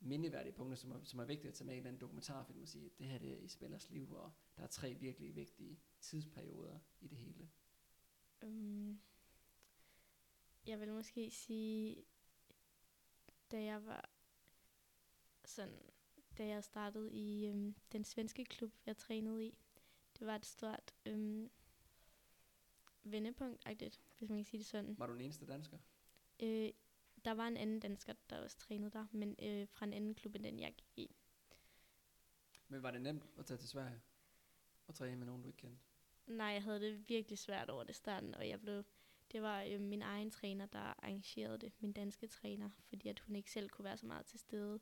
mindeværdige 0.00 0.52
punkter, 0.52 0.76
som 0.76 0.90
er, 0.90 1.04
som 1.04 1.20
er 1.20 1.24
vigtige 1.24 1.48
at 1.48 1.54
tage 1.54 1.66
med 1.66 1.74
i 1.74 1.76
en 1.76 1.80
eller 1.80 1.88
anden 1.88 2.00
dokumentarfilm 2.00 2.62
og 2.62 2.68
sige, 2.68 2.86
at 2.86 2.98
det 2.98 3.06
her 3.06 3.18
det 3.18 3.32
er 3.32 3.36
i 3.36 3.48
spillers 3.48 3.90
liv, 3.90 4.12
og 4.12 4.32
der 4.56 4.62
er 4.62 4.66
tre 4.66 4.94
virkelig 4.94 5.36
vigtige 5.36 5.80
tidsperioder 6.00 6.78
i 7.00 7.08
det 7.08 7.18
hele? 7.18 7.50
Um, 8.44 9.00
jeg 10.66 10.80
vil 10.80 10.92
måske 10.92 11.30
sige, 11.30 12.04
da 13.50 13.62
jeg 13.62 13.86
var 13.86 14.10
sådan, 15.50 15.80
da 16.38 16.46
jeg 16.46 16.64
startede 16.64 17.12
i 17.12 17.46
øhm, 17.46 17.74
den 17.92 18.04
svenske 18.04 18.44
klub, 18.44 18.72
jeg 18.86 18.96
trænede 18.96 19.46
i, 19.46 19.58
det 20.18 20.26
var 20.26 20.36
et 20.36 20.46
stort 20.46 20.94
øhm, 21.06 21.50
vendepunkt 23.04 23.66
hvis 24.18 24.30
man 24.30 24.38
kan 24.38 24.44
sige 24.44 24.58
det 24.58 24.66
sådan. 24.66 24.98
Var 24.98 25.06
du 25.06 25.12
den 25.12 25.20
eneste 25.20 25.46
dansker? 25.46 25.78
Øh, 26.42 26.70
der 27.24 27.30
var 27.30 27.48
en 27.48 27.56
anden 27.56 27.80
dansker, 27.80 28.12
der 28.30 28.42
også 28.42 28.58
trænede 28.58 28.90
der, 28.90 29.06
men 29.12 29.36
øh, 29.42 29.68
fra 29.68 29.86
en 29.86 29.92
anden 29.92 30.14
klub, 30.14 30.34
end 30.34 30.44
den 30.44 30.60
jeg 30.60 30.74
gik 30.74 30.92
i. 30.96 31.16
Men 32.68 32.82
var 32.82 32.90
det 32.90 33.02
nemt 33.02 33.26
at 33.38 33.46
tage 33.46 33.58
til 33.58 33.68
Sverige 33.68 34.00
og 34.86 34.94
træne 34.94 35.16
med 35.16 35.26
nogen, 35.26 35.42
du 35.42 35.48
ikke 35.48 35.56
kendte? 35.58 35.78
Nej, 36.26 36.46
jeg 36.46 36.62
havde 36.62 36.80
det 36.80 37.08
virkelig 37.08 37.38
svært 37.38 37.70
over 37.70 37.84
det 37.84 37.94
starten, 37.94 38.34
og 38.34 38.48
jeg 38.48 38.60
blev, 38.60 38.84
det 39.32 39.42
var 39.42 39.62
øh, 39.62 39.80
min 39.80 40.02
egen 40.02 40.30
træner, 40.30 40.66
der 40.66 40.78
arrangerede 40.78 41.58
det, 41.58 41.72
min 41.80 41.92
danske 41.92 42.26
træner, 42.26 42.70
fordi 42.88 43.08
at 43.08 43.20
hun 43.20 43.36
ikke 43.36 43.50
selv 43.50 43.68
kunne 43.68 43.84
være 43.84 43.96
så 43.96 44.06
meget 44.06 44.26
til 44.26 44.38
stede. 44.38 44.80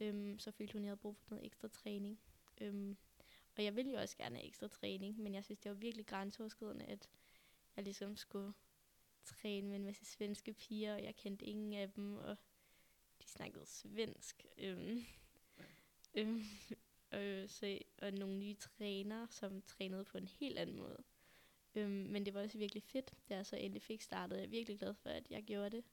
Øhm, 0.00 0.38
så 0.38 0.50
følte 0.50 0.72
hun, 0.72 0.82
at 0.82 0.84
jeg 0.84 0.90
havde 0.90 1.00
brug 1.00 1.16
for 1.16 1.30
noget 1.30 1.46
ekstra 1.46 1.68
træning. 1.68 2.20
Øhm, 2.60 2.96
og 3.56 3.64
jeg 3.64 3.76
ville 3.76 3.92
jo 3.92 3.98
også 3.98 4.16
gerne 4.16 4.36
have 4.36 4.46
ekstra 4.46 4.68
træning, 4.68 5.18
men 5.18 5.34
jeg 5.34 5.44
synes, 5.44 5.58
det 5.58 5.70
var 5.70 5.76
virkelig 5.76 6.06
grænseoverskridende, 6.06 6.84
at 6.84 7.10
jeg 7.76 7.84
ligesom 7.84 8.16
skulle 8.16 8.52
træne 9.24 9.68
med 9.68 9.76
en 9.76 9.84
masse 9.84 10.04
svenske 10.04 10.52
piger, 10.52 10.94
og 10.94 11.02
jeg 11.02 11.16
kendte 11.16 11.44
ingen 11.44 11.72
af 11.72 11.92
dem, 11.92 12.14
og 12.14 12.36
de 13.22 13.28
snakkede 13.28 13.66
svensk. 13.66 14.46
Øhm, 14.58 15.04
øhm, 16.14 16.42
øh, 17.12 17.48
så, 17.48 17.78
og 18.02 18.12
nogle 18.12 18.38
nye 18.38 18.54
trænere, 18.54 19.28
som 19.30 19.62
trænede 19.62 20.04
på 20.04 20.18
en 20.18 20.28
helt 20.28 20.58
anden 20.58 20.76
måde. 20.76 21.02
Øhm, 21.74 21.90
men 21.90 22.26
det 22.26 22.34
var 22.34 22.42
også 22.42 22.58
virkelig 22.58 22.82
fedt, 22.82 23.14
da 23.28 23.34
jeg 23.34 23.46
så 23.46 23.56
endelig 23.56 23.82
fik 23.82 24.02
startet. 24.02 24.36
Jeg 24.36 24.44
er 24.44 24.48
virkelig 24.48 24.78
glad 24.78 24.94
for, 24.94 25.10
at 25.10 25.30
jeg 25.30 25.42
gjorde 25.42 25.70
det. 25.70 25.84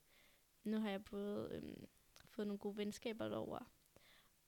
Nu 0.64 0.80
har 0.80 0.90
jeg 0.90 1.06
både 1.06 1.50
øhm, 1.52 1.86
fået 2.26 2.48
nogle 2.48 2.60
gode 2.60 2.78
venskaber 2.78 3.36
over 3.36 3.72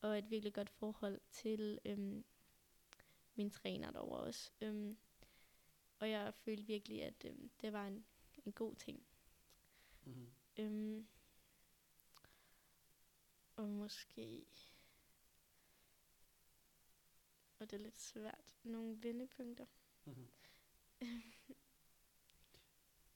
og 0.02 0.18
et 0.18 0.30
virkelig 0.30 0.54
godt 0.54 0.70
forhold 0.70 1.22
til 1.32 1.80
øhm, 1.86 2.26
min 3.36 3.52
træner 3.52 3.92
derovre 3.92 4.20
også. 4.20 4.52
Øhm, 4.62 4.98
og 6.00 6.10
jeg 6.10 6.34
følte 6.34 6.64
virkelig, 6.64 7.04
at 7.04 7.26
øhm, 7.26 7.52
det 7.62 7.74
var 7.74 7.88
en, 7.88 8.06
en 8.46 8.52
god 8.52 8.76
ting. 8.76 9.06
Mm-hmm. 10.04 10.32
Øhm, 10.58 11.08
og 13.56 13.70
måske... 13.70 14.46
Og 17.60 17.72
det 17.72 17.78
er 17.78 17.84
lidt 17.84 18.00
svært. 18.00 18.56
Nogle 18.64 19.04
vendepunkter. 19.04 19.66
Mm-hmm. 20.06 20.28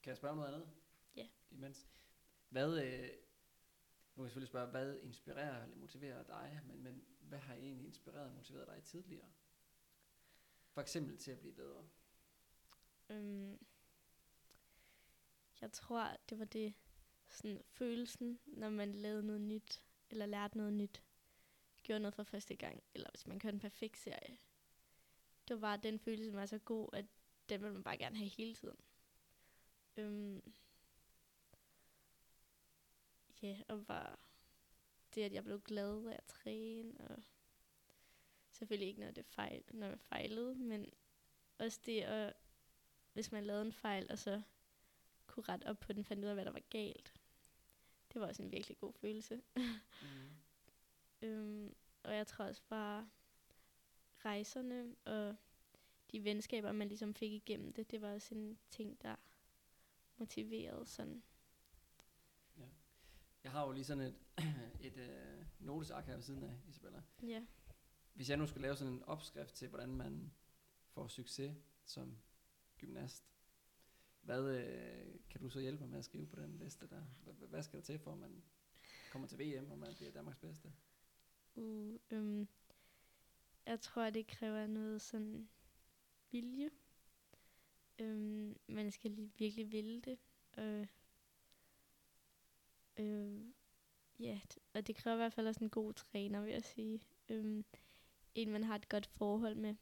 kan 0.02 0.10
jeg 0.10 0.16
spørge 0.16 0.32
om 0.32 0.38
noget 0.38 0.54
andet? 0.54 0.70
Ja. 1.16 1.28
Imens. 1.50 1.88
Hvad, 2.48 2.84
øh, 2.84 3.25
nu 4.16 4.22
kan 4.22 4.24
jeg 4.24 4.30
selvfølgelig 4.30 4.48
spørge, 4.48 4.70
hvad 4.70 5.00
inspirerer 5.00 5.62
eller 5.62 5.76
motiverer 5.76 6.22
dig, 6.22 6.60
men, 6.66 6.82
men 6.82 7.04
hvad 7.20 7.38
har 7.38 7.54
egentlig 7.54 7.86
inspireret 7.86 8.26
og 8.26 8.32
motiveret 8.32 8.68
dig 8.68 8.82
tidligere? 8.84 9.28
For 10.70 10.80
eksempel 10.80 11.18
til 11.18 11.30
at 11.30 11.38
blive 11.38 11.54
bedre. 11.54 11.88
Øhm, 13.10 13.58
jeg 15.60 15.72
tror, 15.72 16.16
det 16.30 16.38
var 16.38 16.44
det 16.44 16.74
sådan 17.28 17.62
følelsen, 17.68 18.38
når 18.46 18.70
man 18.70 18.92
lavede 18.92 19.22
noget 19.22 19.40
nyt, 19.40 19.82
eller 20.10 20.26
lærte 20.26 20.56
noget 20.56 20.72
nyt. 20.72 21.02
gjorde 21.82 22.00
noget 22.00 22.14
for 22.14 22.22
første 22.22 22.56
gang, 22.56 22.82
eller 22.94 23.10
hvis 23.10 23.26
man 23.26 23.40
kørte 23.40 23.54
en 23.54 23.60
perfekt 23.60 23.98
serie. 23.98 24.38
Det 25.48 25.54
var 25.54 25.60
bare 25.60 25.80
den 25.82 25.98
følelse, 25.98 26.30
som 26.30 26.36
var 26.36 26.46
så 26.46 26.58
god, 26.58 26.88
at 26.92 27.06
den 27.48 27.60
ville 27.60 27.74
man 27.74 27.84
bare 27.84 27.98
gerne 27.98 28.16
have 28.16 28.28
hele 28.28 28.54
tiden. 28.54 28.78
Øhm, 29.96 30.42
ja, 33.42 33.60
og 33.68 33.86
bare 33.86 34.16
det, 35.14 35.22
at 35.22 35.32
jeg 35.32 35.44
blev 35.44 35.60
glad 35.60 36.06
af 36.06 36.12
at 36.12 36.24
træne, 36.24 37.00
og 37.00 37.22
selvfølgelig 38.50 38.88
ikke, 38.88 39.00
når 39.00 39.10
det 39.10 39.26
fejl, 39.26 39.62
når 39.70 39.86
jeg 39.86 40.00
fejlede, 40.00 40.54
men 40.54 40.92
også 41.58 41.80
det 41.86 42.02
at, 42.02 42.32
hvis 43.12 43.32
man 43.32 43.44
lavede 43.44 43.62
en 43.62 43.72
fejl, 43.72 44.06
og 44.10 44.18
så 44.18 44.42
kunne 45.26 45.44
rette 45.48 45.64
op 45.64 45.80
på 45.80 45.92
den, 45.92 46.04
fandt 46.04 46.24
ud 46.24 46.28
af, 46.28 46.34
hvad 46.34 46.44
der 46.44 46.52
var 46.52 46.62
galt. 46.70 47.14
Det 48.12 48.20
var 48.20 48.26
også 48.26 48.42
en 48.42 48.52
virkelig 48.52 48.78
god 48.78 48.92
følelse. 48.92 49.42
mm. 49.56 50.30
øhm, 51.26 51.74
og 52.02 52.14
jeg 52.14 52.26
tror 52.26 52.44
også 52.44 52.62
bare, 52.68 53.08
rejserne 54.26 54.96
og 55.04 55.36
de 56.12 56.24
venskaber, 56.24 56.72
man 56.72 56.88
ligesom 56.88 57.14
fik 57.14 57.32
igennem 57.32 57.72
det, 57.72 57.90
det 57.90 58.02
var 58.02 58.14
også 58.14 58.34
en 58.34 58.58
ting, 58.70 59.02
der 59.02 59.16
motiverede 60.16 60.86
sådan. 60.86 61.22
Jeg 63.46 63.52
har 63.52 63.66
jo 63.66 63.72
lige 63.72 63.84
sådan 63.84 64.02
et, 64.04 64.14
et 64.88 64.96
uh, 64.96 65.66
notesark 65.66 66.06
her 66.06 66.14
ved 66.14 66.22
siden 66.22 66.42
af, 66.42 66.60
Isabella. 66.68 67.02
Ja. 67.22 67.46
Hvis 68.14 68.30
jeg 68.30 68.36
nu 68.36 68.46
skulle 68.46 68.62
lave 68.62 68.76
sådan 68.76 68.92
en 68.92 69.02
opskrift 69.02 69.54
til, 69.54 69.68
hvordan 69.68 69.96
man 69.96 70.32
får 70.88 71.08
succes 71.08 71.56
som 71.84 72.18
gymnast, 72.78 73.24
hvad 74.20 74.44
øh, 74.44 75.20
kan 75.30 75.40
du 75.40 75.48
så 75.48 75.60
hjælpe 75.60 75.80
mig 75.80 75.90
med 75.90 75.98
at 75.98 76.04
skrive 76.04 76.26
på 76.26 76.36
den 76.36 76.58
liste 76.58 76.88
der? 76.88 77.02
Hvad, 77.24 77.48
hvad 77.48 77.62
skal 77.62 77.78
der 77.78 77.84
til 77.84 77.98
for, 77.98 78.12
at 78.12 78.18
man 78.18 78.42
kommer 79.12 79.28
til 79.28 79.38
VM, 79.38 79.70
og 79.70 79.78
man 79.78 79.94
bliver 79.94 80.12
Danmarks 80.12 80.38
bedste? 80.38 80.72
Uh, 81.54 81.94
øhm, 82.10 82.48
jeg 83.66 83.80
tror, 83.80 84.10
det 84.10 84.26
kræver 84.26 84.66
noget 84.66 85.02
sådan 85.02 85.48
vilje. 86.30 86.70
Øhm, 87.98 88.56
man 88.68 88.90
skal 88.90 89.10
lige 89.10 89.32
virkelig 89.38 89.72
ville 89.72 90.00
det. 90.00 90.18
Øh, 90.58 90.86
øh, 92.96 93.40
ja, 94.18 94.40
og 94.74 94.86
det 94.86 94.96
kræver 94.96 95.16
i 95.16 95.18
hvert 95.18 95.32
fald 95.32 95.46
også 95.46 95.64
en 95.64 95.70
god 95.70 95.92
træner, 95.92 96.40
vil 96.40 96.52
jeg 96.52 96.64
sige. 96.64 97.00
Øhm, 97.28 97.64
en, 98.34 98.50
man 98.50 98.64
har 98.64 98.74
et 98.74 98.88
godt 98.88 99.06
forhold 99.06 99.54
med. 99.54 99.76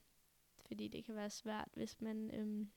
Fordi 0.67 0.89
det 0.89 1.05
kan 1.05 1.15
være 1.15 1.31
svært, 1.31 1.69
hvis 1.75 2.01
man... 2.01 2.31
Øhm, 2.31 2.71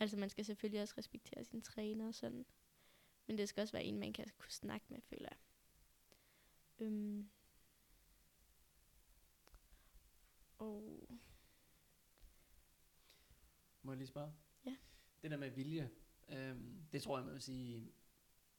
altså, 0.00 0.16
man 0.16 0.30
skal 0.30 0.44
selvfølgelig 0.44 0.82
også 0.82 0.94
respektere 0.98 1.44
sin 1.44 1.62
træner 1.62 2.06
og 2.06 2.14
sådan. 2.14 2.46
Men 3.26 3.38
det 3.38 3.48
skal 3.48 3.60
også 3.60 3.72
være 3.72 3.84
en, 3.84 3.98
man 3.98 4.12
kan 4.12 4.26
kunne 4.38 4.50
snakke 4.50 4.86
med, 4.88 5.00
føler 5.00 5.28
jeg. 5.30 5.38
Øhm, 6.78 7.30
og... 10.58 11.08
Må 13.82 13.92
jeg 13.92 13.96
lige 13.98 14.08
spørge? 14.08 14.32
Ja. 14.66 14.76
Det 15.22 15.30
der 15.30 15.36
med 15.36 15.50
vilje, 15.50 15.90
øhm, 16.28 16.86
det 16.92 17.02
tror 17.02 17.18
jeg, 17.18 17.24
man 17.24 17.34
vil 17.34 17.42
sige 17.42 17.92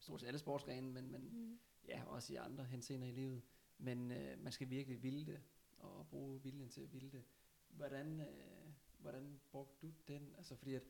stort 0.06 0.20
set 0.20 0.28
alle 0.28 0.40
sportsgrene, 0.40 0.92
men, 0.92 1.12
men 1.12 1.22
mm. 1.22 1.60
ja, 1.88 2.04
også 2.06 2.34
i 2.34 2.36
andre 2.36 2.64
henseender 2.66 3.08
i 3.08 3.12
livet. 3.12 3.42
Men 3.78 4.12
øh, 4.12 4.40
man 4.40 4.52
skal 4.52 4.70
virkelig 4.70 5.04
ville 5.04 5.26
det, 5.26 5.42
og 5.78 6.08
bruge 6.08 6.42
viljen 6.44 6.70
til 6.70 6.82
at 6.82 6.94
ville 6.94 7.12
det. 7.12 7.24
Hvordan, 7.70 8.20
øh, 8.20 8.68
hvordan 8.98 9.40
brugte 9.52 9.76
du 9.82 9.94
den? 10.08 10.36
Altså 10.38 10.56
fordi 10.56 10.74
at 10.74 10.84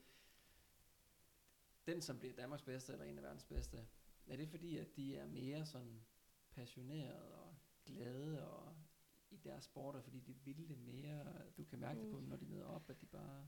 den, 1.87 2.01
som 2.01 2.19
bliver 2.19 2.35
Danmarks 2.35 2.61
bedste, 2.61 2.93
eller 2.93 3.05
en 3.05 3.17
af 3.17 3.23
verdens 3.23 3.43
bedste, 3.43 3.87
er 4.27 4.37
det 4.37 4.49
fordi, 4.49 4.77
at 4.77 4.95
de 4.95 5.15
er 5.15 5.25
mere 5.25 5.65
sådan 5.65 6.01
passionerede 6.51 7.35
og 7.35 7.55
glade 7.85 8.47
og 8.47 8.75
i 9.29 9.37
deres 9.37 9.63
sporter, 9.63 10.01
fordi 10.01 10.19
de 10.19 10.33
vil 10.33 10.69
det 10.69 10.77
mere? 10.77 11.25
Du 11.57 11.63
kan 11.63 11.79
mærke 11.79 11.99
mm. 11.99 12.03
det 12.03 12.11
på 12.11 12.19
dem, 12.19 12.27
når 12.27 12.37
de 12.37 12.45
møder 12.45 12.65
op, 12.65 12.89
at 12.89 13.01
de 13.01 13.05
bare... 13.05 13.47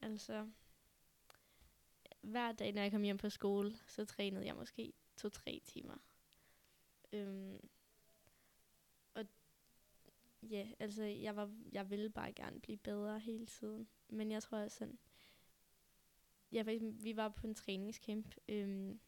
Altså, 0.00 0.50
hver 2.22 2.52
dag, 2.52 2.72
når 2.72 2.82
jeg 2.82 2.90
kom 2.90 3.02
hjem 3.02 3.18
på 3.18 3.30
skole, 3.30 3.78
så 3.86 4.04
trænede 4.04 4.46
jeg 4.46 4.56
måske 4.56 4.92
to-tre 5.16 5.60
timer. 5.64 5.96
Øhm, 7.12 7.68
og 9.14 9.26
ja, 10.42 10.68
altså, 10.78 11.02
jeg, 11.02 11.36
var, 11.36 11.54
jeg 11.72 11.90
ville 11.90 12.10
bare 12.10 12.32
gerne 12.32 12.60
blive 12.60 12.78
bedre 12.78 13.18
hele 13.18 13.46
tiden. 13.46 13.88
Men 14.08 14.30
jeg 14.30 14.42
tror 14.42 14.58
også 14.58 14.78
sådan, 14.78 14.98
ja, 16.52 16.62
vi 16.80 17.16
var 17.16 17.28
på 17.28 17.46
en 17.46 17.54
træningscamp 17.54 18.34
øhm, 18.48 19.00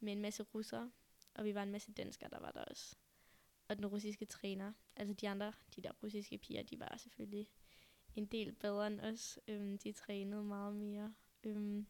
med 0.00 0.12
en 0.12 0.20
masse 0.20 0.42
russere, 0.42 0.90
og 1.34 1.44
vi 1.44 1.54
var 1.54 1.62
en 1.62 1.72
masse 1.72 1.92
danskere, 1.92 2.30
der 2.30 2.40
var 2.40 2.50
der 2.50 2.64
også. 2.64 2.96
Og 3.68 3.76
den 3.76 3.86
russiske 3.86 4.26
træner, 4.26 4.72
altså 4.96 5.14
de 5.14 5.28
andre, 5.28 5.52
de 5.76 5.82
der 5.82 5.92
russiske 6.02 6.38
piger, 6.38 6.62
de 6.62 6.80
var 6.80 6.96
selvfølgelig 6.96 7.48
en 8.14 8.26
del 8.26 8.52
bedre 8.52 8.86
end 8.86 9.00
os. 9.00 9.38
Øhm, 9.48 9.78
de 9.78 9.92
trænede 9.92 10.44
meget 10.44 10.74
mere. 10.74 11.14
Øhm, 11.44 11.86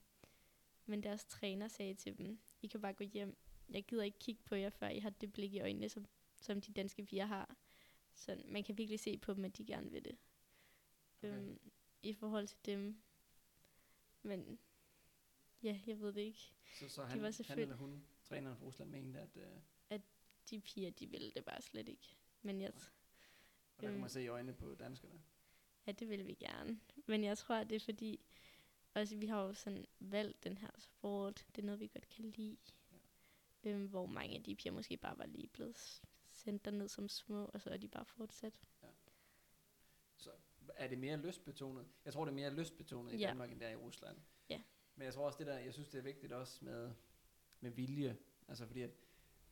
men 0.88 1.02
deres 1.02 1.24
træner 1.24 1.68
sagde 1.68 1.94
til 1.94 2.18
dem, 2.18 2.38
I 2.62 2.66
kan 2.66 2.80
bare 2.80 2.92
gå 2.92 3.04
hjem. 3.04 3.36
Jeg 3.68 3.84
gider 3.84 4.02
ikke 4.02 4.18
kigge 4.18 4.42
på 4.44 4.54
jer, 4.54 4.70
før 4.70 4.88
I 4.88 4.98
har 4.98 5.10
det 5.10 5.32
blik 5.32 5.54
i 5.54 5.60
øjnene, 5.60 5.88
som, 5.88 6.06
som 6.40 6.60
de 6.60 6.72
danske 6.72 7.04
piger 7.04 7.26
har. 7.26 7.56
Så 8.14 8.42
man 8.44 8.64
kan 8.64 8.78
virkelig 8.78 9.00
se 9.00 9.18
på 9.18 9.34
dem, 9.34 9.44
at 9.44 9.58
de 9.58 9.64
gerne 9.64 9.90
vil 9.90 10.04
det. 10.04 10.16
Okay. 11.18 11.28
Øhm, 11.28 11.60
I 12.02 12.12
forhold 12.12 12.46
til 12.46 12.58
dem. 12.66 13.02
Men 14.22 14.58
ja, 15.62 15.80
jeg 15.86 16.00
ved 16.00 16.12
det 16.12 16.20
ikke. 16.20 16.52
Så, 16.78 16.88
så 16.88 17.04
han, 17.04 17.22
var 17.22 17.48
han 17.48 17.58
eller 17.58 17.76
hun, 17.76 18.06
træneren 18.24 18.56
for 18.56 18.66
Rusland, 18.66 18.90
mente, 18.90 19.20
at... 19.20 19.36
Uh... 19.36 19.42
At 19.90 20.00
de 20.50 20.60
piger, 20.60 20.90
de 20.90 21.06
ville 21.06 21.30
det 21.30 21.44
bare 21.44 21.62
slet 21.62 21.88
ikke. 21.88 22.16
Men 22.42 22.60
jeg... 22.60 22.72
Og 23.76 23.82
der 23.82 23.90
kan 23.90 24.00
man 24.00 24.10
se 24.10 24.22
i 24.22 24.28
øjnene 24.28 24.54
på 24.54 24.74
danskerne. 24.74 25.20
Ja, 25.86 25.92
det 25.92 26.08
vil 26.08 26.26
vi 26.26 26.34
gerne. 26.34 26.80
Men 27.06 27.24
jeg 27.24 27.38
tror, 27.38 27.64
det 27.64 27.76
er 27.76 27.80
fordi, 27.80 28.20
også 28.94 29.16
vi 29.16 29.26
har 29.26 29.42
jo 29.42 29.52
sådan 29.52 29.86
valgt 29.98 30.44
den 30.44 30.58
her 30.58 30.70
sport. 30.78 31.46
Det 31.56 31.62
er 31.62 31.66
noget, 31.66 31.80
vi 31.80 31.86
godt 31.86 32.08
kan 32.08 32.24
lide. 32.24 32.56
Ja. 32.92 33.70
Øhm, 33.70 33.86
hvor 33.86 34.06
mange 34.06 34.36
af 34.36 34.42
de 34.42 34.54
piger 34.54 34.72
måske 34.72 34.96
bare 34.96 35.18
var 35.18 35.26
lige 35.26 35.48
blevet 35.48 36.02
sendt 36.30 36.64
derned 36.64 36.88
som 36.88 37.08
små, 37.08 37.44
og 37.44 37.60
så 37.60 37.70
er 37.70 37.76
de 37.76 37.88
bare 37.88 38.04
fortsat. 38.04 38.54
Ja. 38.82 38.88
Så 40.16 40.30
er 40.74 40.88
det 40.88 40.98
mere 40.98 41.16
lystbetonet? 41.16 41.86
Jeg 42.04 42.12
tror, 42.12 42.24
det 42.24 42.32
er 42.32 42.34
mere 42.34 42.54
lystbetonet 42.54 43.12
i 43.12 43.16
ja. 43.16 43.26
Danmark, 43.26 43.52
end 43.52 43.60
der 43.60 43.68
i 43.68 43.76
Rusland. 43.76 44.18
Ja. 44.48 44.62
Men 44.96 45.04
jeg 45.04 45.14
tror 45.14 45.26
også, 45.26 45.38
det 45.38 45.46
der, 45.46 45.58
jeg 45.58 45.72
synes, 45.72 45.88
det 45.88 45.98
er 45.98 46.02
vigtigt 46.02 46.32
også 46.32 46.64
med, 46.64 46.92
med 47.60 47.70
vilje. 47.70 48.16
Altså 48.48 48.66
fordi, 48.66 48.82
at 48.82 48.90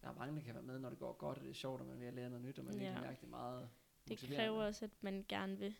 der 0.02 0.08
er 0.08 0.14
mange, 0.14 0.36
der 0.36 0.42
kan 0.42 0.54
være 0.54 0.62
med, 0.62 0.78
når 0.78 0.90
det 0.90 0.98
går 0.98 1.12
godt, 1.12 1.38
og 1.38 1.44
det 1.44 1.50
er 1.50 1.54
sjovt, 1.54 1.80
og 1.80 1.86
man 1.86 2.00
vil 2.00 2.14
lære 2.14 2.30
noget 2.30 2.44
nyt, 2.44 2.58
og 2.58 2.64
man 2.64 2.80
ja. 2.80 3.00
mærke 3.00 3.20
det 3.20 3.28
meget 3.28 3.70
Det 4.08 4.18
kræver 4.18 4.64
også, 4.64 4.84
at 4.84 5.02
man 5.02 5.24
gerne 5.28 5.58
vil 5.58 5.76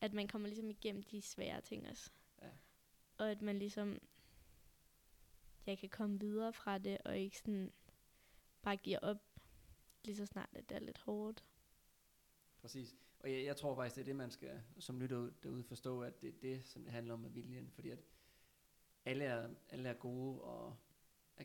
at 0.00 0.12
man 0.12 0.28
kommer 0.28 0.48
ligesom 0.48 0.70
igennem 0.70 1.02
de 1.02 1.22
svære 1.22 1.60
ting 1.60 1.88
også. 1.88 2.10
Og 3.18 3.30
at 3.30 3.42
man 3.42 3.58
ligesom, 3.58 3.98
jeg 5.66 5.78
kan 5.78 5.88
komme 5.88 6.20
videre 6.20 6.52
fra 6.52 6.78
det, 6.78 6.98
og 7.04 7.18
ikke 7.18 7.38
sådan 7.38 7.72
bare 8.62 8.76
giver 8.76 8.98
op, 8.98 9.18
lige 10.04 10.16
så 10.16 10.26
snart 10.26 10.48
at 10.52 10.68
det 10.68 10.74
er 10.74 10.80
lidt 10.80 10.98
hårdt. 10.98 11.44
Præcis. 12.60 12.96
Og 13.20 13.32
jeg, 13.32 13.44
jeg 13.44 13.56
tror 13.56 13.74
faktisk, 13.74 13.94
det 13.96 14.00
er 14.00 14.04
det, 14.04 14.16
man 14.16 14.30
skal 14.30 14.62
som 14.78 15.00
lytter 15.00 15.30
derude 15.42 15.64
forstå, 15.64 16.02
at 16.02 16.22
det 16.22 16.28
er 16.28 16.40
det, 16.42 16.64
som 16.64 16.82
det 16.82 16.92
handler 16.92 17.14
om 17.14 17.20
med 17.20 17.30
viljen. 17.30 17.70
Fordi 17.70 17.90
at 17.90 17.98
alle 19.04 19.24
er, 19.24 19.48
alle 19.68 19.88
er 19.88 19.94
gode 19.94 20.40
og 20.40 20.76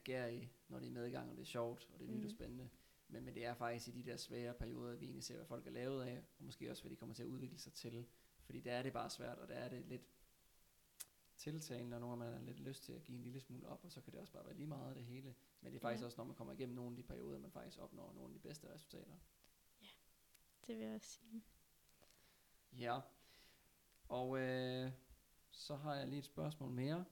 i, 0.06 0.50
når 0.68 0.80
de 0.80 0.88
er 0.88 0.92
medgang, 0.92 1.30
og 1.30 1.36
det 1.36 1.42
er 1.42 1.46
sjovt, 1.46 1.90
og 1.94 2.00
det 2.00 2.06
er 2.06 2.12
nyt 2.12 2.20
mm. 2.20 2.26
og 2.26 2.32
spændende. 2.32 2.70
Men, 3.08 3.26
men 3.26 3.36
det 3.36 3.46
er 3.46 3.54
faktisk 3.54 3.88
i 3.88 3.92
de 3.92 4.12
der 4.12 4.18
svære 4.18 4.54
perioder, 4.54 4.92
at 4.92 5.02
vi 5.02 5.06
egentlig 5.06 5.24
ser, 5.24 5.36
hvad 5.36 5.46
folk 5.46 5.68
er 5.68 5.72
lavet 5.72 6.04
af, 6.04 6.18
og 6.18 6.46
måske 6.46 6.72
også, 6.72 6.84
hvad 6.84 6.90
de 6.90 6.96
kommer 6.96 7.16
til 7.16 7.24
at 7.24 7.28
udvikle 7.28 7.60
sig 7.60 7.74
til. 7.74 8.06
Fordi 8.44 8.60
der 8.60 8.72
er 8.72 8.84
det 8.84 8.94
bare 8.94 9.10
svært, 9.10 9.38
og 9.38 9.48
der 9.48 9.54
er 9.54 9.70
det 9.70 9.86
lidt 9.86 10.02
tiltagende, 11.42 11.96
og 11.98 12.02
nogle 12.02 12.18
gange 12.18 12.32
man 12.32 12.40
har 12.40 12.46
lidt 12.46 12.60
lyst 12.60 12.84
til 12.84 12.94
at 12.94 13.04
give 13.04 13.18
en 13.18 13.24
lille 13.24 13.40
smule 13.40 13.68
op, 13.68 13.84
og 13.84 13.92
så 13.92 14.02
kan 14.02 14.14
det 14.14 14.20
også 14.20 14.34
bare 14.34 14.46
være 14.46 14.56
lige 14.56 14.68
meget 14.68 14.90
af 14.90 14.96
det 14.96 15.04
hele. 15.04 15.36
Men 15.62 15.72
det 15.72 15.78
er 15.78 15.82
faktisk 15.82 16.02
ja. 16.02 16.06
også, 16.06 16.18
når 16.18 16.24
man 16.24 16.36
kommer 16.36 16.54
igennem 16.54 16.76
nogle 16.76 16.92
af 16.92 16.96
de 16.96 17.04
perioder, 17.04 17.40
man 17.40 17.52
faktisk 17.52 17.80
opnår 17.80 18.14
nogle 18.14 18.30
af 18.30 18.34
de 18.34 18.40
bedste 18.40 18.74
resultater. 18.74 19.18
Ja, 19.82 19.88
det 20.68 20.78
vil 20.78 20.86
jeg 20.86 20.96
også 20.96 21.08
sige. 21.08 21.44
Ja, 22.78 23.00
og 24.10 24.40
øh, 24.40 24.92
så 25.52 25.76
har 25.76 25.96
jeg 25.96 26.08
lige 26.08 26.20
et 26.20 26.26
spørgsmål 26.26 26.72
mere. 26.72 27.06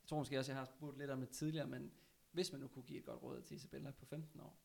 Jeg 0.00 0.08
tror 0.08 0.18
måske 0.18 0.38
også, 0.38 0.52
jeg 0.52 0.58
har 0.58 0.64
spurgt 0.64 0.98
lidt 0.98 1.10
om 1.10 1.20
det 1.20 1.30
tidligere, 1.30 1.66
men 1.66 1.92
hvis 2.32 2.52
man 2.52 2.60
nu 2.60 2.68
kunne 2.68 2.84
give 2.84 2.98
et 2.98 3.04
godt 3.04 3.22
råd 3.22 3.42
til 3.42 3.54
Isabella 3.54 3.90
på 3.90 4.04
15 4.04 4.40
år, 4.40 4.58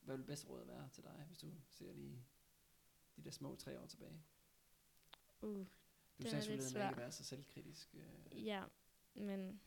hvad 0.00 0.16
vil 0.16 0.20
det 0.22 0.26
bedste 0.26 0.48
råd 0.48 0.66
være 0.66 0.88
til 0.92 1.04
dig, 1.04 1.24
hvis 1.26 1.38
du 1.38 1.46
ser 1.68 1.92
lige 1.92 2.24
de 3.16 3.24
der 3.24 3.30
små 3.30 3.56
tre 3.56 3.80
år 3.80 3.86
tilbage? 3.86 4.22
Uh, 5.40 5.66
du 6.18 6.28
sagde 6.28 6.36
at 6.36 6.50
ikke 6.50 6.96
være 6.96 7.12
så 7.12 7.24
selvkritisk. 7.24 7.94
Øh. 7.94 8.46
Ja, 8.46 8.64
men... 9.14 9.60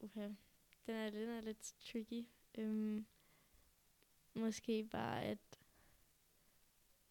Okay. 0.00 0.34
Den 0.86 0.94
er, 0.94 1.10
den 1.10 1.28
er 1.28 1.40
lidt 1.40 1.74
tricky. 1.80 2.26
Um, 2.58 3.06
måske 4.34 4.84
bare, 4.84 5.22
at 5.22 5.38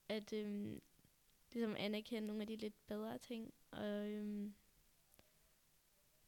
at 0.10 0.34
um, 0.34 0.82
ligesom 1.54 1.76
anerkende 1.78 2.28
nogle 2.28 2.42
af 2.42 2.48
de 2.48 2.56
lidt 2.56 2.88
bedre 2.88 3.18
ting. 3.18 3.54
Og 3.72 4.12
um, 4.12 4.56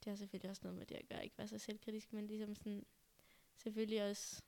det 0.03 0.09
har 0.09 0.15
selvfølgelig 0.15 0.49
også 0.49 0.61
noget 0.63 0.77
med 0.77 0.85
det 0.85 0.95
at 0.95 1.07
gøre, 1.09 1.23
ikke 1.23 1.37
være 1.37 1.47
så 1.47 1.57
selvkritisk, 1.57 2.13
men 2.13 2.27
ligesom 2.27 2.55
sådan, 2.55 2.85
selvfølgelig 3.57 4.09
også 4.09 4.41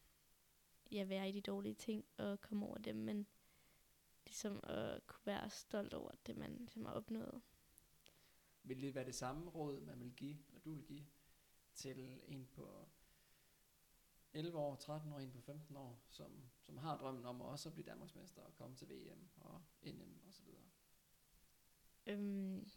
ja, 0.92 1.04
være 1.04 1.30
i 1.30 1.32
de 1.32 1.42
dårlige 1.42 1.76
ting 1.76 2.06
og 2.18 2.42
komme 2.42 2.66
over 2.66 2.78
dem, 2.78 2.96
men 2.96 3.28
ligesom 4.36 4.60
at 4.64 5.08
kunne 5.08 5.26
være 5.26 5.50
stolt 5.50 5.94
over 5.94 6.12
det, 6.26 6.38
man 6.38 6.56
ligesom 6.58 6.86
har 6.86 6.94
opnået. 6.94 7.42
Vil 8.64 8.82
det 8.82 8.96
være 8.96 9.06
det 9.06 9.16
samme 9.16 9.50
råd, 9.50 9.82
man 9.82 10.00
vil 10.00 10.14
give, 10.16 10.38
eller 10.48 10.62
du 10.62 10.74
vil 10.74 10.86
give, 10.86 11.06
til 11.74 12.20
en 12.28 12.48
på 12.54 12.88
11 14.34 14.58
år, 14.58 14.76
13 14.76 15.14
år, 15.14 15.20
en 15.20 15.32
på 15.32 15.42
15 15.42 15.76
år, 15.76 16.00
som, 16.10 16.50
som 16.62 16.78
har 16.78 16.98
drømmen 16.98 17.26
om 17.26 17.42
også 17.42 17.70
at 17.70 17.74
blive 17.74 17.86
Danmarksmester 17.86 18.42
og 18.42 18.56
komme 18.56 18.76
til 18.76 18.90
VM 18.90 19.30
og 19.36 19.62
NM 19.84 20.22
og 20.28 20.34
så 20.34 20.44
videre? 20.44 20.64
Øhm, 22.08 22.70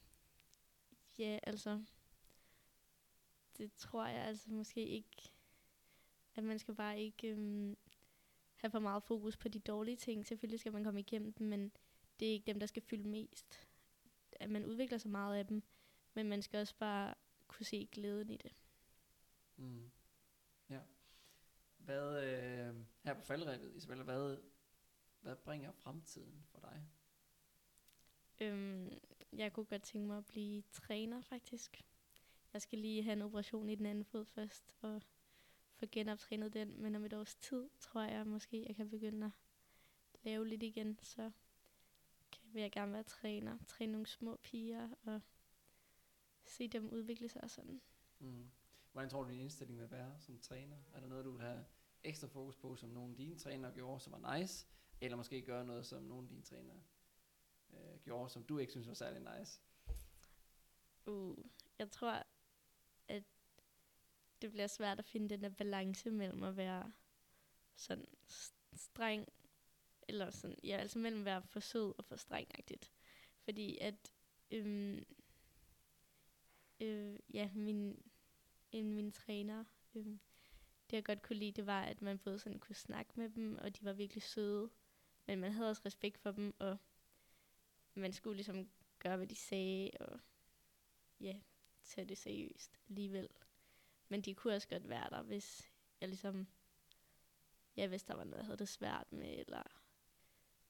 ja, 1.18 1.38
altså, 1.42 1.84
det 3.56 3.72
tror 3.72 4.06
jeg 4.06 4.24
altså 4.24 4.50
måske 4.50 4.86
ikke, 4.86 5.32
at 6.34 6.44
man 6.44 6.59
skal 6.59 6.74
bare 6.74 7.00
ikke 7.00 7.28
øhm, 7.28 7.76
have 8.59 8.70
for 8.70 8.78
meget 8.78 9.02
fokus 9.02 9.36
på 9.36 9.48
de 9.48 9.59
dårlige 9.59 9.96
ting. 9.96 10.26
Selvfølgelig 10.26 10.61
skal 10.61 10.72
man 10.72 10.84
komme 10.84 11.00
igennem 11.00 11.32
dem, 11.32 11.46
men 11.46 11.72
det 12.20 12.28
er 12.28 12.32
ikke 12.32 12.46
dem, 12.46 12.61
der 12.61 12.66
skal 12.66 12.82
fylde 12.82 13.09
mest. 13.09 13.68
At 14.32 14.50
man 14.50 14.64
udvikler 14.64 14.98
sig 14.98 15.11
meget 15.11 15.38
af 15.38 15.46
dem, 15.46 15.62
men 16.14 16.28
man 16.28 16.42
skal 16.42 16.61
også 16.61 16.74
bare 16.78 17.14
kunne 17.48 17.66
se 17.66 17.88
glæden 17.92 18.30
i 18.30 18.36
det. 18.36 18.52
Mm. 19.56 19.90
Ja. 20.70 20.80
Hvad, 21.78 22.24
øh, 22.24 22.74
her 23.04 23.14
på 23.14 23.20
faldrebet, 23.20 23.72
Isabella, 23.76 24.04
hvad, 24.04 24.38
hvad 25.20 25.36
bringer 25.36 25.72
fremtiden 25.72 26.44
for 26.50 26.61
dig? 26.61 26.88
Øhm, 28.40 28.98
jeg 29.32 29.52
kunne 29.52 29.66
godt 29.66 29.82
tænke 29.82 30.06
mig 30.06 30.18
at 30.18 30.26
blive 30.26 30.62
træner, 30.72 31.20
faktisk. 31.20 31.84
Jeg 32.52 32.62
skal 32.62 32.78
lige 32.78 33.02
have 33.02 33.12
en 33.12 33.22
operation 33.22 33.68
i 33.68 33.74
den 33.74 33.86
anden 33.86 34.04
fod 34.04 34.24
først, 34.24 34.76
og 34.80 35.02
få 35.79 35.87
genoptrænet 35.93 36.55
den. 36.55 36.83
Men 36.83 36.95
om 36.95 37.05
et 37.05 37.12
års 37.12 37.35
tid, 37.35 37.68
tror 37.81 38.03
jeg 38.03 38.26
måske, 38.26 38.64
jeg 38.68 38.76
kan 38.76 38.91
begynde 38.91 39.26
at 39.26 39.33
lave 40.22 40.49
lidt 40.49 40.62
igen. 40.62 40.99
Så 41.03 41.31
kan, 42.33 42.43
vil 42.53 42.62
jeg 42.62 42.72
gerne 42.72 42.93
være 42.93 43.03
træner. 43.03 43.59
Træne 43.66 43.93
nogle 43.93 44.07
små 44.07 44.37
piger, 44.37 44.89
og 45.03 45.20
se 46.45 46.68
dem 46.68 46.91
udvikle 46.91 47.29
sig 47.29 47.45
og 47.45 47.51
sådan. 47.51 47.81
Mm. 48.18 48.51
Hvordan 48.93 49.11
tror 49.11 49.22
du, 49.22 49.31
din 49.31 49.41
indstilling 49.41 49.81
vil 49.81 49.91
være 49.91 50.20
som 50.20 50.39
træner? 50.39 50.76
Er 50.93 51.01
der 51.01 51.09
noget, 51.09 51.24
du 51.24 51.31
vil 51.31 51.41
have 51.41 51.64
ekstra 52.05 52.29
fokus 52.29 52.57
på, 52.57 52.76
som 52.76 52.89
nogle 52.89 53.11
af 53.11 53.16
dine 53.16 53.39
trænere 53.39 53.72
gjorde, 53.72 54.01
som 54.01 54.12
var 54.12 54.39
nice? 54.39 54.66
Eller 55.01 55.16
måske 55.16 55.43
gøre 55.43 55.64
noget, 55.64 55.87
som 55.87 56.03
nogle 56.03 56.22
af 56.22 56.29
dine 56.29 56.43
trænere 56.43 56.81
øh, 57.70 58.01
gjorde, 58.05 58.31
som 58.31 58.45
du 58.45 58.59
ikke 58.59 58.72
synes 58.72 58.89
var 58.89 58.95
særlig 58.95 59.39
nice? 59.39 59.61
Uh, 61.07 61.39
jeg 61.79 61.91
tror, 61.91 62.22
at 63.09 63.24
det 64.43 64.51
bliver 64.51 64.66
svært 64.66 64.99
at 64.99 65.05
finde 65.05 65.28
den 65.28 65.43
der 65.43 65.49
balance 65.49 66.11
mellem 66.11 66.43
at 66.43 66.57
være 66.57 66.93
sådan 67.76 68.07
streng, 68.74 69.28
eller 70.09 70.30
sådan, 70.30 70.59
ja, 70.64 70.76
altså 70.76 70.99
mellem 70.99 71.20
at 71.20 71.24
være 71.24 71.43
for 71.43 71.61
sød 71.61 71.95
og 71.99 72.05
for 72.05 72.16
strengagtigt. 72.16 72.93
Fordi 73.45 73.78
at, 73.78 74.12
øhm, 74.51 75.05
øh, 76.80 77.18
ja, 77.34 77.51
min, 77.55 78.03
en 78.72 78.95
min 78.95 79.12
træner, 79.12 79.64
øhm, 79.95 80.20
det 80.91 80.97
jeg 80.97 81.05
godt 81.05 81.22
kunne 81.22 81.39
lide, 81.39 81.53
det 81.53 81.66
var, 81.66 81.82
at 81.82 82.03
man 82.03 82.18
både 82.18 82.39
sådan 82.39 82.59
kunne 82.59 82.76
snakke 82.76 83.12
med 83.16 83.30
dem, 83.30 83.59
og 83.59 83.78
de 83.78 83.84
var 83.84 83.93
virkelig 83.93 84.22
søde, 84.22 84.70
men 85.26 85.39
man 85.39 85.53
havde 85.53 85.70
også 85.70 85.82
respekt 85.84 86.18
for 86.18 86.30
dem, 86.30 86.55
og 86.59 86.78
man 87.95 88.12
skulle 88.12 88.36
ligesom 88.36 88.70
gøre, 88.99 89.16
hvad 89.16 89.26
de 89.26 89.36
sagde, 89.36 89.91
og 90.01 90.20
ja, 91.20 91.41
tage 91.84 92.09
det 92.09 92.18
seriøst 92.18 92.78
alligevel. 92.89 93.28
Men 94.09 94.20
de 94.20 94.34
kunne 94.34 94.54
også 94.54 94.68
godt 94.68 94.88
være 94.88 95.11
der, 95.11 95.22
hvis 95.22 95.72
jeg 96.00 96.09
ligesom, 96.09 96.46
ja, 97.76 97.86
hvis 97.86 98.04
der 98.04 98.14
var 98.14 98.24
noget, 98.24 98.38
jeg 98.38 98.44
havde 98.46 98.59
det 98.59 98.68
svært 98.68 99.12
med, 99.12 99.38
eller 99.38 99.62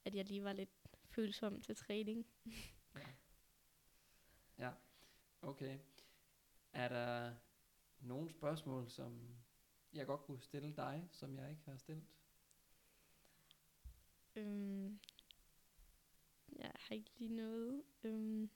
at 0.05 0.14
jeg 0.14 0.24
lige 0.24 0.45
var 0.45 0.53
lidt 0.53 0.70
følsom 1.05 1.61
til 1.61 1.76
træning. 1.76 2.26
ja. 2.95 3.09
ja, 4.64 4.72
okay. 5.43 5.78
Er 6.72 6.89
der 6.89 7.34
nogle 8.01 8.30
spørgsmål, 8.30 8.91
som 8.91 9.36
jeg 9.93 10.07
godt 10.07 10.20
kunne 10.20 10.43
stille 10.43 10.76
dig, 10.76 11.09
som 11.11 11.36
jeg 11.36 11.51
ikke 11.51 11.62
har 11.64 11.76
stillet? 11.76 12.07
Øhm, 14.36 14.99
jeg 16.57 16.72
har 16.74 16.95
ikke 16.95 17.11
lige 17.18 17.34
noget 17.34 17.82
øhm, 18.05 18.51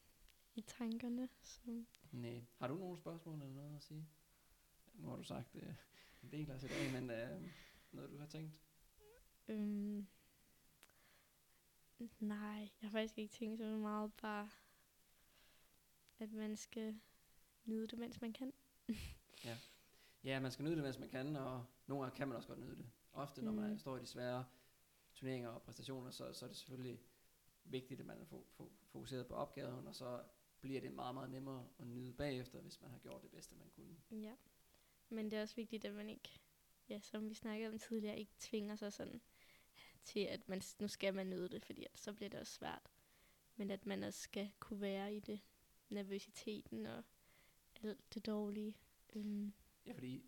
i 0.54 0.60
tankerne. 0.60 1.28
Som 1.42 1.86
Nej. 2.12 2.44
Har 2.58 2.68
du 2.68 2.74
nogle 2.74 2.98
spørgsmål 2.98 3.34
eller 3.42 3.54
noget 3.54 3.76
at 3.76 3.82
sige? 3.82 4.08
Nu 4.94 5.08
har 5.08 5.16
du 5.16 5.22
sagt 5.22 5.56
øh, 5.56 5.74
en 6.22 6.30
del 6.30 6.50
af 6.50 6.62
i 6.62 6.66
dag, 6.66 6.92
men 6.92 7.10
øh, 7.10 7.50
noget 7.92 8.10
du 8.10 8.18
har 8.18 8.26
tænkt? 8.26 8.52
Øhm, 9.48 10.06
nej, 12.20 12.70
jeg 12.80 12.88
har 12.88 12.90
faktisk 12.90 13.18
ikke 13.18 13.34
tænkt 13.34 13.58
så 13.58 13.64
meget. 13.64 14.12
Bare, 14.14 14.50
at 16.18 16.32
man 16.32 16.56
skal 16.56 17.00
nyde 17.64 17.86
det, 17.86 17.98
mens 17.98 18.20
man 18.20 18.32
kan. 18.32 18.52
ja. 19.44 19.58
ja, 20.24 20.40
man 20.40 20.50
skal 20.50 20.64
nyde 20.64 20.74
det, 20.74 20.84
mens 20.84 20.98
man 20.98 21.08
kan, 21.08 21.36
og 21.36 21.64
nogle 21.86 22.04
gange 22.04 22.16
kan 22.16 22.28
man 22.28 22.36
også 22.36 22.48
godt 22.48 22.60
nyde 22.60 22.76
det. 22.76 22.90
Ofte, 23.12 23.42
når 23.42 23.52
mm. 23.52 23.58
man 23.58 23.78
står 23.78 23.96
i 23.96 24.00
de 24.00 24.06
svære 24.06 24.44
turneringer 25.14 25.48
og 25.48 25.62
præstationer, 25.62 26.10
så, 26.10 26.32
så 26.32 26.44
er 26.44 26.48
det 26.48 26.56
selvfølgelig 26.56 27.00
vigtigt, 27.64 28.00
at 28.00 28.06
man 28.06 28.20
er 28.20 28.24
fokuseret 28.86 29.26
på 29.26 29.34
opgaven, 29.34 29.86
og 29.86 29.94
så 29.94 30.22
bliver 30.60 30.80
det 30.80 30.92
meget, 30.92 31.14
meget 31.14 31.30
nemmere 31.30 31.68
at 31.78 31.86
nyde 31.86 32.12
bagefter, 32.12 32.60
hvis 32.60 32.80
man 32.80 32.90
har 32.90 32.98
gjort 32.98 33.22
det 33.22 33.30
bedste, 33.30 33.54
man 33.54 33.70
kunne. 33.70 33.96
Ja, 34.10 34.34
men 35.12 35.30
det 35.30 35.36
er 35.36 35.42
også 35.42 35.56
vigtigt, 35.56 35.84
at 35.84 35.94
man 35.94 36.08
ikke, 36.08 36.40
ja, 36.88 37.00
som 37.00 37.28
vi 37.28 37.34
snakkede 37.34 37.70
om 37.72 37.78
tidligere, 37.78 38.18
ikke 38.18 38.32
tvinger 38.38 38.76
sig 38.76 38.92
sådan 38.92 39.20
til, 40.04 40.20
at 40.20 40.48
man, 40.48 40.62
nu 40.80 40.88
skal 40.88 41.14
man 41.14 41.30
nyde 41.30 41.48
det, 41.48 41.62
fordi 41.62 41.84
at 41.84 41.98
så 41.98 42.12
bliver 42.12 42.28
det 42.28 42.40
også 42.40 42.52
svært. 42.52 42.90
Men 43.56 43.70
at 43.70 43.86
man 43.86 44.02
også 44.02 44.20
skal 44.20 44.50
kunne 44.60 44.80
være 44.80 45.14
i 45.14 45.20
det, 45.20 45.40
nervøsiteten 45.88 46.86
og 46.86 47.04
alt 47.82 48.14
det 48.14 48.26
dårlige. 48.26 48.76
Um. 49.14 49.54
Ja, 49.86 49.92
fordi 49.92 50.24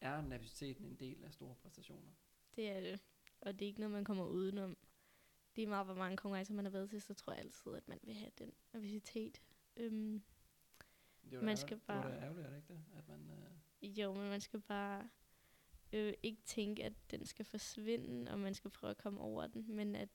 er 0.00 0.20
nervøsiteten 0.20 0.84
en 0.84 0.96
del 0.96 1.24
af 1.24 1.32
store 1.32 1.54
præstationer? 1.54 2.12
Det 2.56 2.70
er 2.70 2.80
det, 2.80 3.00
og 3.40 3.52
det 3.52 3.62
er 3.62 3.66
ikke 3.66 3.80
noget, 3.80 3.92
man 3.92 4.04
kommer 4.04 4.26
udenom. 4.26 4.76
Det 5.56 5.64
er 5.64 5.68
meget, 5.68 5.86
hvor 5.86 5.94
mange 5.94 6.16
konkurrencer 6.16 6.54
man 6.54 6.64
har 6.64 6.72
været 6.72 6.90
til, 6.90 7.02
så 7.02 7.14
tror 7.14 7.32
jeg 7.32 7.40
altid, 7.40 7.74
at 7.74 7.88
man 7.88 7.98
vil 8.02 8.14
have 8.14 8.30
den 8.38 8.52
nervøsitet. 8.72 9.42
Um, 9.80 10.24
det 11.30 11.42
man 11.42 11.56
skal 11.56 11.78
bare, 11.78 12.10
det 12.10 12.20
da 12.20 12.24
ærgerligt, 12.24 12.46
er 12.46 12.50
det 12.50 12.56
ikke 12.56 12.68
det? 12.68 12.84
At 12.96 13.08
man, 13.08 13.30
øh... 13.30 13.63
Jo, 13.84 14.14
men 14.14 14.28
man 14.28 14.40
skal 14.40 14.60
bare 14.60 15.10
øh, 15.92 16.14
ikke 16.22 16.42
tænke, 16.42 16.84
at 16.84 16.92
den 17.10 17.26
skal 17.26 17.44
forsvinde, 17.44 18.30
og 18.32 18.38
man 18.38 18.54
skal 18.54 18.70
prøve 18.70 18.90
at 18.90 18.98
komme 18.98 19.20
over 19.20 19.46
den, 19.46 19.76
men 19.76 19.94
at 19.94 20.08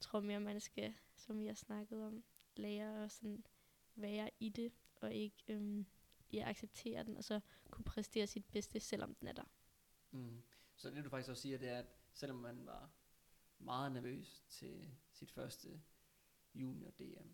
tror 0.00 0.20
mere, 0.20 0.40
man 0.40 0.60
skal, 0.60 0.94
som 1.14 1.40
vi 1.40 1.46
har 1.46 1.54
snakket 1.54 2.02
om, 2.02 2.24
lære 2.56 3.04
at 3.04 3.12
sådan 3.12 3.44
være 3.94 4.30
i 4.40 4.48
det, 4.48 4.72
og 4.96 5.14
ikke 5.14 5.36
øhm, 5.48 5.86
ja, 6.32 6.48
acceptere 6.48 7.04
den, 7.04 7.16
og 7.16 7.24
så 7.24 7.40
kunne 7.70 7.84
præstere 7.84 8.26
sit 8.26 8.44
bedste, 8.44 8.80
selvom 8.80 9.14
den 9.14 9.28
er 9.28 9.32
der. 9.32 9.44
Mm. 10.10 10.42
Så 10.76 10.90
det 10.90 11.04
du 11.04 11.10
faktisk 11.10 11.30
også 11.30 11.42
siger, 11.42 11.58
det 11.58 11.68
er, 11.68 11.78
at 11.78 11.86
selvom 12.12 12.36
man 12.36 12.66
var 12.66 12.90
meget 13.58 13.92
nervøs 13.92 14.44
til 14.48 14.94
sit 15.12 15.30
første 15.30 15.82
junior 16.54 16.90
DM, 16.90 17.28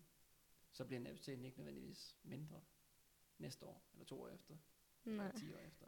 så 0.71 0.85
bliver 0.85 0.99
nervøsiteten 0.99 1.45
ikke 1.45 1.57
nødvendigvis 1.57 2.17
mindre 2.23 2.61
næste 3.37 3.65
år, 3.65 3.83
eller 3.93 4.05
to 4.05 4.21
år 4.21 4.29
efter, 4.29 4.57
Nej. 5.05 5.25
eller 5.25 5.39
ti 5.39 5.53
år 5.53 5.57
efter. 5.57 5.87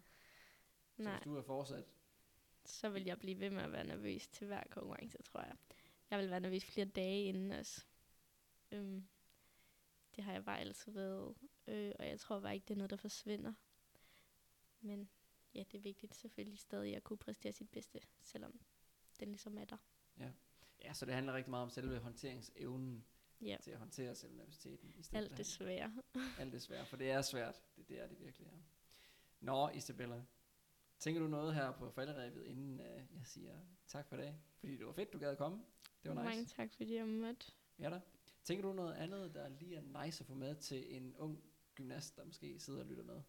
Så 0.92 1.04
Nej. 1.04 1.14
hvis 1.14 1.24
du 1.24 1.36
er 1.36 1.42
fortsat... 1.42 1.86
Så 2.66 2.90
vil 2.90 3.04
jeg 3.04 3.20
blive 3.20 3.40
ved 3.40 3.50
med 3.50 3.64
at 3.64 3.72
være 3.72 3.84
nervøs 3.84 4.28
til 4.28 4.48
hver 4.48 4.64
konkurrence, 4.70 5.24
tror 5.24 5.42
jeg. 5.42 5.56
Jeg 6.10 6.20
vil 6.20 6.30
være 6.30 6.40
nervøs 6.40 6.66
flere 6.66 6.86
dage 6.86 7.24
inden 7.24 7.52
også. 7.52 7.86
Øhm, 8.72 9.08
det 10.16 10.24
har 10.24 10.34
jeg 10.34 10.46
bare 10.46 10.60
altid 10.60 10.92
været. 10.92 11.36
Øh, 11.68 11.94
og 12.00 12.08
jeg 12.08 12.20
tror 12.20 12.40
bare 12.40 12.56
ikke, 12.56 12.66
det 12.66 12.74
er 12.74 12.78
noget, 12.78 12.90
der 12.90 12.98
forsvinder. 12.98 13.54
Men 14.82 15.10
ja, 15.54 15.64
det 15.72 15.78
er 15.78 15.82
vigtigt 15.82 16.16
selvfølgelig 16.16 16.60
stadig 16.60 16.96
at 16.96 17.04
kunne 17.04 17.18
præstere 17.18 17.54
sit 17.54 17.70
bedste, 17.70 18.00
selvom 18.22 18.60
den 19.20 19.28
ligesom 19.28 19.58
er 19.58 19.66
der. 19.66 19.78
Ja. 20.20 20.32
ja, 20.84 20.94
så 20.94 21.06
det 21.06 21.14
handler 21.14 21.34
rigtig 21.34 21.50
meget 21.50 21.64
om 21.64 21.70
selve 21.70 22.00
håndteringsevnen 22.00 23.06
ja. 23.42 23.58
til 23.62 23.72
at 23.72 23.80
håndtere 23.80 24.16
selve 24.16 24.36
nervøsiteten. 24.36 24.94
I 24.96 25.04
stedet 25.04 25.24
Alt 25.24 25.38
det 25.38 25.46
svære. 25.46 26.04
Alt 26.40 26.54
det 26.54 26.62
svære, 26.62 26.86
for 26.86 26.98
det 26.98 27.12
er 27.12 27.22
svært. 27.22 27.62
Det, 27.76 27.90
det 27.90 28.00
er 28.00 28.08
det 28.08 28.20
virkelig, 28.20 28.48
ja. 28.48 28.58
Nå, 29.40 29.70
Isabella, 29.70 30.24
tænker 31.00 31.22
du 31.22 31.28
noget 31.28 31.56
her 31.56 31.72
på 31.72 31.90
falderæbet, 31.90 32.46
inden 32.46 32.80
uh, 32.80 32.86
jeg 32.86 33.22
siger 33.24 33.60
tak 33.88 34.08
for 34.08 34.18
det? 34.18 34.36
Fordi 34.60 34.78
det 34.78 34.86
var 34.86 34.92
fedt, 34.92 35.14
du 35.14 35.20
gad 35.20 35.32
at 35.32 35.38
komme. 35.38 35.64
Det 36.04 36.16
var 36.16 36.24
nice. 36.24 36.36
Mange 36.36 36.46
tak, 36.46 36.74
fordi 36.78 36.96
jeg 36.96 37.08
måtte. 37.08 37.52
Ja 37.80 37.90
da. 37.90 38.02
Tænker 38.44 38.68
du 38.68 38.74
noget 38.74 38.94
andet, 38.94 39.34
der 39.34 39.50
lige 39.50 39.76
er 39.76 40.04
nice 40.04 40.22
at 40.22 40.28
få 40.28 40.34
med 40.34 40.56
til 40.56 40.96
en 40.96 41.16
ung 41.16 41.44
gymnast, 41.76 42.16
der 42.16 42.26
måske 42.26 42.60
sidder 42.60 42.80
og 42.80 42.86
lytter 42.86 43.04
med? 43.04 43.22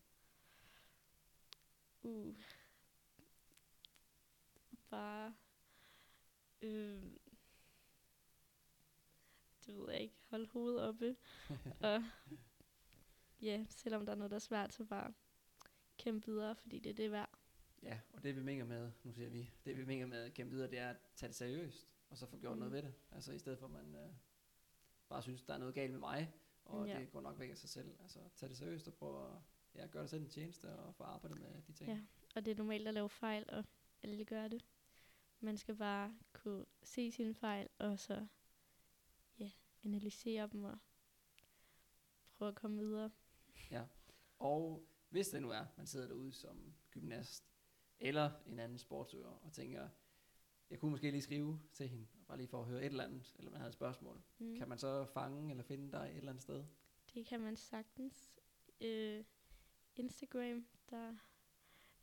Uh. 2.02 2.36
Bare... 4.90 5.34
Øh, 6.62 7.02
det 9.66 9.76
ved 9.76 9.90
jeg 9.90 10.00
ikke, 10.00 10.16
holde 10.26 10.46
hovedet 10.46 10.82
oppe. 10.82 11.16
og 11.80 12.04
ja, 13.40 13.66
selvom 13.68 14.06
der 14.06 14.12
er 14.12 14.16
noget, 14.16 14.30
der 14.30 14.36
er 14.36 14.40
svært, 14.40 14.74
så 14.74 14.84
bare 14.84 15.12
kæmpe 16.06 16.26
videre, 16.26 16.56
fordi 16.56 16.78
det 16.78 16.90
er 16.90 16.94
det 16.94 17.12
værd. 17.12 17.30
Ja, 17.82 18.00
og 18.12 18.22
det 18.22 18.36
vi 18.36 18.42
mener 18.42 18.64
med, 18.64 18.92
nu 19.04 19.12
siger 19.12 19.28
vi, 19.28 19.50
det 19.64 19.76
vi 19.76 19.84
mener 19.84 20.06
med 20.06 20.18
at 20.22 20.34
kæmpe 20.34 20.54
videre, 20.54 20.70
det 20.70 20.78
er 20.78 20.90
at 20.90 20.96
tage 21.16 21.28
det 21.28 21.36
seriøst, 21.36 21.88
og 22.10 22.18
så 22.18 22.26
få 22.26 22.36
gjort 22.36 22.52
mm. 22.52 22.58
noget 22.58 22.72
ved 22.72 22.82
det. 22.82 22.94
Altså 23.12 23.32
i 23.32 23.38
stedet 23.38 23.58
for 23.58 23.66
at 23.66 23.72
man 23.72 23.94
øh, 23.94 24.10
bare 25.08 25.22
synes, 25.22 25.42
der 25.42 25.54
er 25.54 25.58
noget 25.58 25.74
galt 25.74 25.92
med 25.92 26.00
mig, 26.00 26.32
og 26.64 26.86
Ja. 26.86 26.98
det 27.00 27.10
går 27.10 27.20
nok 27.20 27.38
væk 27.38 27.50
af 27.50 27.58
sig 27.58 27.68
selv. 27.68 27.96
Altså 28.02 28.18
tage 28.36 28.48
det 28.50 28.56
seriøst 28.56 28.88
og 28.88 28.94
prøve 28.94 29.26
at 29.26 29.38
ja, 29.74 29.86
gøre 29.86 30.02
dig 30.02 30.10
selv 30.10 30.22
en 30.22 30.28
tjeneste 30.28 30.78
og 30.78 30.94
få 30.94 31.04
arbejdet 31.04 31.40
med 31.40 31.62
de 31.66 31.72
ting. 31.72 31.90
Ja. 31.90 32.00
Og 32.36 32.44
det 32.44 32.50
er 32.50 32.56
normalt 32.56 32.88
at 32.88 32.94
lave 32.94 33.08
fejl, 33.08 33.44
og 33.48 33.64
alle 34.02 34.24
gør 34.24 34.48
det. 34.48 34.64
Man 35.40 35.56
skal 35.56 35.76
bare 35.76 36.18
kunne 36.32 36.64
se 36.82 37.12
sine 37.12 37.34
fejl, 37.34 37.68
og 37.78 37.98
så 37.98 38.26
ja, 39.38 39.50
analysere 39.84 40.48
dem 40.52 40.64
og 40.64 40.78
prøve 42.38 42.48
at 42.48 42.54
komme 42.54 42.78
videre. 42.78 43.10
Og 44.38 44.88
hvis 45.08 45.28
det 45.28 45.42
nu 45.42 45.50
er, 45.50 45.66
man 45.76 45.86
sidder 45.86 46.06
derude 46.06 46.32
som 46.32 46.74
gymnast, 46.90 47.44
eller 47.98 48.30
en 48.46 48.58
anden 48.58 48.78
sportsøver, 48.78 49.28
og 49.30 49.52
tænker, 49.52 49.88
jeg 50.70 50.78
kunne 50.78 50.90
måske 50.90 51.10
lige 51.10 51.22
skrive 51.22 51.60
til 51.72 51.88
hende, 51.88 52.06
bare 52.26 52.36
lige 52.36 52.48
for 52.48 52.60
at 52.60 52.66
høre 52.68 52.80
et 52.80 52.86
eller 52.86 53.04
andet, 53.04 53.34
eller 53.38 53.50
man 53.50 53.60
havde 53.60 53.68
et 53.68 53.74
spørgsmål. 53.74 54.22
Mm. 54.38 54.56
Kan 54.56 54.68
man 54.68 54.78
så 54.78 55.04
fange 55.04 55.50
eller 55.50 55.62
finde 55.64 55.92
dig 55.92 56.10
et 56.10 56.16
eller 56.16 56.30
andet 56.30 56.42
sted? 56.42 56.64
Det 57.14 57.26
kan 57.26 57.40
man 57.40 57.56
sagtens. 57.56 58.32
Øh, 58.80 59.24
Instagram, 59.96 60.66
der 60.90 61.16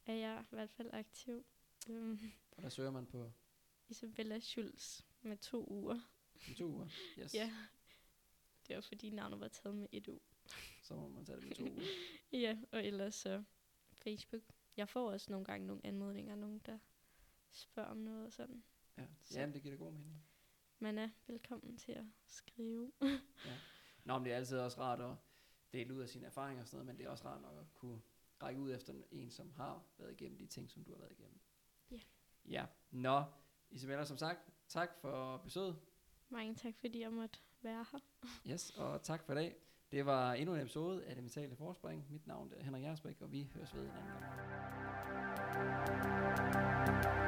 er 0.05 0.13
jeg 0.13 0.45
i 0.51 0.55
hvert 0.55 0.69
fald 0.69 0.89
aktiv. 0.93 1.45
Øhm, 1.89 2.19
Og 2.57 2.63
der 2.63 2.69
søger 2.69 2.91
man 2.91 3.05
på 3.05 3.31
Isabella 3.87 4.39
Schulz 4.39 5.01
med 5.21 5.37
to 5.37 5.67
uger. 5.71 5.99
i 6.47 6.53
to 6.53 6.65
uger. 6.65 6.87
Yes. 7.19 7.33
Ja. 7.33 7.53
Det 8.67 8.75
var 8.75 8.81
fordi 8.81 9.09
navnet 9.09 9.39
var 9.39 9.47
taget 9.47 9.75
med 9.75 9.87
et 9.91 10.07
u. 10.07 10.19
Så 10.81 10.95
må 10.95 11.07
man 11.07 11.25
tage 11.25 11.39
det 11.39 11.47
med 11.47 11.55
to 11.55 11.63
uger. 11.63 11.81
Ja, 12.41 12.57
og 12.71 12.85
ellers 12.85 13.15
så 13.15 13.43
Facebook. 13.93 14.43
Jeg 14.77 14.89
får 14.89 15.11
også 15.11 15.31
nogle 15.31 15.45
gange 15.45 15.67
nogle 15.67 15.85
anmodninger, 15.85 16.35
nogen 16.35 16.59
der 16.59 16.79
spørger 17.51 17.89
om 17.89 17.97
noget 17.97 18.25
og 18.25 18.33
sådan. 18.33 18.63
Ja. 18.97 19.05
Så. 19.23 19.39
Jamen, 19.39 19.53
det 19.53 19.61
giver 19.61 19.75
da 19.75 19.83
god 19.83 19.91
mening. 19.91 20.23
Man 20.79 20.97
er 20.97 21.09
velkommen 21.27 21.77
til 21.77 21.91
at 21.91 22.05
skrive. 22.25 22.91
Nå, 24.05 24.17
men 24.17 24.25
det 24.25 24.33
er 24.33 24.37
altid 24.37 24.59
også 24.59 24.81
rart 24.81 25.01
at 25.01 25.15
dele 25.73 25.93
ud 25.93 26.01
af 26.01 26.09
sine 26.09 26.25
erfaringer 26.25 26.61
og 26.61 26.67
sådan 26.67 26.77
noget, 26.77 26.87
men 26.87 26.97
det 26.97 27.05
er 27.05 27.09
også 27.09 27.25
rart 27.25 27.41
nok 27.41 27.57
at 27.59 27.73
kunne 27.73 28.01
række 28.43 28.61
ud 28.61 28.71
efter 28.75 28.93
en, 29.11 29.31
som 29.31 29.51
har 29.51 29.83
været 29.97 30.11
igennem 30.11 30.37
de 30.37 30.45
ting, 30.45 30.69
som 30.69 30.83
du 30.83 30.91
har 30.91 30.99
været 30.99 31.11
igennem. 31.11 31.39
Ja. 31.91 31.99
Ja. 32.45 32.65
Nå, 32.91 33.23
Isabella, 33.69 34.05
som 34.05 34.17
sagt, 34.17 34.39
tak 34.67 34.89
for 35.01 35.37
besøget. 35.37 35.75
Mange 36.29 36.55
tak, 36.55 36.73
fordi 36.79 36.99
jeg 36.99 37.13
måtte 37.13 37.39
være 37.61 37.85
her. 37.91 37.99
Yes, 38.51 38.69
og 38.69 39.03
tak 39.03 39.23
for 39.23 39.33
i 39.33 39.35
dag. 39.35 39.55
Det 39.93 40.05
var 40.05 40.33
endnu 40.33 40.55
en 40.55 40.61
episode 40.61 41.05
af 41.05 41.15
Det 41.15 41.23
Mentale 41.23 41.55
Forspring. 41.55 42.05
Mit 42.09 42.27
navn 42.27 42.51
er 42.57 42.63
Henrik 42.63 42.83
Jersbæk, 42.83 43.15
og 43.21 43.31
vi 43.31 43.49
høres 43.55 43.75
ved 43.75 43.81
en 43.81 43.87
anden 43.87 44.11
gang. 47.01 47.22